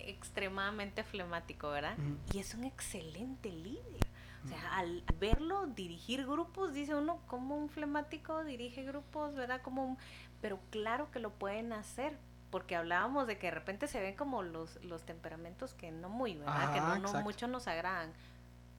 extremadamente 0.06 1.02
flemático, 1.02 1.70
¿verdad? 1.70 1.96
Y 2.32 2.38
es 2.38 2.54
un 2.54 2.64
excelente 2.64 3.50
líder. 3.50 4.06
O 4.44 4.48
sea, 4.48 4.78
al 4.78 5.02
verlo 5.18 5.66
dirigir 5.66 6.24
grupos, 6.24 6.72
dice 6.72 6.94
uno, 6.94 7.20
como 7.26 7.56
un 7.56 7.68
flemático 7.68 8.44
dirige 8.44 8.84
grupos, 8.84 9.34
¿verdad? 9.34 9.60
Como 9.62 9.84
un... 9.84 9.98
Pero 10.40 10.60
claro 10.70 11.10
que 11.10 11.18
lo 11.18 11.30
pueden 11.30 11.72
hacer, 11.72 12.16
porque 12.50 12.76
hablábamos 12.76 13.26
de 13.26 13.36
que 13.38 13.48
de 13.48 13.50
repente 13.50 13.88
se 13.88 14.00
ven 14.00 14.14
como 14.14 14.42
los, 14.42 14.82
los 14.84 15.02
temperamentos 15.04 15.74
que 15.74 15.90
no 15.90 16.08
muy, 16.08 16.36
¿verdad? 16.36 16.72
que 16.72 16.80
no, 16.80 17.12
no 17.12 17.20
mucho 17.22 17.48
nos 17.48 17.66
agradan. 17.66 18.12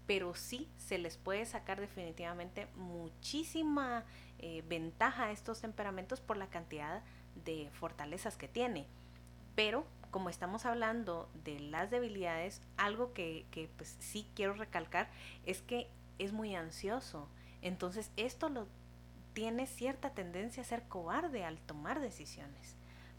Pero 0.07 0.33
sí 0.33 0.67
se 0.77 0.97
les 0.97 1.17
puede 1.17 1.45
sacar 1.45 1.79
definitivamente 1.79 2.67
muchísima 2.75 4.05
eh, 4.39 4.63
ventaja 4.67 5.25
a 5.25 5.31
estos 5.31 5.61
temperamentos 5.61 6.21
por 6.21 6.37
la 6.37 6.47
cantidad 6.47 7.03
de 7.45 7.69
fortalezas 7.73 8.37
que 8.37 8.47
tiene. 8.47 8.87
Pero 9.55 9.85
como 10.11 10.29
estamos 10.29 10.65
hablando 10.65 11.29
de 11.43 11.59
las 11.59 11.91
debilidades, 11.91 12.61
algo 12.77 13.13
que, 13.13 13.45
que 13.51 13.69
pues 13.77 13.95
sí 13.99 14.27
quiero 14.35 14.53
recalcar 14.53 15.09
es 15.45 15.61
que 15.61 15.87
es 16.17 16.33
muy 16.33 16.55
ansioso. 16.55 17.27
Entonces 17.61 18.11
esto 18.15 18.49
lo 18.49 18.67
tiene 19.33 19.67
cierta 19.67 20.13
tendencia 20.13 20.63
a 20.63 20.65
ser 20.65 20.83
cobarde 20.83 21.43
al 21.43 21.59
tomar 21.59 21.99
decisiones. 21.99 22.75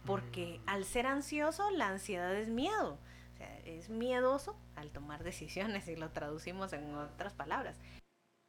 Porque 0.07 0.59
mm. 0.59 0.68
al 0.68 0.84
ser 0.84 1.07
ansioso, 1.07 1.70
la 1.70 1.88
ansiedad 1.88 2.34
es 2.34 2.49
miedo. 2.49 2.99
O 3.34 3.36
sea, 3.36 3.59
es 3.61 3.88
miedoso 3.88 4.57
al 4.76 4.91
tomar 4.91 5.24
decisiones 5.24 5.88
y 5.88 5.97
lo 5.97 6.11
traducimos 6.11 6.72
en 6.72 6.95
otras 6.95 7.32
palabras. 7.32 7.78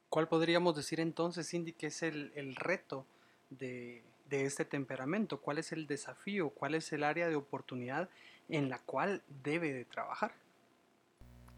¿Cuál 0.09 0.27
podríamos 0.27 0.75
decir 0.75 0.99
entonces, 0.99 1.49
Cindy, 1.49 1.71
que 1.73 1.87
es 1.87 2.03
el, 2.03 2.33
el 2.35 2.55
reto 2.55 3.05
de, 3.49 4.03
de 4.25 4.45
este 4.45 4.65
temperamento? 4.65 5.39
¿Cuál 5.39 5.57
es 5.57 5.71
el 5.71 5.87
desafío? 5.87 6.49
¿Cuál 6.49 6.75
es 6.75 6.91
el 6.91 7.03
área 7.03 7.29
de 7.29 7.35
oportunidad 7.35 8.09
en 8.51 8.69
la 8.69 8.79
cual 8.79 9.23
debe 9.43 9.73
de 9.73 9.85
trabajar? 9.85 10.33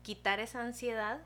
Quitar 0.03 0.39
esa 0.39 0.61
ansiedad 0.61 1.21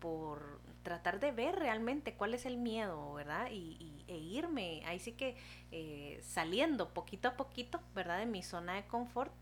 por 0.00 0.60
tratar 0.82 1.18
de 1.18 1.32
ver 1.32 1.56
realmente 1.56 2.14
cuál 2.14 2.34
es 2.34 2.46
el 2.46 2.56
miedo, 2.56 3.14
¿verdad? 3.14 3.48
Y, 3.50 4.04
e 4.06 4.16
irme, 4.16 4.82
ahí 4.86 5.00
sí 5.00 5.12
que 5.12 5.36
eh, 5.70 6.20
saliendo 6.22 6.94
poquito 6.94 7.28
a 7.28 7.36
poquito, 7.36 7.80
¿verdad? 7.94 8.18
De 8.18 8.26
mi 8.26 8.42
zona 8.42 8.74
de 8.74 8.86
confort, 8.86 9.32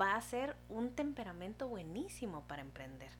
va 0.00 0.16
a 0.16 0.22
ser 0.22 0.56
un 0.68 0.94
temperamento 0.94 1.68
buenísimo 1.68 2.44
para 2.48 2.62
emprender, 2.62 3.10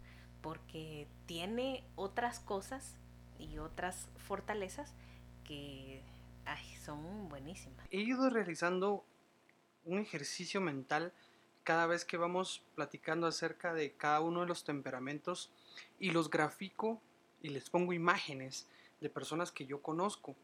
porque 0.41 1.07
tiene 1.27 1.85
otras 1.97 2.41
cosas 2.41 2.97
y 3.39 3.59
otras 3.59 4.09
fortalezas 4.17 4.95
que 5.45 6.03
ay, 6.45 6.65
son 6.85 7.29
buenísimas. 7.29 7.87
He 7.91 8.01
ido 8.01 8.29
realizando 8.31 9.05
un 9.85 9.99
ejercicio 9.99 10.61
mental 10.61 11.13
cada 11.65 11.87
vez 11.87 12.05
que 12.05 12.17
vamos 12.17 12.63
platicando 12.75 13.27
acerca 13.27 13.75
de 13.75 13.93
cada 13.93 14.21
uno 14.21 14.41
de 14.41 14.47
los 14.47 14.65
temperamentos 14.65 15.51
y 15.99 16.11
los 16.11 16.31
grafico 16.31 17.01
y 17.43 17.49
les 17.49 17.71
pongo 17.71 17.93
imágenes 17.93 18.67
de 19.01 19.11
personas 19.11 19.53
que 19.53 19.67
yo 19.67 19.83
conozco. 19.83 20.37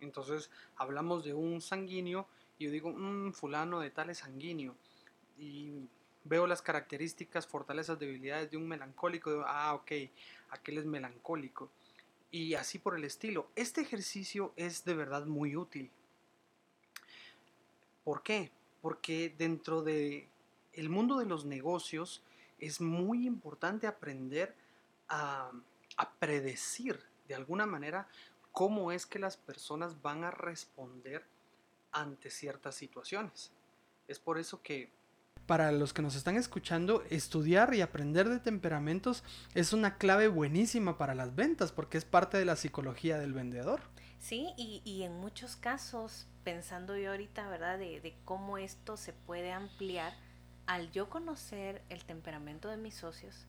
Entonces 0.00 0.50
hablamos 0.76 1.24
de 1.24 1.34
un 1.34 1.60
sanguíneo 1.60 2.26
y 2.58 2.64
yo 2.64 2.70
digo, 2.70 2.88
un 2.88 3.28
mm, 3.28 3.32
fulano 3.32 3.80
de 3.80 3.90
tal 3.90 4.10
es 4.10 4.18
sanguíneo. 4.18 4.74
Y 5.38 5.88
veo 6.24 6.46
las 6.46 6.62
características, 6.62 7.46
fortalezas, 7.46 7.98
debilidades 7.98 8.50
de 8.50 8.56
un 8.56 8.68
melancólico. 8.68 9.44
ah, 9.46 9.74
ok, 9.74 9.92
aquel 10.50 10.78
es 10.78 10.84
melancólico. 10.84 11.70
Y 12.30 12.54
así 12.54 12.78
por 12.78 12.96
el 12.96 13.04
estilo. 13.04 13.48
Este 13.56 13.80
ejercicio 13.80 14.52
es 14.56 14.84
de 14.84 14.94
verdad 14.94 15.24
muy 15.26 15.56
útil. 15.56 15.90
¿Por 18.04 18.22
qué? 18.22 18.50
Porque 18.82 19.34
dentro 19.36 19.82
de 19.82 20.28
el 20.78 20.88
mundo 20.88 21.18
de 21.18 21.26
los 21.26 21.44
negocios 21.44 22.22
es 22.58 22.80
muy 22.80 23.26
importante 23.26 23.86
aprender 23.86 24.54
a, 25.08 25.50
predecir 26.20 27.00
de 27.26 27.34
alguna 27.34 27.66
manera 27.66 28.08
cómo 28.52 28.92
es 28.92 29.04
que 29.06 29.18
las 29.18 29.36
personas 29.36 30.00
van 30.00 30.24
a 30.24 30.30
responder 30.30 31.24
ante 31.90 32.30
ciertas 32.30 32.76
situaciones. 32.76 33.50
Es 34.06 34.18
por 34.18 34.38
eso 34.38 34.62
que 34.62 34.92
para 35.46 35.72
los 35.72 35.94
que 35.94 36.02
nos 36.02 36.14
están 36.14 36.36
escuchando, 36.36 37.02
estudiar 37.08 37.74
y 37.74 37.80
aprender 37.80 38.28
de 38.28 38.38
temperamentos 38.38 39.24
es 39.54 39.72
una 39.72 39.96
clave 39.96 40.28
buenísima 40.28 40.98
para 40.98 41.14
las 41.14 41.34
ventas 41.34 41.72
porque 41.72 41.96
es 41.96 42.04
parte 42.04 42.36
de 42.36 42.44
la 42.44 42.54
psicología 42.54 43.18
del 43.18 43.32
vendedor. 43.32 43.80
Sí, 44.18 44.52
y, 44.56 45.02
en 45.04 45.12
muchos 45.18 45.56
casos, 45.56 46.26
pensando 46.44 46.96
yo 46.96 47.12
ahorita, 47.12 47.48
¿verdad? 47.48 47.78
De, 47.78 48.16
cómo 48.24 48.58
esto 48.58 48.96
se 48.96 49.12
puede 49.12 49.52
ampliar, 49.52 50.12
al 50.68 50.92
yo 50.92 51.08
conocer 51.08 51.82
el 51.88 52.04
temperamento 52.04 52.68
de 52.68 52.76
mis 52.76 52.94
socios, 52.94 53.46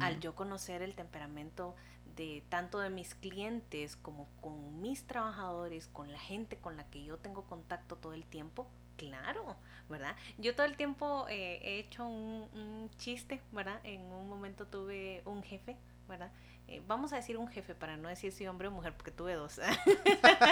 al 0.00 0.18
yo 0.18 0.34
conocer 0.34 0.82
el 0.82 0.96
temperamento 0.96 1.76
de 2.16 2.42
tanto 2.48 2.80
de 2.80 2.90
mis 2.90 3.14
clientes 3.14 3.94
como 3.94 4.26
con 4.40 4.82
mis 4.82 5.06
trabajadores, 5.06 5.86
con 5.86 6.10
la 6.10 6.18
gente 6.18 6.56
con 6.56 6.76
la 6.76 6.82
que 6.90 7.04
yo 7.04 7.16
tengo 7.16 7.44
contacto 7.44 7.94
todo 7.94 8.12
el 8.12 8.26
tiempo, 8.26 8.66
claro, 8.96 9.54
¿verdad? 9.88 10.16
Yo 10.36 10.56
todo 10.56 10.66
el 10.66 10.76
tiempo 10.76 11.26
eh, 11.28 11.60
he 11.62 11.78
hecho 11.78 12.04
un, 12.04 12.90
chiste, 12.98 13.40
¿verdad? 13.52 13.78
En 13.84 14.02
un 14.02 14.28
momento 14.28 14.66
tuve 14.66 15.22
un 15.26 15.44
jefe, 15.44 15.76
¿verdad? 16.08 16.32
Eh, 16.66 16.82
vamos 16.88 17.12
a 17.12 17.16
decir 17.16 17.38
un 17.38 17.46
jefe 17.46 17.76
para 17.76 17.96
no 17.96 18.08
decir 18.08 18.32
si 18.32 18.48
hombre 18.48 18.66
o 18.66 18.72
mujer 18.72 18.94
porque 18.94 19.12
tuve 19.12 19.34
dos. 19.34 19.60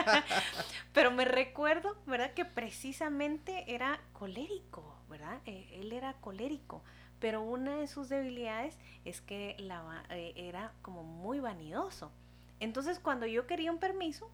Pero 0.93 1.11
me 1.11 1.25
recuerdo, 1.25 1.97
¿verdad? 2.07 2.33
Que 2.33 2.45
precisamente 2.45 3.75
era 3.75 3.99
colérico, 4.13 4.95
¿verdad? 5.09 5.41
Eh, 5.47 5.69
él 5.81 5.93
era 5.93 6.15
colérico. 6.15 6.83
Pero 7.19 7.43
una 7.43 7.77
de 7.77 7.87
sus 7.87 8.09
debilidades 8.09 8.79
es 9.05 9.21
que 9.21 9.57
la, 9.59 10.05
era 10.11 10.73
como 10.83 11.03
muy 11.03 11.41
vanidoso. 11.41 12.13
Entonces 12.61 12.99
cuando 12.99 13.27
yo 13.27 13.47
quería 13.47 13.73
un 13.73 13.79
permiso, 13.79 14.31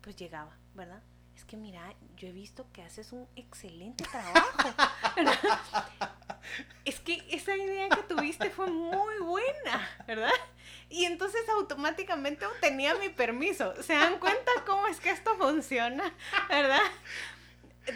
pues 0.00 0.16
llegaba, 0.16 0.56
¿verdad? 0.74 1.02
es 1.36 1.44
que 1.44 1.56
mira, 1.56 1.94
yo 2.16 2.28
he 2.28 2.32
visto 2.32 2.66
que 2.72 2.82
haces 2.82 3.12
un 3.12 3.26
excelente 3.36 4.04
trabajo. 4.04 4.74
es 6.84 7.00
que 7.00 7.24
esa 7.30 7.56
idea 7.56 7.88
que 7.88 8.02
tuviste 8.02 8.50
fue 8.50 8.68
muy 8.70 9.18
buena, 9.18 9.88
¿verdad? 10.06 10.30
Y 10.88 11.04
entonces 11.04 11.42
automáticamente 11.48 12.46
obtenía 12.46 12.94
mi 12.94 13.08
permiso. 13.08 13.74
¿Se 13.82 13.94
dan 13.94 14.18
cuenta 14.18 14.52
cómo 14.66 14.86
es 14.86 15.00
que 15.00 15.10
esto 15.10 15.36
funciona? 15.36 16.14
¿Verdad? 16.48 16.82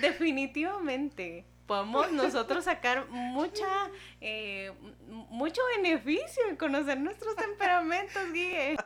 Definitivamente 0.01 1.45
podemos 1.67 2.13
nosotros 2.13 2.65
sacar 2.65 3.07
mucha 3.09 3.91
eh, 4.21 4.73
mucho 5.09 5.61
beneficio 5.77 6.47
en 6.49 6.57
conocer 6.57 6.99
nuestros 7.01 7.37
temperamentos, 7.37 8.33
Guille. 8.33 8.77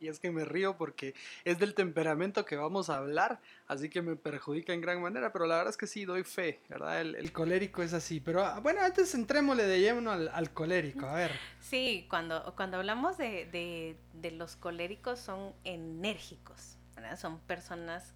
y 0.00 0.08
es 0.08 0.18
que 0.18 0.30
me 0.30 0.44
río 0.44 0.76
porque 0.76 1.14
es 1.44 1.58
del 1.58 1.74
temperamento 1.74 2.44
que 2.44 2.56
vamos 2.56 2.90
a 2.90 2.96
hablar, 2.96 3.40
así 3.66 3.88
que 3.88 4.02
me 4.02 4.16
perjudica 4.16 4.72
en 4.72 4.80
gran 4.80 5.00
manera, 5.00 5.32
pero 5.32 5.46
la 5.46 5.56
verdad 5.56 5.70
es 5.70 5.76
que 5.76 5.86
sí, 5.86 6.04
doy 6.04 6.24
fe, 6.24 6.60
¿verdad? 6.68 7.00
El, 7.00 7.32
colérico 7.32 7.82
es 7.82 7.92
así, 7.92 8.20
pero 8.20 8.44
ah, 8.44 8.60
bueno, 8.60 8.80
antes 8.82 9.14
entrémosle 9.14 9.64
de 9.64 9.80
lleno 9.80 10.10
al, 10.10 10.52
colérico, 10.52 11.06
a 11.06 11.14
ver. 11.14 11.32
Sí, 11.60 12.06
cuando, 12.08 12.54
cuando 12.56 12.78
hablamos 12.78 13.16
de, 13.18 13.96
los 14.32 14.56
coléricos 14.56 15.20
son 15.20 15.54
enérgicos, 15.64 16.78
¿verdad? 16.94 17.18
Son 17.18 17.40
personas 17.40 18.14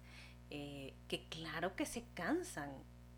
eh, 0.49 0.93
que 1.07 1.27
claro 1.29 1.75
que 1.75 1.85
se 1.85 2.05
cansan 2.13 2.71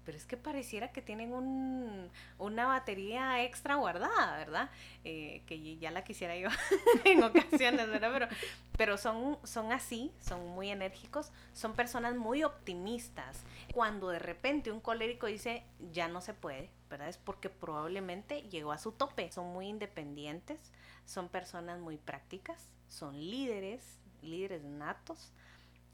pero 0.09 0.17
es 0.17 0.25
que 0.25 0.37
pareciera 0.37 0.91
que 0.91 1.03
tienen 1.03 1.33
un, 1.33 2.09
una 2.39 2.65
batería 2.65 3.43
extra 3.43 3.75
guardada, 3.75 4.37
¿verdad? 4.37 4.71
Eh, 5.03 5.43
que 5.45 5.77
ya 5.77 5.91
la 5.91 6.03
quisiera 6.03 6.35
yo 6.35 6.49
en 7.05 7.21
ocasiones, 7.21 7.87
¿verdad? 7.87 8.09
Pero, 8.11 8.27
pero 8.75 8.97
son, 8.97 9.37
son 9.43 9.71
así, 9.71 10.11
son 10.19 10.47
muy 10.47 10.71
enérgicos, 10.71 11.31
son 11.53 11.75
personas 11.75 12.15
muy 12.15 12.43
optimistas. 12.43 13.43
Cuando 13.71 14.09
de 14.09 14.17
repente 14.17 14.71
un 14.71 14.79
colérico 14.79 15.27
dice, 15.27 15.63
ya 15.91 16.07
no 16.07 16.21
se 16.21 16.33
puede, 16.33 16.71
¿verdad? 16.89 17.09
Es 17.09 17.19
porque 17.19 17.51
probablemente 17.51 18.41
llegó 18.49 18.71
a 18.71 18.79
su 18.79 18.93
tope. 18.93 19.31
Son 19.31 19.53
muy 19.53 19.67
independientes, 19.67 20.71
son 21.05 21.29
personas 21.29 21.79
muy 21.79 21.97
prácticas, 21.97 22.65
son 22.87 23.15
líderes, 23.15 23.99
líderes 24.23 24.63
natos, 24.63 25.31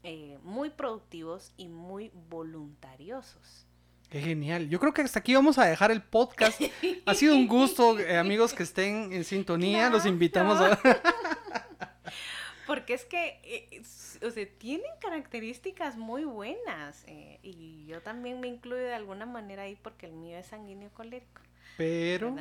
eh, 0.04 0.38
muy 0.42 0.70
productivos 0.70 1.52
y 1.58 1.68
muy 1.68 2.10
voluntariosos. 2.30 3.66
Qué 4.10 4.20
genial. 4.20 4.68
Yo 4.68 4.78
creo 4.78 4.94
que 4.94 5.02
hasta 5.02 5.18
aquí 5.18 5.34
vamos 5.34 5.58
a 5.58 5.66
dejar 5.66 5.90
el 5.90 6.02
podcast. 6.02 6.60
Ha 7.06 7.14
sido 7.14 7.34
un 7.34 7.48
gusto, 7.48 7.98
eh, 7.98 8.16
amigos 8.16 8.54
que 8.54 8.62
estén 8.62 9.12
en 9.12 9.24
sintonía. 9.24 9.90
Los 9.90 10.06
invitamos 10.06 10.60
a... 10.60 10.78
Porque 12.66 12.94
es 12.94 13.04
que, 13.04 13.40
eh, 13.44 13.82
o 14.26 14.30
sea, 14.30 14.46
tienen 14.58 14.90
características 15.00 15.96
muy 15.96 16.24
buenas. 16.24 17.04
Eh, 17.06 17.38
y 17.42 17.86
yo 17.86 18.00
también 18.00 18.40
me 18.40 18.48
incluyo 18.48 18.82
de 18.82 18.94
alguna 18.94 19.26
manera 19.26 19.62
ahí 19.62 19.76
porque 19.80 20.06
el 20.06 20.12
mío 20.12 20.36
es 20.38 20.46
sanguíneo 20.46 20.90
colérico. 20.90 21.42
Pero... 21.76 22.34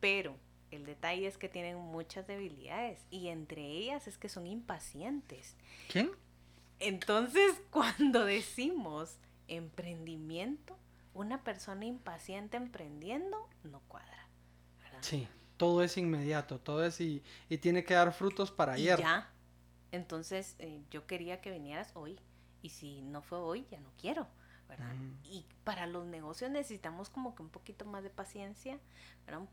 Pero 0.00 0.34
el 0.70 0.86
detalle 0.86 1.26
es 1.26 1.36
que 1.36 1.48
tienen 1.48 1.76
muchas 1.76 2.26
debilidades. 2.26 3.00
Y 3.10 3.28
entre 3.28 3.62
ellas 3.62 4.06
es 4.06 4.16
que 4.16 4.28
son 4.28 4.46
impacientes. 4.46 5.56
¿Quién? 5.90 6.10
Entonces, 6.78 7.60
cuando 7.70 8.24
decimos 8.24 9.18
emprendimiento, 9.48 10.78
una 11.20 11.44
persona 11.44 11.84
impaciente 11.84 12.56
emprendiendo 12.56 13.48
no 13.62 13.80
cuadra. 13.88 14.26
Sí, 15.00 15.28
todo 15.56 15.82
es 15.82 15.96
inmediato, 15.96 16.58
todo 16.58 16.84
es 16.84 17.00
y, 17.00 17.22
y 17.48 17.58
tiene 17.58 17.84
que 17.84 17.94
dar 17.94 18.12
frutos 18.12 18.50
para 18.50 18.74
ayer. 18.74 18.98
ya. 18.98 19.30
Entonces, 19.92 20.56
eh, 20.58 20.82
yo 20.90 21.06
quería 21.06 21.40
que 21.40 21.50
vinieras 21.50 21.90
hoy. 21.94 22.18
Y 22.62 22.70
si 22.70 23.02
no 23.02 23.22
fue 23.22 23.38
hoy, 23.38 23.66
ya 23.70 23.80
no 23.80 23.90
quiero. 23.98 24.26
Y 25.24 25.44
para 25.64 25.86
los 25.86 26.06
negocios 26.06 26.50
necesitamos 26.50 27.10
como 27.10 27.34
que 27.34 27.42
un 27.42 27.48
poquito 27.48 27.84
más 27.84 28.02
de 28.02 28.10
paciencia, 28.10 28.78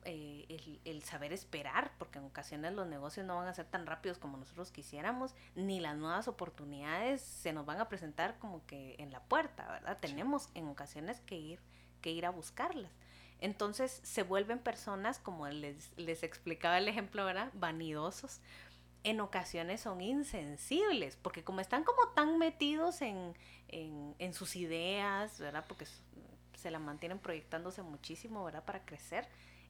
eh, 0.05 0.80
el, 0.86 1.03
saber 1.03 1.34
esperar, 1.34 1.91
porque 1.99 2.20
en 2.20 2.26
ocasiones 2.26 2.74
los 2.74 2.88
negocios 2.88 3.26
no 3.26 3.36
van 3.36 3.47
a 3.47 3.53
ser 3.53 3.65
tan 3.65 3.86
rápidos 3.86 4.18
como 4.18 4.38
nosotros 4.38 4.72
quisiéramos, 4.72 5.36
ni 5.55 5.80
las 5.80 5.95
nuevas 5.97 6.28
oportunidades 6.28 7.22
se 7.22 7.53
nos 7.53 7.65
van 7.65 7.80
a 7.80 7.88
presentar 7.88 8.39
como 8.39 8.65
que 8.65 8.95
en 8.97 9.11
la 9.11 9.22
puerta, 9.22 9.68
¿verdad? 9.72 9.97
Tenemos 9.99 10.49
en 10.55 10.68
ocasiones 10.68 11.20
que 11.22 11.38
ir, 11.38 11.59
que 12.01 12.11
ir 12.11 12.26
a 12.26 12.32
buscarlas. 12.32 12.91
Entonces 13.39 13.99
se 14.03 14.24
vuelven 14.24 14.57
personas, 14.57 15.20
como 15.20 15.47
les, 15.47 15.95
les 15.97 16.24
explicaba 16.24 16.80
el 16.80 16.88
ejemplo, 16.88 17.24
¿verdad? 17.24 17.51
Vanidosos, 17.53 18.41
en 19.08 19.22
ocasiones 19.22 19.80
son 19.80 20.01
insensibles, 20.01 21.16
porque 21.16 21.41
como 21.41 21.62
están 21.62 21.86
como 21.86 22.10
tan 22.10 22.38
metidos 22.38 23.01
en, 23.01 23.36
en, 23.70 24.34
sus 24.34 24.58
ideas, 24.58 25.39
¿verdad? 25.39 25.64
Porque 25.66 25.86
se 26.55 26.72
la 26.72 26.80
mantienen 26.80 27.18
proyectándose 27.18 27.84
muchísimo, 27.84 28.43
¿verdad? 28.43 28.66
Para 28.66 28.84
crecer. 28.84 29.26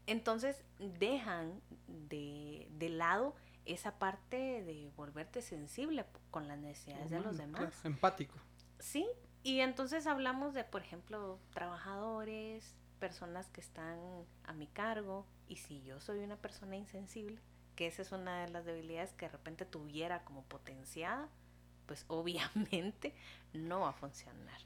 Entonces 0.08 0.64
dejan 0.80 1.62
de, 1.88 2.68
de 2.72 2.90
lado 2.90 3.36
esa 3.66 4.00
parte 4.00 4.64
de 4.64 4.92
volverte 4.96 5.44
sensible 5.44 6.04
con 6.32 6.48
las 6.48 6.58
necesidades 6.58 7.12
de 7.12 7.20
los 7.20 7.38
demás. 7.38 7.86
empático. 7.86 8.34
Sí, 8.80 9.08
y 9.44 9.60
entonces 9.60 10.08
hablamos 10.08 10.56
de, 10.56 10.64
por 10.64 10.82
ejemplo, 10.82 11.40
trabajadores, 11.54 12.76
personas 12.98 13.50
que 13.50 13.62
están 13.62 14.00
a 14.46 14.54
mi 14.54 14.66
cargo, 14.66 15.28
y 15.48 15.58
si 15.58 15.84
yo 15.84 16.00
soy 16.00 16.22
una 16.22 16.38
persona 16.38 16.76
insensible, 16.76 17.40
que 17.78 17.88
esa 17.88 18.02
es 18.02 18.12
una 18.12 18.42
de 18.42 18.50
las 18.50 18.66
debilidades 18.66 19.14
que 19.14 19.28
de 19.28 19.32
repente 19.32 19.64
tuviera 19.64 20.26
como 20.26 20.44
potenciada, 20.44 21.30
pues 21.86 22.04
obviamente 22.10 23.16
no 23.54 23.82
va 23.82 23.90
a 23.90 23.94
funcionar. 23.94 24.60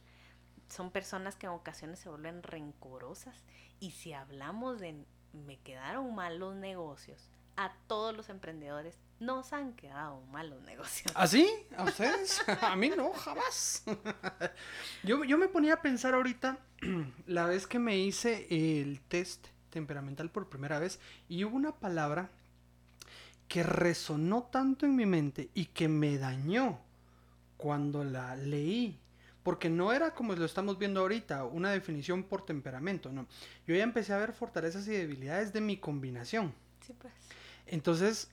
Son 0.69 0.89
personas 0.89 1.35
que 1.35 1.45
en 1.45 1.51
ocasiones 1.51 1.99
se 1.99 2.09
vuelven 2.09 2.41
rencorosas 2.41 3.35
y 3.79 3.91
si 3.91 4.13
hablamos 4.13 4.79
de 4.79 5.05
me 5.33 5.59
quedaron 5.59 6.15
mal 6.15 6.39
los 6.39 6.55
negocios, 6.55 7.29
a 7.57 7.73
todos 7.87 8.15
los 8.15 8.29
emprendedores 8.29 8.97
nos 9.19 9.53
han 9.53 9.73
quedado 9.73 10.21
mal 10.27 10.49
los 10.49 10.61
negocios. 10.63 11.11
¿Ah, 11.15 11.27
sí? 11.27 11.47
¿A 11.77 11.83
ustedes? 11.83 12.41
a 12.61 12.75
mí 12.75 12.89
no, 12.95 13.11
jamás. 13.11 13.83
yo, 15.03 15.23
yo 15.25 15.37
me 15.37 15.49
ponía 15.49 15.75
a 15.75 15.81
pensar 15.81 16.13
ahorita, 16.13 16.57
la 17.27 17.45
vez 17.45 17.67
que 17.67 17.77
me 17.77 17.97
hice 17.97 18.47
el 18.49 19.01
test 19.01 19.47
temperamental 19.69 20.29
por 20.31 20.49
primera 20.49 20.79
vez, 20.79 20.99
y 21.27 21.43
hubo 21.43 21.55
una 21.55 21.75
palabra 21.75 22.31
que 23.51 23.63
resonó 23.63 24.43
tanto 24.43 24.85
en 24.85 24.95
mi 24.95 25.05
mente 25.05 25.49
y 25.53 25.65
que 25.65 25.89
me 25.89 26.17
dañó 26.17 26.79
cuando 27.57 28.05
la 28.05 28.33
leí. 28.37 28.97
Porque 29.43 29.69
no 29.69 29.91
era 29.91 30.13
como 30.13 30.33
lo 30.33 30.45
estamos 30.45 30.79
viendo 30.79 31.01
ahorita, 31.01 31.43
una 31.43 31.71
definición 31.71 32.23
por 32.23 32.45
temperamento, 32.45 33.11
no. 33.11 33.27
Yo 33.67 33.75
ya 33.75 33.83
empecé 33.83 34.13
a 34.13 34.19
ver 34.19 34.31
fortalezas 34.31 34.87
y 34.87 34.91
debilidades 34.91 35.51
de 35.51 35.59
mi 35.59 35.75
combinación. 35.75 36.53
Sí, 36.79 36.93
pues. 36.97 37.11
Entonces, 37.67 38.29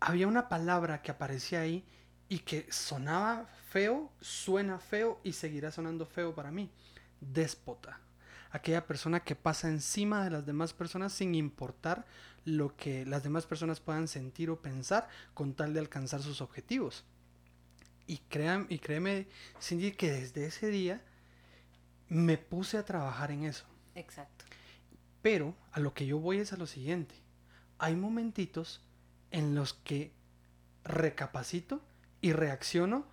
había 0.00 0.26
una 0.26 0.48
palabra 0.48 1.02
que 1.02 1.10
aparecía 1.10 1.60
ahí 1.60 1.84
y 2.30 2.38
que 2.38 2.66
sonaba 2.72 3.50
feo, 3.68 4.10
suena 4.22 4.78
feo 4.78 5.20
y 5.24 5.34
seguirá 5.34 5.70
sonando 5.70 6.06
feo 6.06 6.34
para 6.34 6.50
mí. 6.50 6.70
Déspota. 7.20 8.00
Aquella 8.50 8.86
persona 8.86 9.20
que 9.20 9.36
pasa 9.36 9.68
encima 9.68 10.24
de 10.24 10.30
las 10.30 10.46
demás 10.46 10.72
personas 10.72 11.12
sin 11.12 11.34
importar 11.34 12.06
lo 12.44 12.76
que 12.76 13.04
las 13.06 13.22
demás 13.22 13.46
personas 13.46 13.80
puedan 13.80 14.08
sentir 14.08 14.50
o 14.50 14.60
pensar 14.60 15.08
con 15.34 15.54
tal 15.54 15.74
de 15.74 15.80
alcanzar 15.80 16.22
sus 16.22 16.40
objetivos. 16.40 17.04
Y, 18.06 18.18
crean, 18.28 18.66
y 18.68 18.78
créeme, 18.78 19.28
Cindy, 19.60 19.92
que 19.92 20.10
desde 20.10 20.46
ese 20.46 20.68
día 20.68 21.02
me 22.08 22.38
puse 22.38 22.78
a 22.78 22.84
trabajar 22.84 23.30
en 23.30 23.44
eso. 23.44 23.66
Exacto. 23.94 24.44
Pero 25.20 25.54
a 25.72 25.80
lo 25.80 25.92
que 25.92 26.06
yo 26.06 26.18
voy 26.18 26.38
es 26.38 26.52
a 26.52 26.56
lo 26.56 26.66
siguiente. 26.66 27.14
Hay 27.78 27.96
momentitos 27.96 28.80
en 29.30 29.54
los 29.54 29.74
que 29.74 30.12
recapacito 30.84 31.82
y 32.20 32.32
reacciono 32.32 33.06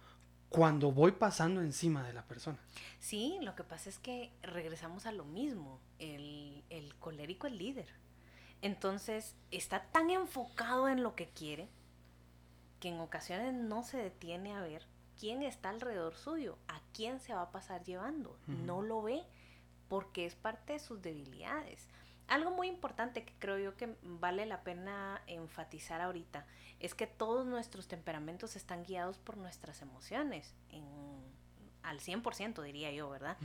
cuando 0.50 0.92
voy 0.92 1.12
pasando 1.12 1.62
encima 1.62 2.04
de 2.04 2.14
la 2.14 2.26
persona. 2.26 2.58
Sí, 3.00 3.38
lo 3.42 3.56
que 3.56 3.64
pasa 3.64 3.90
es 3.90 4.00
que 4.00 4.32
regresamos 4.42 5.06
a 5.06 5.12
lo 5.12 5.26
mismo. 5.26 5.82
El, 6.00 6.64
el 6.70 6.96
colérico 6.96 7.48
es 7.48 7.54
líder. 7.54 7.90
Entonces 8.66 9.36
está 9.51 9.84
tan 9.91 10.09
enfocado 10.09 10.89
en 10.89 11.03
lo 11.03 11.13
que 11.13 11.30
quiere 11.30 11.70
que 12.80 12.89
en 12.89 12.99
ocasiones 12.99 13.53
no 13.53 13.84
se 13.84 13.97
detiene 13.97 14.55
a 14.55 14.61
ver 14.61 14.88
quién 15.20 15.43
está 15.43 15.70
alrededor 15.70 16.16
suyo, 16.16 16.57
a 16.68 16.82
quién 16.91 17.20
se 17.20 17.36
va 17.36 17.43
a 17.43 17.51
pasar 17.51 17.84
llevando. 17.84 18.36
No 18.47 18.82
lo 18.82 19.03
ve 19.03 19.22
porque 19.88 20.26
es 20.26 20.34
parte 20.34 20.74
de 20.74 20.80
sus 20.80 20.99
debilidades. 21.03 21.88
Algo 22.28 22.49
muy 22.49 22.68
importante 22.68 23.24
que 23.24 23.36
creo 23.38 23.59
yo 23.59 23.78
que 23.78 23.95
vale 24.01 24.47
la 24.47 24.63
pena 24.63 25.22
enfatizar 25.28 26.01
ahorita 26.01 26.47
es 26.80 26.95
que 26.95 27.05
todos 27.05 27.45
nuestros 27.45 27.88
temperamentos 27.88 28.55
están 28.55 28.84
guiados 28.84 29.20
por 29.20 29.38
nuestras 29.38 29.84
emociones, 29.84 30.55
en, 30.72 30.84
al 31.84 31.99
100% 31.99 32.63
diría 32.63 32.91
yo, 32.91 33.11
¿verdad? 33.11 33.38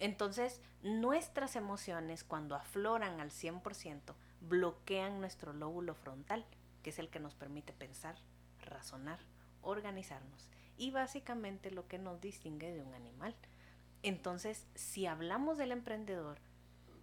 Entonces, 0.00 0.60
nuestras 0.82 1.54
emociones 1.54 2.24
cuando 2.24 2.56
afloran 2.56 3.20
al 3.20 3.30
100% 3.30 4.14
bloquean 4.48 5.20
nuestro 5.20 5.52
lóbulo 5.52 5.94
frontal, 5.94 6.44
que 6.82 6.90
es 6.90 6.98
el 6.98 7.08
que 7.08 7.20
nos 7.20 7.34
permite 7.34 7.72
pensar, 7.72 8.16
razonar, 8.60 9.18
organizarnos 9.62 10.48
y 10.76 10.90
básicamente 10.90 11.70
lo 11.70 11.86
que 11.88 11.98
nos 11.98 12.20
distingue 12.20 12.72
de 12.72 12.82
un 12.82 12.94
animal. 12.94 13.34
Entonces, 14.02 14.66
si 14.74 15.06
hablamos 15.06 15.56
del 15.56 15.72
emprendedor, 15.72 16.38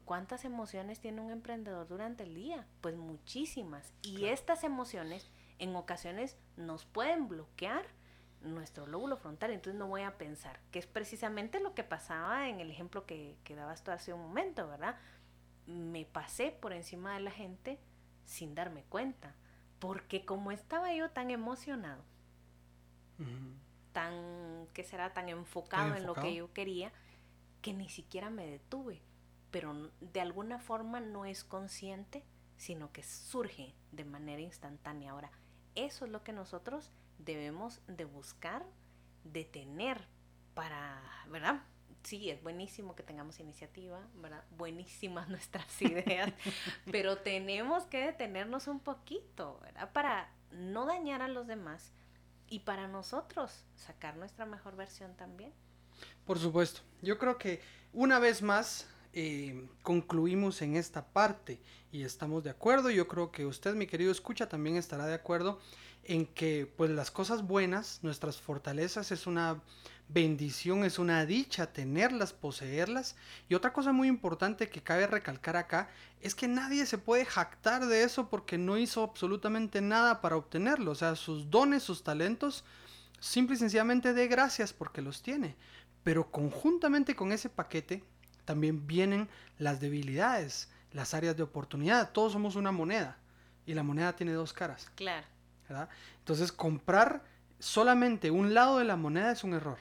¿cuántas 0.06 0.46
emociones 0.46 1.00
tiene 1.00 1.22
un 1.22 1.32
emprendedor 1.32 1.88
durante 1.88 2.24
el 2.24 2.36
día? 2.36 2.68
Pues 2.82 2.96
muchísimas. 2.96 3.92
Y 4.02 4.26
estas 4.26 4.64
emociones 4.64 5.30
en 5.58 5.76
ocasiones 5.76 6.38
nos 6.58 6.86
pueden 6.86 7.28
bloquear 7.28 7.86
nuestro 8.42 8.88
lóbulo 8.88 9.18
frontal, 9.18 9.52
entonces 9.52 9.78
no 9.78 9.88
voy 9.88 10.02
a 10.02 10.18
pensar, 10.18 10.60
que 10.72 10.80
es 10.80 10.88
precisamente 10.88 11.60
lo 11.60 11.76
que 11.76 11.84
pasaba 11.84 12.50
en 12.50 12.60
el 12.60 12.72
ejemplo 12.72 13.06
que, 13.06 13.38
que 13.44 13.56
dabas 13.56 13.84
tú 13.84 13.92
hace 13.92 14.14
un 14.14 14.22
momento, 14.22 14.68
¿verdad? 14.68 14.96
Me 15.68 16.06
pasé 16.06 16.52
por 16.52 16.74
encima 16.74 17.14
de 17.14 17.22
la 17.22 17.32
gente 17.32 17.80
sin 18.26 18.56
darme 18.56 18.84
cuenta, 18.84 19.36
porque 19.80 20.26
como 20.26 20.52
estaba 20.52 20.94
yo 20.94 21.10
tan 21.12 21.32
emocionado, 21.32 22.04
tan, 23.92 24.68
que 24.74 24.84
será? 24.84 25.14
Tan 25.14 25.30
enfocado, 25.30 25.96
en 25.96 26.06
lo 26.06 26.14
que 26.16 26.34
yo 26.34 26.54
quería, 26.54 26.92
que 27.62 27.74
ni 27.74 27.90
siquiera 27.90 28.30
me 28.30 28.48
detuve, 28.48 29.02
pero 29.52 29.92
de 30.00 30.22
alguna 30.22 30.60
forma 30.60 31.00
no 31.00 31.26
es 31.26 31.44
consciente, 31.44 32.24
sino 32.58 32.92
que 32.92 33.04
surge 33.04 33.76
de 33.92 34.06
manera 34.06 34.42
instantánea. 34.42 35.12
Ahora, 35.12 35.32
eso 35.76 36.06
es 36.06 36.12
lo 36.12 36.24
que 36.24 36.34
nosotros 36.34 36.92
debemos 37.18 37.82
de 37.88 38.06
buscar, 38.06 38.66
de 39.24 39.46
tener 39.46 40.08
para, 40.54 41.02
¿verdad? 41.30 41.64
Sí, 42.04 42.30
es 42.30 42.42
buenísimo 42.42 42.96
que 42.96 43.04
tengamos 43.04 43.40
iniciativa, 43.40 44.00
¿verdad? 44.16 44.44
Buenísimas 44.58 45.30
nuestras 45.30 45.82
ideas, 45.82 46.34
pero 46.92 47.18
tenemos 47.18 47.84
que 47.86 48.06
detenernos 48.06 48.68
un 48.68 48.80
poquito, 48.80 49.60
¿verdad? 49.62 49.92
Para 49.92 50.32
no 50.52 50.86
dañar 50.86 51.22
a 51.22 51.28
los 51.28 51.48
demás 51.48 51.92
y 52.48 52.60
para 52.60 52.88
nosotros 52.88 53.64
sacar 53.76 54.18
nuestra 54.18 54.46
mejor 54.46 54.76
versión 54.76 55.16
también. 55.16 55.54
Por 56.26 56.40
supuesto, 56.40 56.82
yo 57.02 57.18
creo 57.18 57.38
que 57.38 57.62
una 57.94 58.20
vez 58.20 58.42
más 58.42 58.88
eh, 59.14 59.68
concluimos 59.84 60.62
en 60.62 60.76
esta 60.76 61.06
parte 61.06 61.60
y 61.92 62.04
estamos 62.04 62.44
de 62.44 62.50
acuerdo. 62.50 62.90
Yo 62.90 63.08
creo 63.08 63.32
que 63.32 63.46
usted, 63.46 63.76
mi 63.76 63.88
querido 63.88 64.12
escucha, 64.12 64.48
también 64.48 64.78
estará 64.78 65.06
de 65.06 65.14
acuerdo 65.14 65.60
en 66.04 66.26
que 66.26 66.72
pues 66.78 66.90
las 66.90 67.12
cosas 67.12 67.46
buenas, 67.46 68.00
nuestras 68.04 68.38
fortalezas 68.38 69.12
es 69.12 69.28
una 69.28 69.62
bendición, 70.14 70.84
es 70.84 71.00
una 71.00 71.26
dicha 71.26 71.72
tenerlas, 71.72 72.34
poseerlas. 72.34 73.16
Y 73.50 73.56
otra 73.56 73.74
cosa 73.74 73.92
muy 73.92 74.08
importante 74.08 74.70
que 74.70 74.82
cabe 74.82 75.08
recalcar 75.08 75.56
acá 75.56 75.90
es 76.22 76.36
que 76.36 76.48
nadie 76.48 76.86
se 76.86 76.98
puede 76.98 77.26
jactar 77.26 77.86
de 77.86 78.04
eso 78.04 78.30
porque 78.30 78.58
no 78.58 78.78
hizo 78.78 79.04
absolutamente 79.04 79.82
nada 79.82 80.22
para 80.22 80.38
obtenerlo. 80.38 80.92
O 80.92 80.96
sea, 80.96 81.16
sus 81.16 81.50
dones, 81.50 81.84
sus 81.84 82.04
talentos, 82.04 82.64
simple 83.20 83.56
y 83.56 83.60
sencillamente 83.60 84.14
de 84.14 84.28
gracias 84.28 84.74
porque 84.74 85.02
los 85.02 85.22
tiene. 85.22 85.56
Pero 86.04 86.32
conjuntamente 86.32 87.16
con 87.16 87.32
ese 87.32 87.50
paquete 87.50 88.04
también 88.46 88.88
vienen 88.88 89.30
las 89.58 89.80
debilidades, 89.80 90.70
las 90.92 91.14
áreas 91.14 91.38
de 91.38 91.44
oportunidad. 91.44 92.12
Todos 92.12 92.34
somos 92.34 92.56
una 92.56 92.72
moneda 92.72 93.18
y 93.66 93.74
la 93.74 93.84
moneda 93.84 94.16
tiene 94.16 94.34
dos 94.34 94.52
caras. 94.54 94.92
Claro. 94.96 95.26
Entonces, 96.20 96.52
comprar 96.52 97.24
solamente 97.60 98.30
un 98.32 98.54
lado 98.54 98.80
de 98.80 98.84
la 98.86 98.98
moneda 98.98 99.32
es 99.32 99.44
un 99.44 99.54
error. 99.54 99.78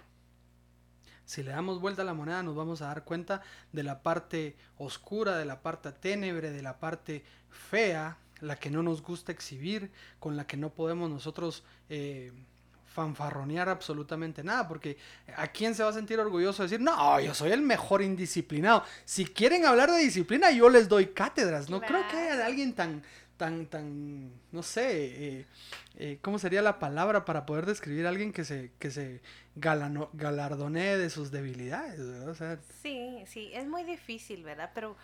Si 1.31 1.45
le 1.45 1.53
damos 1.53 1.81
vuelta 1.81 2.03
a 2.03 2.05
la 2.05 2.12
moneda 2.12 2.43
nos 2.43 2.57
vamos 2.57 2.83
a 2.83 2.87
dar 2.87 3.05
cuenta 3.05 3.41
de 3.70 3.85
la 3.85 4.03
parte 4.03 4.57
oscura, 4.78 5.39
de 5.39 5.45
la 5.45 5.62
parte 5.62 5.93
tenebre, 5.93 6.51
de 6.51 6.61
la 6.61 6.81
parte 6.81 7.22
fea, 7.49 8.18
la 8.41 8.57
que 8.57 8.68
no 8.68 8.83
nos 8.83 9.01
gusta 9.01 9.31
exhibir, 9.31 9.93
con 10.18 10.37
la 10.37 10.49
que 10.49 10.57
no 10.57 10.70
podemos 10.70 11.09
nosotros 11.09 11.62
eh, 11.89 12.33
fanfarronear 12.85 13.68
absolutamente 13.68 14.43
nada, 14.43 14.66
porque 14.66 14.97
¿a 15.37 15.47
quién 15.47 15.76
se 15.76 15.85
va 15.85 15.91
a 15.91 15.93
sentir 15.93 16.18
orgulloso 16.18 16.64
de 16.64 16.68
decir, 16.68 16.85
no, 16.85 17.20
yo 17.20 17.33
soy 17.33 17.53
el 17.53 17.62
mejor 17.62 18.03
indisciplinado? 18.03 18.83
Si 19.05 19.24
quieren 19.24 19.64
hablar 19.66 19.93
de 19.93 19.99
disciplina, 19.99 20.51
yo 20.51 20.68
les 20.68 20.89
doy 20.89 21.11
cátedras. 21.11 21.70
No 21.70 21.81
creo 21.81 22.09
que 22.09 22.16
haya 22.16 22.45
alguien 22.45 22.74
tan, 22.74 23.05
tan, 23.41 23.64
tan, 23.68 24.30
no 24.53 24.62
sé, 24.62 25.38
eh, 25.38 25.47
eh, 25.97 26.18
¿cómo 26.20 26.38
sería 26.38 26.61
la 26.61 26.78
palabra 26.78 27.24
para 27.24 27.47
poder 27.47 27.64
describir 27.64 28.05
a 28.05 28.11
alguien 28.11 28.34
que 28.34 28.45
se, 28.45 28.70
que 28.78 28.91
se 28.91 29.22
galano, 29.55 30.11
galardonee 30.12 30.99
de 30.99 31.09
sus 31.09 31.30
debilidades? 31.30 31.99
sí, 32.82 33.24
sí, 33.24 33.51
es 33.55 33.66
muy 33.66 33.84
difícil, 33.84 34.45
¿verdad? 34.45 34.72
Pero 34.74 34.95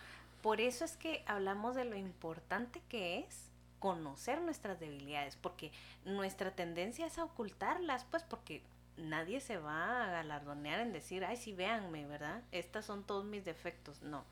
por 0.43 0.61
eso 0.61 0.85
es 0.85 0.97
que 0.97 1.23
hablamos 1.25 1.73
de 1.75 1.85
lo 1.85 1.95
importante 1.95 2.79
que 2.89 3.21
es 3.21 3.49
conocer 3.79 4.39
nuestras 4.39 4.79
debilidades, 4.79 5.35
porque 5.35 5.71
nuestra 6.05 6.51
tendencia 6.51 7.07
es 7.07 7.17
a 7.17 7.23
ocultarlas, 7.23 8.05
pues 8.05 8.21
porque 8.21 8.61
nadie 8.97 9.39
se 9.39 9.57
va 9.57 10.03
a 10.03 10.11
galardonear 10.11 10.81
en 10.81 10.93
decir, 10.93 11.25
ay, 11.25 11.37
sí, 11.37 11.53
véanme, 11.53 12.05
¿verdad? 12.05 12.43
Estos 12.51 12.85
son 12.85 13.03
todos 13.03 13.25
mis 13.25 13.43
defectos. 13.45 14.03
No. 14.03 14.25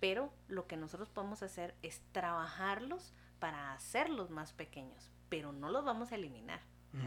Pero 0.00 0.32
lo 0.48 0.66
que 0.66 0.78
nosotros 0.78 1.10
podemos 1.10 1.42
hacer 1.42 1.74
es 1.82 2.00
trabajarlos 2.12 3.12
para 3.44 3.74
hacerlos 3.74 4.30
más 4.30 4.54
pequeños, 4.54 5.10
pero 5.28 5.52
no 5.52 5.68
los 5.68 5.84
vamos 5.84 6.12
a 6.12 6.14
eliminar. 6.14 6.62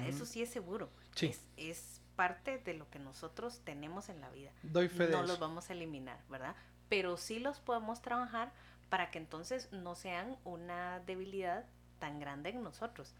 Eso 0.05 0.23
sí 0.23 0.43
es 0.43 0.51
seguro. 0.51 0.91
Es, 1.19 1.43
es, 1.57 1.99
parte 2.15 2.59
de 2.59 2.75
lo 2.75 2.87
que 2.91 2.99
nosotros 2.99 3.61
tenemos 3.63 4.07
en 4.09 4.21
la 4.21 4.29
vida. 4.29 4.51
Doy 4.61 4.87
fe 4.87 5.07
no 5.07 5.23
los 5.23 5.39
vamos 5.39 5.71
a 5.71 5.73
eliminar, 5.73 6.19
¿verdad? 6.29 6.55
Pero 6.89 7.17
sí 7.17 7.39
los 7.39 7.59
podemos 7.59 8.03
trabajar 8.03 8.53
para 8.89 9.09
que 9.09 9.17
entonces 9.17 9.71
no 9.71 9.95
sean 9.95 10.37
una 10.43 10.99
debilidad 10.99 11.65
tan 11.97 12.19
grande 12.19 12.51
en 12.51 12.61
nosotros. 12.61 13.15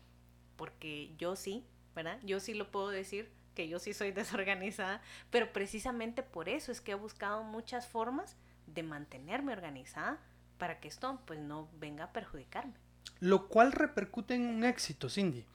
Porque 0.55 1.15
yo 1.17 1.35
sí, 1.35 1.65
¿verdad? 1.95 2.19
Yo 2.23 2.39
sí 2.39 2.53
lo 2.53 2.69
puedo 2.69 2.89
decir, 2.89 3.33
que 3.55 3.67
yo 3.67 3.79
sí 3.79 3.95
soy 3.95 4.11
desorganizada, 4.11 5.01
pero 5.31 5.51
precisamente 5.51 6.21
por 6.21 6.49
eso 6.49 6.71
es 6.71 6.81
que 6.81 6.91
he 6.91 6.95
buscado 6.95 7.41
muchas 7.41 7.87
formas 7.87 8.35
de 8.67 8.83
mantenerme 8.83 9.53
organizada 9.53 10.19
para 10.59 10.79
que 10.79 10.87
esto 10.87 11.19
pues 11.25 11.39
no 11.39 11.67
venga 11.79 12.03
a 12.03 12.13
perjudicarme. 12.13 12.75
Lo 13.19 13.47
cual 13.47 13.71
repercute 13.71 14.35
en 14.35 14.45
un 14.45 14.63
éxito, 14.63 15.09
Cindy, 15.09 15.45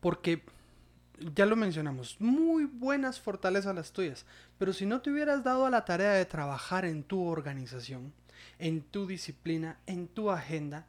porque 0.00 0.42
ya 1.34 1.46
lo 1.46 1.56
mencionamos, 1.56 2.16
muy 2.20 2.64
buenas 2.64 3.20
fortalezas 3.20 3.74
las 3.74 3.92
tuyas, 3.92 4.26
pero 4.58 4.72
si 4.72 4.84
no 4.86 5.00
te 5.00 5.10
hubieras 5.10 5.42
dado 5.44 5.66
a 5.66 5.70
la 5.70 5.84
tarea 5.84 6.12
de 6.12 6.26
trabajar 6.26 6.84
en 6.84 7.02
tu 7.02 7.24
organización, 7.24 8.12
en 8.58 8.82
tu 8.82 9.06
disciplina, 9.06 9.78
en 9.86 10.08
tu 10.08 10.30
agenda. 10.30 10.86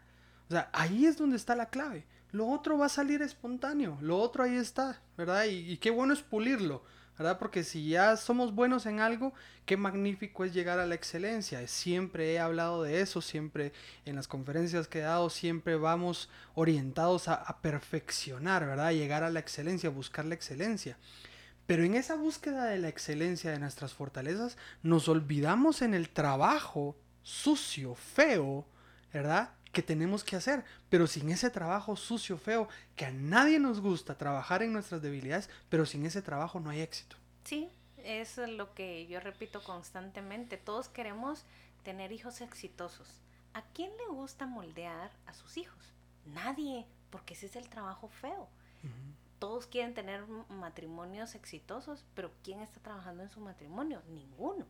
O 0.50 0.52
sea, 0.52 0.70
ahí 0.74 1.06
es 1.06 1.18
donde 1.18 1.38
está 1.38 1.56
la 1.56 1.68
clave. 1.68 2.06
lo 2.32 2.48
otro 2.48 2.78
va 2.78 2.88
a 2.88 2.90
salir 2.90 3.22
espontáneo, 3.22 3.98
lo 4.02 4.20
otro 4.20 4.44
ahí 4.44 4.56
está, 4.56 5.02
¿verdad? 5.18 5.46
Y, 5.46 5.72
y 5.72 5.78
qué 5.78 5.92
bueno 5.92 6.14
es 6.14 6.22
pulirlo. 6.22 6.84
¿Verdad? 7.18 7.40
Porque 7.40 7.64
si 7.64 7.90
ya 7.90 8.16
somos 8.18 8.54
buenos 8.54 8.86
en 8.86 9.00
algo, 9.00 9.34
qué 9.66 9.78
magnífico 9.78 10.46
es 10.46 10.54
llegar 10.54 10.80
a 10.80 10.86
la 10.86 10.96
excelencia. 10.96 11.66
Siempre 11.68 12.34
he 12.34 12.40
hablado 12.40 12.84
de 12.84 13.02
eso, 13.02 13.22
siempre 13.22 13.74
en 14.06 14.16
las 14.16 14.28
conferencias 14.28 14.88
que 14.88 15.00
he 15.00 15.04
dado, 15.04 15.30
siempre 15.30 15.76
vamos 15.76 16.30
orientados 16.54 17.28
a, 17.28 17.58
perfeccionar, 17.62 18.66
¿verdad? 18.66 18.92
llegar 18.92 19.24
a 19.24 19.30
la 19.30 19.40
excelencia, 19.40 19.90
buscar 19.90 20.26
la 20.26 20.36
excelencia. 20.36 20.98
Pero 21.66 21.84
en 21.84 21.96
esa 21.96 22.16
búsqueda 22.16 22.66
de 22.66 22.78
la 22.78 22.88
excelencia 22.88 23.52
de 23.52 23.60
nuestras 23.60 23.94
fortalezas, 23.94 24.58
nos 24.84 25.10
olvidamos 25.10 25.82
en 25.82 25.94
el 25.94 26.10
trabajo 26.10 26.96
sucio, 27.24 27.94
feo, 27.96 28.66
¿verdad? 29.12 29.50
Que 29.78 29.84
tenemos 29.84 30.24
que 30.24 30.36
hacer, 30.36 30.66
pero 30.90 31.06
sin 31.06 31.30
ese 31.30 31.52
trabajo 31.52 31.96
sucio, 31.96 32.40
feo, 32.40 32.68
que 32.96 33.06
a 33.06 33.12
nadie 33.12 33.60
nos 33.60 33.80
gusta 33.80 34.18
trabajar 34.18 34.64
en 34.64 34.74
nuestras 34.74 35.04
debilidades, 35.04 35.52
pero 35.70 35.86
sin 35.86 36.04
ese 36.04 36.24
trabajo 36.24 36.60
no 36.60 36.72
hay 36.72 36.82
éxito. 36.82 37.16
Sí, 37.44 37.70
es 38.04 38.40
lo 38.40 38.74
que 38.74 39.06
yo 39.06 39.20
repito 39.20 39.64
constantemente. 39.64 40.58
Todos 40.58 40.90
queremos 40.90 41.46
tener 41.84 42.12
hijos 42.12 42.42
exitosos. 42.42 43.20
¿A 43.54 43.62
quién 43.76 43.92
le 43.98 44.08
gusta 44.08 44.48
moldear 44.48 45.12
a 45.28 45.34
sus 45.36 45.58
hijos? 45.58 45.94
Nadie, 46.26 46.88
porque 47.12 47.36
ese 47.36 47.46
es 47.46 47.56
el 47.56 47.70
trabajo 47.70 48.08
feo. 48.08 48.50
Todos 49.38 49.68
quieren 49.68 49.94
tener 49.94 50.26
matrimonios 50.50 51.36
exitosos, 51.36 52.04
pero 52.16 52.32
¿quién 52.44 52.62
está 52.62 52.80
trabajando 52.80 53.22
en 53.22 53.30
su 53.30 53.42
matrimonio? 53.42 54.02
Ninguno 54.10 54.66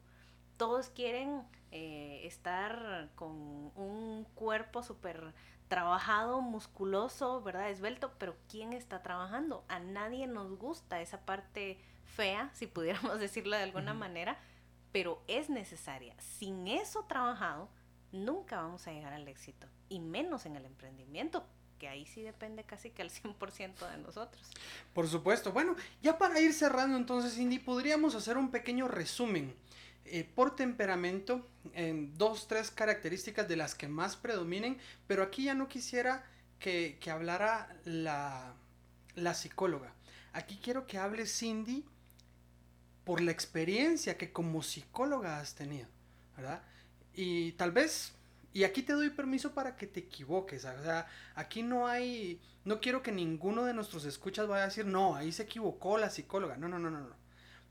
todos 0.57 0.89
quieren 0.89 1.43
eh, 1.71 2.21
estar 2.25 3.09
con 3.15 3.31
un 3.75 4.25
cuerpo 4.35 4.83
súper 4.83 5.33
trabajado, 5.67 6.41
musculoso, 6.41 7.41
¿verdad? 7.41 7.69
Esbelto, 7.69 8.13
pero 8.17 8.35
¿quién 8.49 8.73
está 8.73 9.03
trabajando? 9.03 9.65
A 9.67 9.79
nadie 9.79 10.27
nos 10.27 10.57
gusta 10.57 11.01
esa 11.01 11.21
parte 11.21 11.79
fea, 12.05 12.49
si 12.53 12.67
pudiéramos 12.67 13.19
decirlo 13.19 13.55
de 13.55 13.63
alguna 13.63 13.93
manera, 13.93 14.39
pero 14.91 15.21
es 15.27 15.49
necesaria. 15.49 16.15
Sin 16.19 16.67
eso 16.67 17.05
trabajado, 17.05 17.69
nunca 18.11 18.61
vamos 18.61 18.87
a 18.87 18.93
llegar 18.93 19.13
al 19.13 19.27
éxito, 19.27 19.67
y 19.89 19.99
menos 19.99 20.45
en 20.45 20.55
el 20.55 20.65
emprendimiento, 20.65 21.45
que 21.77 21.87
ahí 21.87 22.05
sí 22.05 22.23
depende 22.23 22.63
casi 22.63 22.89
que 22.89 23.03
al 23.03 23.11
100% 23.11 23.91
de 23.91 23.97
nosotros. 23.97 24.51
Por 24.93 25.07
supuesto. 25.07 25.51
Bueno, 25.51 25.75
ya 26.01 26.17
para 26.17 26.39
ir 26.39 26.53
cerrando 26.53 26.97
entonces, 26.97 27.35
Cindy, 27.35 27.59
podríamos 27.59 28.15
hacer 28.15 28.37
un 28.37 28.49
pequeño 28.49 28.87
resumen 28.87 29.55
eh, 30.09 30.29
por 30.35 30.55
temperamento 30.55 31.47
en 31.73 32.17
dos, 32.17 32.47
tres 32.47 32.71
características 32.71 33.47
de 33.47 33.57
las 33.57 33.75
que 33.75 33.87
más 33.87 34.15
predominen, 34.15 34.77
pero 35.07 35.23
aquí 35.23 35.45
ya 35.45 35.53
no 35.53 35.67
quisiera 35.67 36.25
que, 36.59 36.97
hablara 37.11 37.75
la, 37.85 38.53
la 39.15 39.33
psicóloga. 39.33 39.93
Aquí 40.33 40.59
quiero 40.61 40.87
que 40.87 40.97
hable 40.97 41.25
Cindy 41.25 41.85
por 43.03 43.21
la 43.21 43.31
experiencia 43.31 44.17
que 44.17 44.31
como 44.31 44.61
psicóloga 44.61 45.39
has 45.39 45.55
tenido, 45.55 45.87
¿verdad? 46.35 46.61
Y 47.13 47.53
tal 47.53 47.71
vez, 47.71 48.13
y 48.53 48.63
aquí 48.63 48.83
te 48.83 48.93
doy 48.93 49.09
permiso 49.09 49.53
para 49.53 49.75
que 49.75 49.87
te 49.87 50.01
equivoques, 50.01 50.65
o 50.65 50.83
sea, 50.83 51.07
aquí 51.33 51.63
no 51.63 51.87
hay, 51.87 52.41
no 52.65 52.79
quiero 52.81 53.01
que 53.01 53.11
ninguno 53.11 53.63
de 53.63 53.73
nuestros 53.73 54.05
escuchas 54.05 54.47
vaya 54.47 54.63
a 54.63 54.67
decir, 54.67 54.85
no, 54.85 55.15
ahí 55.15 55.31
se 55.31 55.43
equivocó 55.43 55.97
la 55.97 56.09
psicóloga, 56.09 56.57
no, 56.57 56.67
no, 56.67 56.79
no, 56.79 56.89
no, 56.89 56.99
no, 56.99 57.15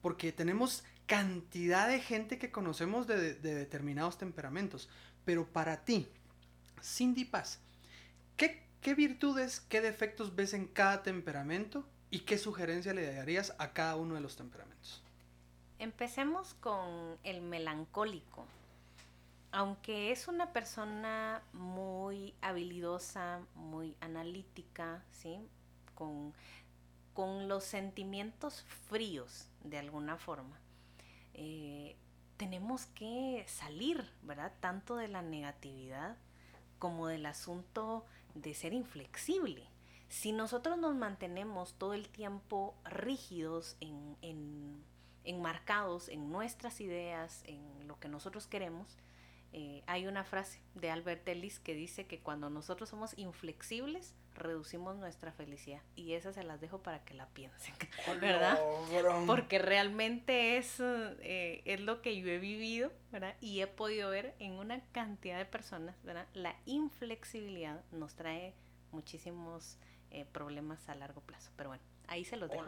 porque 0.00 0.32
tenemos 0.32 0.84
cantidad 1.06 1.88
de 1.88 2.00
gente 2.00 2.38
que 2.38 2.50
conocemos 2.50 3.06
de, 3.06 3.34
determinados 3.34 4.18
temperamentos. 4.18 4.88
Pero 5.24 5.46
para 5.46 5.84
ti, 5.84 6.08
Cindy 6.82 7.24
Paz, 7.24 7.60
¿qué, 8.36 8.62
¿qué, 8.80 8.94
virtudes, 8.94 9.60
qué 9.60 9.80
defectos 9.80 10.34
ves 10.36 10.54
en 10.54 10.66
cada 10.66 11.02
temperamento 11.02 11.84
y 12.10 12.20
qué 12.20 12.38
sugerencia 12.38 12.92
le 12.92 13.12
darías 13.14 13.54
a 13.58 13.72
cada 13.72 13.96
uno 13.96 14.14
de 14.14 14.20
los 14.20 14.36
temperamentos? 14.36 15.02
Empecemos 15.78 16.54
con 16.54 17.18
el 17.24 17.40
melancólico. 17.40 18.46
Aunque 19.52 20.12
es 20.12 20.28
una 20.28 20.52
persona 20.52 21.42
muy 21.52 22.34
habilidosa, 22.42 23.40
muy 23.54 23.96
analítica, 24.00 25.02
¿sí? 25.12 25.38
con, 25.94 26.34
con 27.14 27.48
los 27.48 27.64
sentimientos 27.64 28.64
fríos 28.88 29.48
de 29.64 29.78
alguna 29.78 30.16
forma, 30.16 30.58
eh, 31.36 31.96
tenemos 32.36 32.86
que 32.86 33.44
salir, 33.46 34.10
¿verdad? 34.22 34.52
Tanto 34.60 34.96
de 34.96 35.08
la 35.08 35.22
negatividad 35.22 36.16
como 36.78 37.06
del 37.06 37.26
asunto 37.26 38.04
de 38.34 38.54
ser 38.54 38.72
inflexible. 38.72 39.68
Si 40.08 40.32
nosotros 40.32 40.78
nos 40.78 40.94
mantenemos 40.94 41.74
todo 41.74 41.94
el 41.94 42.08
tiempo 42.08 42.74
rígidos, 42.84 43.76
en, 43.80 44.16
en, 44.22 44.82
enmarcados 45.24 46.08
en 46.08 46.30
nuestras 46.30 46.80
ideas, 46.80 47.42
en 47.44 47.88
lo 47.88 47.98
que 47.98 48.08
nosotros 48.08 48.46
queremos, 48.46 48.96
eh, 49.52 49.82
hay 49.86 50.06
una 50.06 50.24
frase 50.24 50.60
de 50.74 50.90
Albert 50.90 51.26
Ellis 51.28 51.58
que 51.60 51.74
dice 51.74 52.06
que 52.06 52.20
cuando 52.20 52.50
nosotros 52.50 52.88
somos 52.88 53.16
inflexibles, 53.18 54.14
reducimos 54.36 54.96
nuestra 54.96 55.32
felicidad. 55.32 55.80
Y 55.96 56.12
esas 56.12 56.34
se 56.34 56.42
las 56.42 56.60
dejo 56.60 56.82
para 56.82 57.04
que 57.04 57.14
la 57.14 57.26
piensen, 57.28 57.74
¿verdad? 58.20 58.58
Porque 59.26 59.58
realmente 59.58 60.56
es, 60.56 60.80
eh, 60.80 61.62
es 61.64 61.80
lo 61.80 62.02
que 62.02 62.20
yo 62.20 62.28
he 62.28 62.38
vivido, 62.38 62.92
¿verdad? 63.10 63.34
Y 63.40 63.60
he 63.60 63.66
podido 63.66 64.10
ver 64.10 64.34
en 64.38 64.52
una 64.52 64.80
cantidad 64.92 65.38
de 65.38 65.46
personas, 65.46 65.96
¿verdad? 66.04 66.26
La 66.34 66.54
inflexibilidad 66.66 67.82
nos 67.92 68.14
trae 68.14 68.54
muchísimos 68.92 69.78
eh, 70.10 70.26
problemas 70.32 70.88
a 70.88 70.94
largo 70.94 71.20
plazo. 71.20 71.50
Pero 71.56 71.70
bueno, 71.70 71.82
ahí 72.08 72.24
se 72.24 72.36
los 72.36 72.50
dejo. 72.50 72.64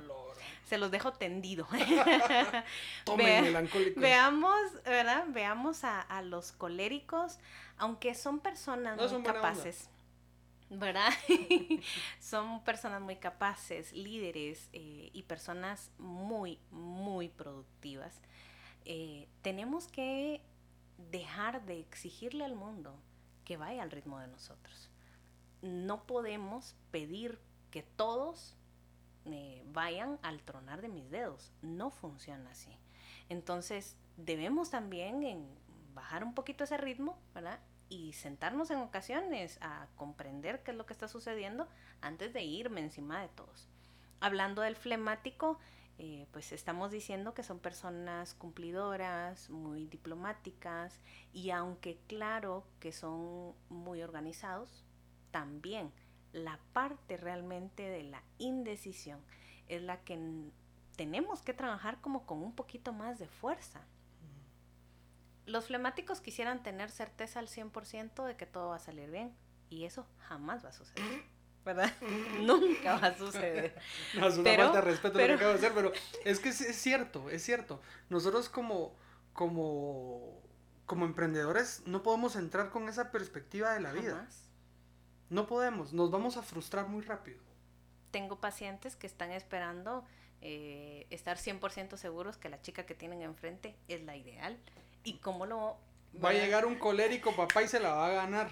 se 0.65 0.79
los 0.79 0.91
dejo 0.91 1.13
tendido. 1.13 1.67
veamos, 3.97 4.61
¿verdad? 4.85 5.25
Veamos 5.29 5.85
a, 5.85 6.23
los 6.23 6.53
coléricos, 6.53 7.39
aunque 7.77 8.15
son 8.15 8.41
personas 8.41 9.13
muy 9.13 9.23
capaces. 9.23 9.89
¿Verdad? 10.71 11.11
Son 12.21 12.63
personas 12.65 13.01
muy 13.01 13.17
capaces, 13.17 13.93
líderes 13.93 14.69
eh, 14.73 15.11
y 15.13 15.23
personas 15.23 15.91
muy, 15.99 16.59
muy 16.71 17.29
productivas. 17.29 18.21
Eh, 18.85 19.29
tenemos 19.43 19.89
que 19.89 20.43
dejar 21.11 21.65
de 21.65 21.81
exigirle 21.81 22.45
al 22.45 22.55
mundo 22.55 22.95
que 23.45 23.57
vaya 23.57 23.83
al 23.83 23.91
ritmo 23.91 24.19
de 24.19 24.29
nosotros. 24.29 24.91
No 25.63 26.05
podemos 26.07 26.77
pedir 26.91 27.41
que 27.71 27.83
todos 27.83 28.57
eh, 29.25 29.63
vayan 29.73 30.19
al 30.23 30.43
tronar 30.43 30.81
de 30.81 30.89
mis 30.89 31.11
dedos. 31.11 31.53
No 31.63 31.91
funciona 31.91 32.51
así. 32.51 32.71
Entonces, 33.29 33.97
debemos 34.17 34.71
también 34.71 35.49
bajar 35.95 36.25
un 36.25 36.35
poquito 36.35 36.65
ese 36.65 36.77
ritmo, 36.77 37.19
¿verdad? 37.35 37.61
Y 37.89 38.13
sentarnos 38.13 38.71
en 38.71 38.79
ocasiones 38.79 39.59
a 39.61 39.87
comprender 39.97 40.63
qué 40.63 40.73
es 40.73 40.77
lo 40.77 40.87
que 40.87 40.93
está 40.93 41.09
sucediendo 41.09 41.69
antes 42.01 42.33
de 42.33 42.43
irme 42.43 42.81
encima 42.81 43.21
de 43.21 43.29
todos. 43.29 43.69
Hablando 44.21 44.63
del 44.63 44.77
flemático, 44.77 45.59
eh, 45.99 46.27
pues 46.33 46.53
estamos 46.53 46.91
diciendo 46.93 47.35
que 47.35 47.43
son 47.43 47.59
personas 47.59 48.35
cumplidoras, 48.35 49.51
muy 49.51 49.87
diplomáticas 49.87 51.01
y 51.33 51.51
aunque 51.51 51.99
claro 52.07 52.65
que 52.79 52.93
son 52.93 53.55
muy 53.69 54.03
organizados, 54.03 54.85
también 55.31 55.93
la 56.33 56.59
parte 56.73 57.17
realmente 57.17 57.83
de 57.83 58.05
la 58.05 58.23
indecisión 58.39 59.21
es 59.67 59.83
la 59.83 60.01
que 60.01 60.19
tenemos 60.97 61.43
que 61.43 61.55
trabajar 61.55 62.01
como 62.01 62.27
con 62.27 62.43
un 62.43 62.55
poquito 62.55 62.93
más 62.93 63.19
de 63.19 63.29
fuerza 63.29 63.81
los 65.49 65.67
flemáticos 65.67 66.21
quisieran 66.21 66.63
tener 66.63 66.91
certeza 66.91 67.39
al 67.39 67.49
100% 67.49 68.25
de 68.25 68.37
que 68.37 68.47
todo 68.47 68.69
va 68.69 68.77
a 68.77 68.81
salir 68.81 69.11
bien. 69.11 69.35
Y 69.71 69.85
eso 69.85 70.07
jamás 70.29 70.65
va 70.65 70.69
a 70.71 70.73
suceder. 70.73 71.23
¿Verdad? 71.65 71.93
Nunca 72.43 72.99
va 72.99 73.09
a 73.09 73.17
suceder. 73.17 73.75
No, 74.15 74.29
es 74.29 74.39
una 74.39 74.55
falta 74.55 74.81
de 74.81 74.81
respeto 74.83 75.19
lo 75.19 75.27
que 75.27 75.33
acabo 75.33 75.51
de 75.51 75.59
hacer, 75.59 75.73
pero 75.75 75.93
es 76.25 76.41
que 76.41 76.51
es, 76.51 76.77
cierto, 76.77 77.29
es 77.31 77.43
cierto. 77.43 77.81
Nosotros 78.09 78.49
como, 78.49 78.95
como, 79.33 80.41
como 80.87 81.05
emprendedores 81.05 81.83
no 81.87 82.03
podemos 82.03 82.37
entrar 82.37 82.71
con 82.71 82.89
esa 82.89 83.11
perspectiva 83.11 83.75
de 83.75 83.81
la 83.81 83.93
vida. 83.93 84.27
No 85.29 85.47
podemos, 85.47 85.93
nos 85.93 86.11
vamos 86.11 86.39
a 86.39 86.43
frustrar 86.43 86.89
muy 86.89 87.03
rápido. 87.03 87.41
Tengo 88.11 88.41
pacientes 88.41 88.97
que 88.97 89.07
están 89.07 89.31
esperando 89.31 90.07
eh, 90.41 91.07
estar 91.11 91.37
100% 91.37 91.97
seguros 91.99 92.39
que 92.39 92.49
la 92.49 92.63
chica 92.63 92.87
que 92.87 92.95
tienen 92.95 93.21
enfrente 93.21 93.77
es 93.89 94.03
la 94.05 94.17
ideal 94.17 94.59
¿Y 95.09 95.15
cómo 95.15 95.47
lo...? 95.47 95.79
Va 96.23 96.31
a 96.31 96.33
llegar 96.35 96.67
un 96.67 96.75
colérico 96.75 97.35
papá 97.35 97.63
y 97.63 97.69
se 97.69 97.81
la 97.81 97.95
va 97.95 98.07
a 98.09 98.11
ganar. 98.11 98.51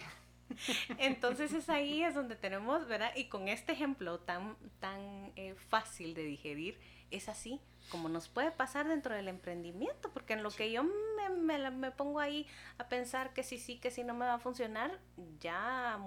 Entonces 0.98 1.52
es 1.52 1.68
ahí 1.68 2.02
es 2.02 2.14
donde 2.14 2.36
tenemos, 2.36 2.86
¿verdad? 2.86 3.10
Y 3.14 3.24
con 3.24 3.48
este 3.48 3.72
ejemplo 3.72 4.20
tan, 4.20 4.56
tan 4.80 5.32
eh, 5.36 5.54
fácil 5.68 6.14
de 6.14 6.22
digerir, 6.22 6.78
es 7.10 7.28
así 7.28 7.60
como 7.88 8.08
nos 8.08 8.28
puede 8.28 8.50
pasar 8.50 8.88
dentro 8.88 9.14
del 9.14 9.28
emprendimiento, 9.28 10.10
porque 10.12 10.32
en 10.32 10.42
lo 10.42 10.50
que 10.50 10.72
yo 10.72 10.82
me, 10.84 11.70
me, 11.70 11.90
pongo 11.92 12.20
ahí 12.20 12.46
a 12.78 12.88
pensar 12.88 13.32
que 13.32 13.42
sí, 13.42 13.58
sí, 13.58 13.78
que 13.78 13.90
sí 13.90 14.02
no 14.02 14.14
me 14.14 14.26
va 14.26 14.34
a 14.34 14.38
funcionar, 14.38 14.98
ya 15.40 15.98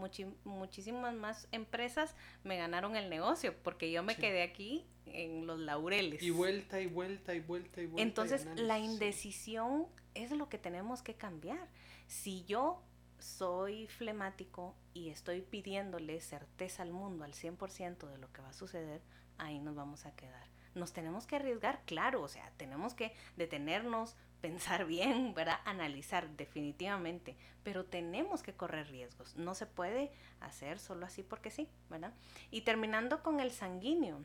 muchísimas 0.43 1.14
más 1.14 1.47
empresas 1.52 2.16
me 2.43 2.58
ganaron 2.58 2.95
el 2.95 3.10
negocio, 3.10 3.56
porque 3.64 3.91
yo 3.91 4.04
me 4.04 4.16
quedé 4.16 4.43
aquí 4.43 4.86
en 5.06 5.47
los 5.47 5.60
laureles. 5.60 6.22
Y 6.22 6.32
vuelta 6.32 6.82
y 6.82 6.88
vuelta 6.88 7.34
y 7.34 7.39
vuelta 7.39 7.82
y 7.82 7.86
vuelta. 7.86 8.02
Entonces 8.02 8.45
la 8.60 8.78
indecisión 8.78 9.88
es 10.14 10.32
lo 10.32 10.49
que 10.49 10.57
tenemos 10.57 11.01
que 11.01 11.16
cambiar. 11.16 11.68
Si 12.07 12.43
yo 12.45 12.82
soy 13.20 13.88
flemático 13.88 14.76
y 14.93 15.10
estoy 15.10 15.41
pidiéndole 15.41 16.22
certeza 16.22 16.84
al 16.84 16.91
mundo 16.91 17.26
al 17.26 17.34
100% 17.34 18.07
de 18.07 18.18
lo 18.18 18.32
que 18.32 18.41
va 18.41 18.49
a 18.49 18.53
suceder, 18.53 19.01
ahí 19.38 19.60
nos 19.60 19.76
vamos 19.76 20.05
a 20.05 20.16
quedar 20.16 20.49
nos 20.76 20.93
tenemos 20.93 21.26
que 21.26 21.36
arriesgar, 21.36 21.82
claro, 21.86 22.22
o 22.22 22.28
sea, 22.28 22.51
tenemos 22.57 22.93
que 22.93 23.14
detenernos, 23.36 24.16
pensar 24.41 24.86
bien, 24.86 25.34
¿verdad? 25.34 25.60
Analizar 25.66 26.30
definitivamente, 26.30 27.36
pero 27.64 27.86
tenemos 27.86 28.41
que 28.41 28.53
correr 28.53 28.88
riesgos, 28.88 29.36
no 29.36 29.53
se 29.53 29.66
puede 29.66 30.12
hacer 30.39 30.80
solo 30.80 31.05
así 31.05 31.24
porque 31.24 31.51
sí, 31.51 31.68
¿verdad? 31.89 32.14
Y 32.49 32.62
terminando 32.62 33.22
con 33.22 33.41
el 33.41 33.51
sanguíneo, 33.51 34.24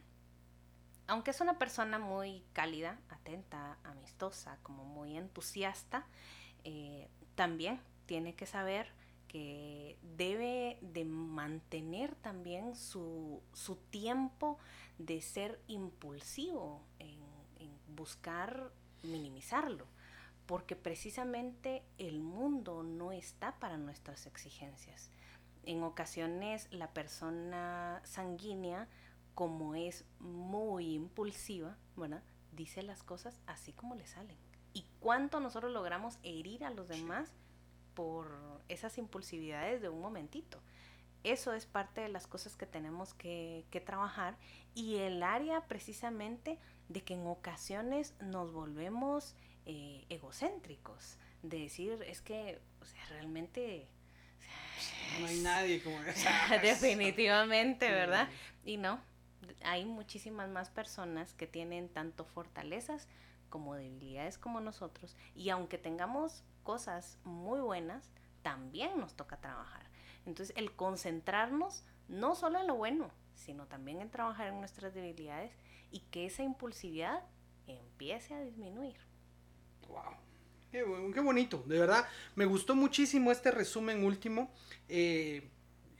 aunque 1.07 1.31
es 1.31 1.41
una 1.41 1.59
persona 1.59 1.99
muy 1.99 2.45
cálida, 2.53 2.99
atenta, 3.09 3.79
amistosa, 3.85 4.59
como 4.63 4.85
muy 4.85 5.17
entusiasta, 5.17 6.07
eh, 6.65 7.09
también 7.35 7.81
tiene 8.07 8.35
que 8.35 8.47
saber 8.47 8.93
que 9.29 9.99
debe 10.17 10.79
de 10.81 11.05
mantener 11.05 12.15
también 12.15 12.77
su, 12.77 13.43
su 13.53 13.77
tiempo 13.77 14.59
de 14.99 15.21
ser 15.21 15.61
impulsivo 15.67 16.83
en, 16.99 17.25
buscar 17.89 18.73
minimizarlo, 19.05 19.87
porque 20.47 20.75
precisamente 20.75 21.85
el 21.99 22.21
mundo 22.21 22.83
no 22.83 23.13
está 23.13 23.59
para 23.61 23.77
nuestras 23.77 24.27
exigencias. 24.27 25.11
En 25.63 25.83
ocasiones 25.85 26.67
la 26.73 26.93
persona 26.93 28.01
sanguínea, 28.05 28.89
como 29.35 29.74
es 29.74 30.05
muy 30.20 30.95
impulsiva, 30.95 31.76
bueno, 31.97 32.20
dice 32.53 32.82
las 32.82 33.03
cosas 33.03 33.41
así 33.47 33.72
como 33.72 33.95
le 33.95 34.07
salen. 34.07 34.37
¿Y 34.72 34.85
cuánto 35.01 35.41
nosotros 35.41 35.72
logramos 35.72 36.18
herir 36.22 36.64
a 36.64 36.70
los 36.70 36.89
demás 36.89 37.32
por 37.95 38.28
esas 38.68 38.99
impulsividades 38.99 39.80
de 39.80 39.89
un 39.89 40.01
momentito? 40.01 40.61
eso 41.24 41.55
es 41.55 41.64
parte 41.66 42.03
de 42.03 42.11
las 42.11 42.26
cosas 42.26 42.55
que 42.55 42.66
tenemos 42.66 43.14
que, 43.14 43.64
trabajar 43.85 44.37
y 44.74 44.97
el 44.97 45.22
área 45.22 45.62
precisamente 45.62 46.59
de 46.89 47.03
que 47.03 47.14
en 47.14 47.26
ocasiones 47.26 48.14
nos 48.20 48.53
volvemos 48.53 49.35
eh, 49.66 50.05
egocéntricos, 50.11 51.16
de 51.43 51.61
decir, 51.61 51.99
es 52.07 52.20
que 52.20 52.61
o 52.80 52.85
sea, 52.85 53.01
realmente... 53.09 53.89
no 55.20 55.26
hay 55.26 55.41
nadie 55.41 55.82
como 55.82 55.97
Definitivamente, 56.62 57.91
¿verdad? 57.91 58.28
Y 58.64 58.76
no, 58.76 59.01
hay 59.63 59.85
muchísimas 59.85 60.49
más 60.49 60.71
personas 60.71 61.33
que 61.35 61.47
tienen 61.47 61.89
tanto 61.89 62.25
fortalezas 62.25 63.09
como 63.49 63.75
debilidades 63.75 64.39
como 64.39 64.61
nosotros 64.61 65.17
y 65.35 65.51
aunque 65.51 65.79
tengamos 65.79 66.43
cosas 66.63 67.19
muy 67.25 67.61
buenas, 67.61 68.11
también 68.43 68.99
nos 68.99 69.15
toca 69.15 69.37
trabajar. 69.37 69.87
Entonces, 70.27 70.57
el 70.57 70.73
concentrarnos 70.73 71.85
no 72.09 72.35
solo 72.35 72.59
en 72.59 72.67
lo 72.67 72.75
bueno, 72.77 73.11
sino 73.35 73.67
también 73.67 74.01
en 74.01 74.11
trabajar 74.11 74.49
en 74.49 74.59
nuestras 74.59 74.95
debilidades 74.95 75.53
y 75.91 76.01
que 76.01 76.27
esa 76.27 76.43
impulsividad 76.43 77.23
empiece 77.67 78.35
a 78.35 78.41
disminuir. 78.41 78.97
¡Wow! 79.89 80.15
Qué, 80.73 80.83
bonito, 81.21 81.63
de 81.67 81.79
verdad. 81.79 82.05
Me 82.35 82.47
gustó 82.47 82.75
muchísimo 82.75 83.31
este 83.31 83.53
resumen 83.53 84.05
último 84.05 84.53
eh, 84.89 85.49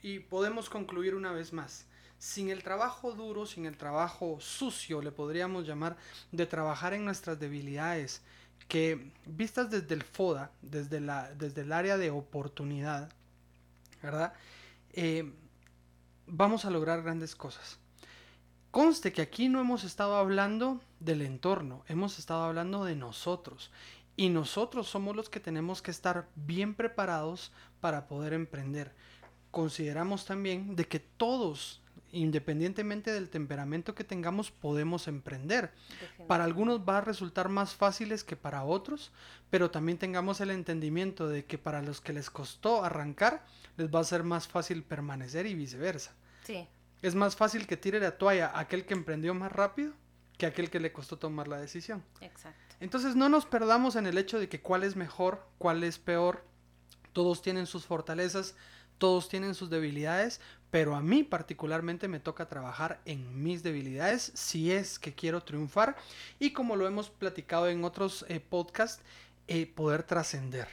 y 0.01 0.19
podemos 0.19 0.69
concluir 0.69 1.15
una 1.15 1.31
vez 1.31 1.53
más. 1.53 1.87
Sin 2.17 2.49
el 2.49 2.63
trabajo 2.63 3.13
duro, 3.13 3.45
sin 3.45 3.65
el 3.65 3.77
trabajo 3.77 4.37
sucio, 4.39 5.01
le 5.01 5.11
podríamos 5.11 5.67
llamar, 5.67 5.97
de 6.31 6.45
trabajar 6.45 6.93
en 6.93 7.05
nuestras 7.05 7.39
debilidades, 7.39 8.21
que 8.67 9.11
vistas 9.25 9.69
desde 9.69 9.93
el 9.93 10.03
FODA, 10.03 10.51
desde, 10.61 10.99
la, 10.99 11.31
desde 11.33 11.61
el 11.61 11.71
área 11.71 11.97
de 11.97 12.09
oportunidad, 12.09 13.11
¿verdad? 14.01 14.33
Eh, 14.93 15.31
vamos 16.25 16.65
a 16.65 16.71
lograr 16.71 17.03
grandes 17.03 17.35
cosas. 17.35 17.77
Conste 18.71 19.13
que 19.13 19.21
aquí 19.21 19.47
no 19.47 19.61
hemos 19.61 19.83
estado 19.83 20.15
hablando 20.17 20.81
del 20.99 21.21
entorno, 21.21 21.83
hemos 21.87 22.19
estado 22.19 22.43
hablando 22.43 22.83
de 22.83 22.95
nosotros. 22.95 23.71
Y 24.17 24.29
nosotros 24.29 24.87
somos 24.87 25.15
los 25.15 25.29
que 25.29 25.39
tenemos 25.39 25.81
que 25.81 25.91
estar 25.91 26.27
bien 26.35 26.73
preparados 26.73 27.51
para 27.81 28.07
poder 28.07 28.33
emprender. 28.33 28.93
Consideramos 29.51 30.25
también 30.25 30.75
de 30.75 30.87
que 30.87 30.99
todos 30.99 31.81
independientemente 32.15 33.11
del 33.11 33.29
temperamento 33.29 33.93
que 33.93 34.03
tengamos, 34.03 34.49
podemos 34.49 35.07
emprender. 35.07 35.71
Para 36.27 36.45
algunos 36.45 36.81
va 36.81 36.99
a 36.99 37.01
resultar 37.01 37.49
más 37.49 37.75
fáciles 37.75 38.23
que 38.23 38.35
para 38.35 38.63
otros, 38.63 39.11
pero 39.49 39.69
también 39.69 39.97
tengamos 39.97 40.41
el 40.41 40.51
entendimiento 40.51 41.27
de 41.27 41.45
que 41.45 41.57
para 41.57 41.81
los 41.81 42.01
que 42.01 42.13
les 42.13 42.29
costó 42.29 42.83
arrancar, 42.83 43.45
les 43.77 43.93
va 43.93 43.99
a 43.99 44.05
ser 44.05 44.23
más 44.23 44.47
fácil 44.47 44.83
permanecer 44.83 45.45
y 45.45 45.55
viceversa. 45.55 46.13
Sí. 46.43 46.67
Es 47.01 47.15
más 47.15 47.35
fácil 47.35 47.67
que 47.67 47.77
tire 47.77 47.99
la 47.99 48.17
toalla 48.17 48.51
aquel 48.57 48.85
que 48.85 48.93
emprendió 48.93 49.33
más 49.33 49.51
rápido 49.51 49.93
que 50.37 50.45
aquel 50.45 50.69
que 50.69 50.79
le 50.79 50.91
costó 50.91 51.17
tomar 51.17 51.47
la 51.47 51.59
decisión. 51.59 52.03
Exacto. 52.21 52.75
Entonces 52.79 53.15
no 53.15 53.29
nos 53.29 53.45
perdamos 53.45 53.95
en 53.95 54.05
el 54.05 54.17
hecho 54.17 54.39
de 54.39 54.49
que 54.49 54.61
cuál 54.61 54.83
es 54.83 54.95
mejor, 54.95 55.45
cuál 55.57 55.83
es 55.83 55.97
peor. 55.97 56.43
Todos 57.13 57.41
tienen 57.41 57.67
sus 57.67 57.85
fortalezas, 57.85 58.55
todos 58.97 59.29
tienen 59.29 59.55
sus 59.55 59.69
debilidades, 59.69 60.41
pero 60.75 60.93
a 60.93 61.01
mí 61.01 61.23
particularmente 61.23 62.09
me 62.09 62.19
toca 62.19 62.49
trabajar 62.49 62.99
en 63.05 63.41
mis 63.41 63.63
debilidades 63.63 64.33
si 64.35 64.73
es 64.73 64.99
que 64.99 65.15
quiero 65.15 65.41
triunfar 65.41 65.95
y 66.37 66.51
como 66.51 66.75
lo 66.75 66.85
hemos 66.85 67.09
platicado 67.09 67.69
en 67.69 67.85
otros 67.85 68.25
eh, 68.27 68.41
podcasts, 68.41 69.01
eh, 69.47 69.67
poder 69.67 70.03
trascender. 70.03 70.67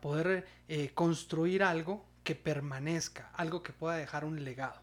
Poder 0.00 0.44
eh, 0.66 0.90
construir 0.92 1.62
algo 1.62 2.04
que 2.24 2.34
permanezca, 2.34 3.30
algo 3.34 3.62
que 3.62 3.72
pueda 3.72 3.94
dejar 3.94 4.24
un 4.24 4.42
legado. 4.42 4.80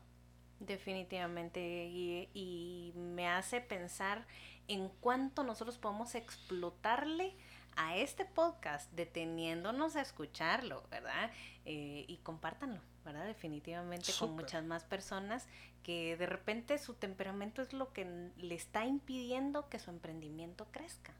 Definitivamente, 0.61 1.59
y, 1.87 2.29
y 2.33 2.93
me 2.95 3.27
hace 3.27 3.59
pensar 3.59 4.25
en 4.69 4.87
cuánto 5.01 5.43
nosotros 5.43 5.77
podemos 5.77 6.15
explotarle 6.15 7.35
a 7.75 7.97
este 7.97 8.25
podcast 8.25 8.91
deteniéndonos 8.91 9.95
a 9.95 10.01
escucharlo, 10.01 10.83
¿verdad? 10.89 11.31
Eh, 11.65 12.05
y 12.07 12.17
compártanlo, 12.17 12.81
¿verdad? 13.05 13.25
Definitivamente 13.25 14.11
con 14.19 14.35
muchas 14.35 14.63
más 14.63 14.83
personas 14.83 15.47
que 15.83 16.15
de 16.17 16.25
repente 16.25 16.77
su 16.77 16.93
temperamento 16.93 17.61
es 17.61 17.73
lo 17.73 17.91
que 17.93 18.31
le 18.37 18.55
está 18.55 18.85
impidiendo 18.85 19.69
que 19.69 19.79
su 19.79 19.89
emprendimiento 19.89 20.67
crezca. 20.71 21.13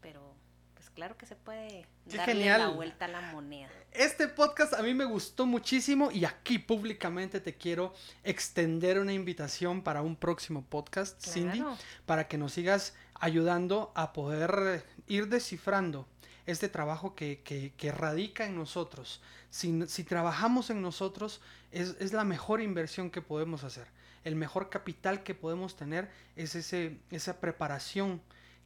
Pero 0.00 0.34
pues 0.74 0.90
claro 0.90 1.16
que 1.16 1.24
se 1.24 1.34
puede 1.34 1.86
darle 2.04 2.46
la 2.46 2.68
vuelta 2.68 3.06
a 3.06 3.08
la 3.08 3.32
moneda. 3.32 3.70
Este 3.90 4.28
podcast 4.28 4.74
a 4.74 4.82
mí 4.82 4.92
me 4.92 5.04
gustó 5.04 5.46
muchísimo 5.46 6.10
y 6.10 6.24
aquí 6.24 6.58
públicamente 6.58 7.40
te 7.40 7.54
quiero 7.54 7.94
extender 8.22 8.98
una 8.98 9.12
invitación 9.12 9.82
para 9.82 10.02
un 10.02 10.14
próximo 10.16 10.62
podcast, 10.62 11.24
Cindy, 11.26 11.64
para 12.06 12.28
que 12.28 12.36
nos 12.36 12.52
sigas 12.52 12.94
ayudando 13.14 13.92
a 13.94 14.12
poder 14.12 14.84
ir 15.06 15.28
descifrando 15.28 16.06
este 16.46 16.68
trabajo 16.68 17.14
que, 17.14 17.40
que, 17.76 17.92
radica 17.92 18.44
en 18.44 18.56
nosotros. 18.56 19.22
Si, 19.50 19.86
si 19.86 20.04
trabajamos 20.04 20.70
en 20.70 20.82
nosotros, 20.82 21.40
es, 21.72 21.96
es, 22.00 22.12
la 22.12 22.24
mejor 22.24 22.60
inversión 22.60 23.10
que 23.10 23.22
podemos 23.22 23.64
hacer. 23.64 23.86
El 24.24 24.36
mejor 24.36 24.68
capital 24.68 25.22
que 25.22 25.34
podemos 25.34 25.76
tener 25.76 26.10
es 26.36 26.54
ese, 26.54 26.98
esa 27.10 27.40
preparación 27.40 28.20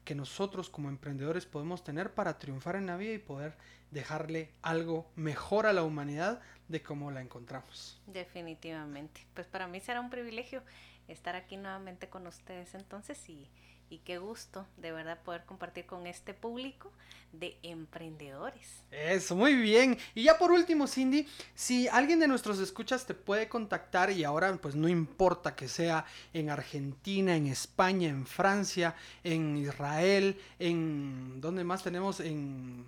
que 0.04 0.14
nosotros 0.14 0.70
como 0.70 0.88
emprendedores 0.88 1.46
podemos 1.46 1.84
tener 1.84 2.14
para 2.14 2.38
triunfar 2.38 2.76
en 2.76 2.86
la 2.86 2.96
vida 2.96 3.12
y 3.12 3.18
poder 3.18 3.56
dejarle 3.90 4.50
algo 4.62 5.10
mejor 5.16 5.66
a 5.66 5.72
la 5.72 5.82
humanidad 5.82 6.40
de 6.68 6.82
cómo 6.82 7.10
la 7.10 7.20
encontramos. 7.20 8.00
Definitivamente. 8.06 9.26
Pues 9.34 9.46
para 9.46 9.66
mí 9.66 9.80
será 9.80 10.00
un 10.00 10.10
privilegio 10.10 10.62
estar 11.08 11.36
aquí 11.36 11.56
nuevamente 11.56 12.08
con 12.08 12.26
ustedes 12.26 12.74
entonces 12.74 13.28
y 13.28 13.48
y 13.90 13.98
qué 13.98 14.18
gusto 14.18 14.66
de 14.76 14.92
verdad 14.92 15.18
poder 15.22 15.44
compartir 15.44 15.86
con 15.86 16.06
este 16.06 16.34
público 16.34 16.90
de 17.32 17.56
emprendedores. 17.62 18.82
Eso, 18.90 19.36
muy 19.36 19.54
bien. 19.54 19.98
Y 20.14 20.24
ya 20.24 20.38
por 20.38 20.50
último, 20.50 20.86
Cindy, 20.86 21.26
si 21.54 21.88
alguien 21.88 22.20
de 22.20 22.28
nuestros 22.28 22.58
escuchas 22.58 23.06
te 23.06 23.14
puede 23.14 23.48
contactar 23.48 24.10
y 24.10 24.24
ahora 24.24 24.56
pues 24.56 24.74
no 24.74 24.88
importa 24.88 25.54
que 25.54 25.68
sea 25.68 26.06
en 26.32 26.50
Argentina, 26.50 27.36
en 27.36 27.46
España, 27.46 28.08
en 28.08 28.26
Francia, 28.26 28.94
en 29.24 29.56
Israel, 29.58 30.40
en... 30.58 31.40
¿Dónde 31.40 31.64
más 31.64 31.82
tenemos? 31.82 32.20
En... 32.20 32.84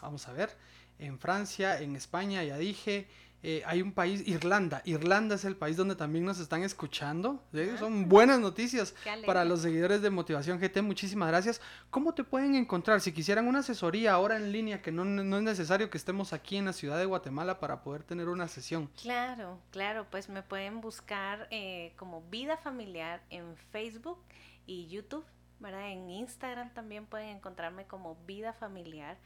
Vamos 0.00 0.28
a 0.28 0.32
ver. 0.32 0.56
En 0.98 1.18
Francia, 1.18 1.80
en 1.80 1.96
España, 1.96 2.44
ya 2.44 2.58
dije. 2.58 3.06
Eh, 3.44 3.62
hay 3.66 3.82
un 3.82 3.92
país, 3.92 4.26
Irlanda. 4.26 4.82
Irlanda 4.84 5.34
es 5.34 5.44
el 5.44 5.56
país 5.56 5.76
donde 5.76 5.96
también 5.96 6.24
nos 6.24 6.38
están 6.38 6.62
escuchando. 6.62 7.42
Son 7.78 8.08
buenas 8.08 8.38
noticias 8.38 8.94
para 9.26 9.44
los 9.44 9.62
seguidores 9.62 10.00
de 10.00 10.10
Motivación 10.10 10.60
GT. 10.60 10.80
Muchísimas 10.82 11.28
gracias. 11.28 11.60
¿Cómo 11.90 12.14
te 12.14 12.22
pueden 12.22 12.54
encontrar? 12.54 13.00
Si 13.00 13.12
quisieran 13.12 13.48
una 13.48 13.58
asesoría 13.58 14.12
ahora 14.12 14.36
en 14.36 14.52
línea, 14.52 14.80
que 14.80 14.92
no, 14.92 15.02
es 15.02 15.42
necesario 15.42 15.90
que 15.90 15.98
estemos 15.98 16.32
aquí 16.32 16.56
en 16.56 16.66
la 16.66 16.72
ciudad 16.72 16.98
de 16.98 17.06
Guatemala 17.06 17.58
para 17.58 17.82
poder 17.82 18.04
tener 18.04 18.28
una 18.28 18.46
sesión. 18.46 18.88
Claro, 19.00 19.58
claro, 19.72 20.06
pues 20.08 20.28
me 20.28 20.42
pueden 20.42 20.80
buscar 20.80 21.48
eh, 21.50 21.94
como 21.96 22.22
Vida 22.30 22.56
Familiar 22.56 23.22
en 23.30 23.56
Facebook 23.72 24.18
y 24.66 24.86
YouTube. 24.86 25.24
¿verdad? 25.58 25.90
En 25.90 26.10
Instagram 26.10 26.74
también 26.74 27.06
pueden 27.06 27.28
encontrarme 27.28 27.86
como 27.86 28.16
Vida 28.26 28.52
Familiar. 28.52 29.16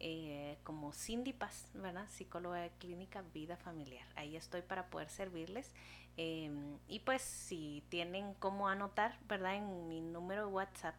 Eh, 0.00 0.58
como 0.64 0.92
Cindy 0.92 1.32
Paz, 1.32 1.68
¿verdad? 1.74 2.06
Psicóloga 2.08 2.58
de 2.60 2.70
clínica 2.78 3.22
Vida 3.32 3.56
Familiar. 3.56 4.06
Ahí 4.16 4.36
estoy 4.36 4.62
para 4.62 4.90
poder 4.90 5.08
servirles. 5.08 5.72
Em, 6.16 6.78
y 6.88 7.00
pues 7.00 7.22
si 7.22 7.82
tienen 7.88 8.34
cómo 8.34 8.68
anotar, 8.68 9.18
¿verdad? 9.28 9.56
En 9.56 9.88
mi 9.88 10.00
número 10.00 10.46
de 10.46 10.52
WhatsApp 10.52 10.94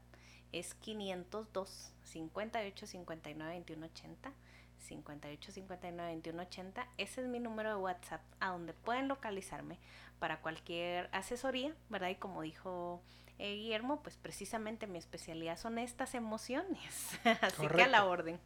es 0.52 0.74
502 0.76 1.94
58 2.04 2.88
59 2.88 3.54
21 3.54 3.86
80. 3.86 4.34
58 4.80 5.52
59 5.52 6.12
21 6.12 6.42
80. 6.44 6.88
Ese 6.98 7.22
es 7.22 7.28
mi 7.28 7.40
número 7.40 7.70
de 7.70 7.76
WhatsApp 7.76 8.22
a 8.40 8.50
donde 8.50 8.74
pueden 8.74 9.08
localizarme 9.08 9.80
para 10.20 10.42
cualquier 10.42 11.10
asesoría, 11.12 11.74
¿verdad? 11.90 12.10
Y 12.10 12.16
como 12.16 12.42
dijo 12.42 13.02
eh, 13.38 13.56
Guillermo, 13.56 14.02
pues 14.02 14.18
precisamente 14.18 14.88
mi 14.88 14.98
especialidad 14.98 15.58
son 15.58 15.78
estas 15.78 16.16
emociones. 16.16 17.20
Así 17.42 17.68
que 17.68 17.84
a 17.84 17.88
la 17.88 18.06
orden. 18.06 18.40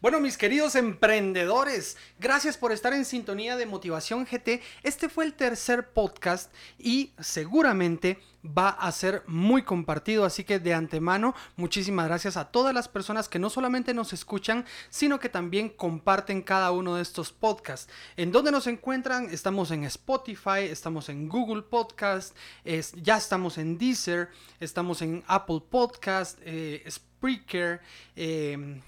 Bueno, 0.00 0.18
mis 0.18 0.36
queridos 0.36 0.74
emprendedores, 0.74 1.96
gracias 2.18 2.56
por 2.56 2.72
estar 2.72 2.92
en 2.92 3.04
sintonía 3.04 3.56
de 3.56 3.66
Motivación 3.66 4.24
GT. 4.24 4.60
Este 4.82 5.08
fue 5.08 5.24
el 5.24 5.34
tercer 5.34 5.90
podcast 5.90 6.52
y 6.78 7.12
seguramente 7.20 8.18
va 8.44 8.70
a 8.70 8.90
ser 8.90 9.22
muy 9.26 9.62
compartido, 9.62 10.24
así 10.24 10.44
que 10.44 10.58
de 10.58 10.74
antemano 10.74 11.34
muchísimas 11.56 12.06
gracias 12.06 12.36
a 12.36 12.50
todas 12.50 12.74
las 12.74 12.88
personas 12.88 13.28
que 13.28 13.38
no 13.38 13.50
solamente 13.50 13.94
nos 13.94 14.12
escuchan, 14.12 14.64
sino 14.90 15.20
que 15.20 15.28
también 15.28 15.68
comparten 15.68 16.42
cada 16.42 16.72
uno 16.72 16.96
de 16.96 17.02
estos 17.02 17.32
podcasts. 17.32 17.92
¿En 18.16 18.32
dónde 18.32 18.50
nos 18.50 18.66
encuentran? 18.66 19.28
Estamos 19.30 19.70
en 19.70 19.84
Spotify, 19.84 20.64
estamos 20.68 21.08
en 21.08 21.28
Google 21.28 21.62
Podcast, 21.62 22.36
ya 22.64 23.16
estamos 23.16 23.58
en 23.58 23.78
Deezer, 23.78 24.30
estamos 24.58 25.02
en 25.02 25.22
Apple 25.26 25.62
Podcast, 25.70 26.38
eh, 26.42 26.84
Spreaker. 26.88 27.80
Eh, 28.16 28.80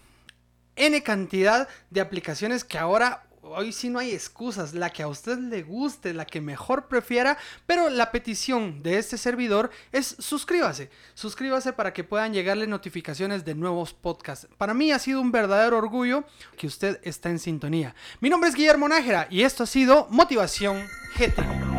N 0.77 1.03
cantidad 1.03 1.69
de 1.91 2.01
aplicaciones 2.01 2.65
que 2.65 2.79
ahora 2.79 3.25
hoy 3.45 3.73
sí 3.73 3.91
no 3.91 3.99
hay 3.99 4.13
excusas, 4.13 4.75
la 4.75 4.91
que 4.91 5.03
a 5.03 5.09
usted 5.09 5.39
le 5.39 5.63
guste, 5.63 6.15
la 6.15 6.25
que 6.25 6.41
mejor 6.41 6.89
prefiera, 6.89 7.39
pero 7.67 7.91
la 7.91 8.11
petición 8.11 8.83
de 8.83 8.99
este 8.99 9.19
servidor 9.19 9.71
es 9.93 10.17
suscríbase, 10.19 10.91
suscríbase 11.15 11.73
para 11.73 11.93
que 11.93 12.05
puedan 12.05 12.33
llegarle 12.33 12.67
notificaciones 12.67 13.45
de 13.45 13.55
nuevos 13.55 13.93
podcasts. 13.93 14.49
Para 14.57 14.75
mí 14.75 14.93
ha 14.93 14.99
sido 14.99 15.21
un 15.21 15.33
verdadero 15.33 15.79
orgullo 15.79 16.25
que 16.57 16.67
usted 16.67 17.01
está 17.03 17.31
en 17.31 17.39
sintonía. 17.39 17.95
Mi 18.21 18.31
nombre 18.31 18.51
es 18.51 18.57
Guillermo 18.57 18.89
Nájera 18.89 19.27
y 19.31 19.43
esto 19.43 19.65
ha 19.65 19.67
sido 19.67 20.07
Motivación 20.11 20.83
GT. 21.17 21.74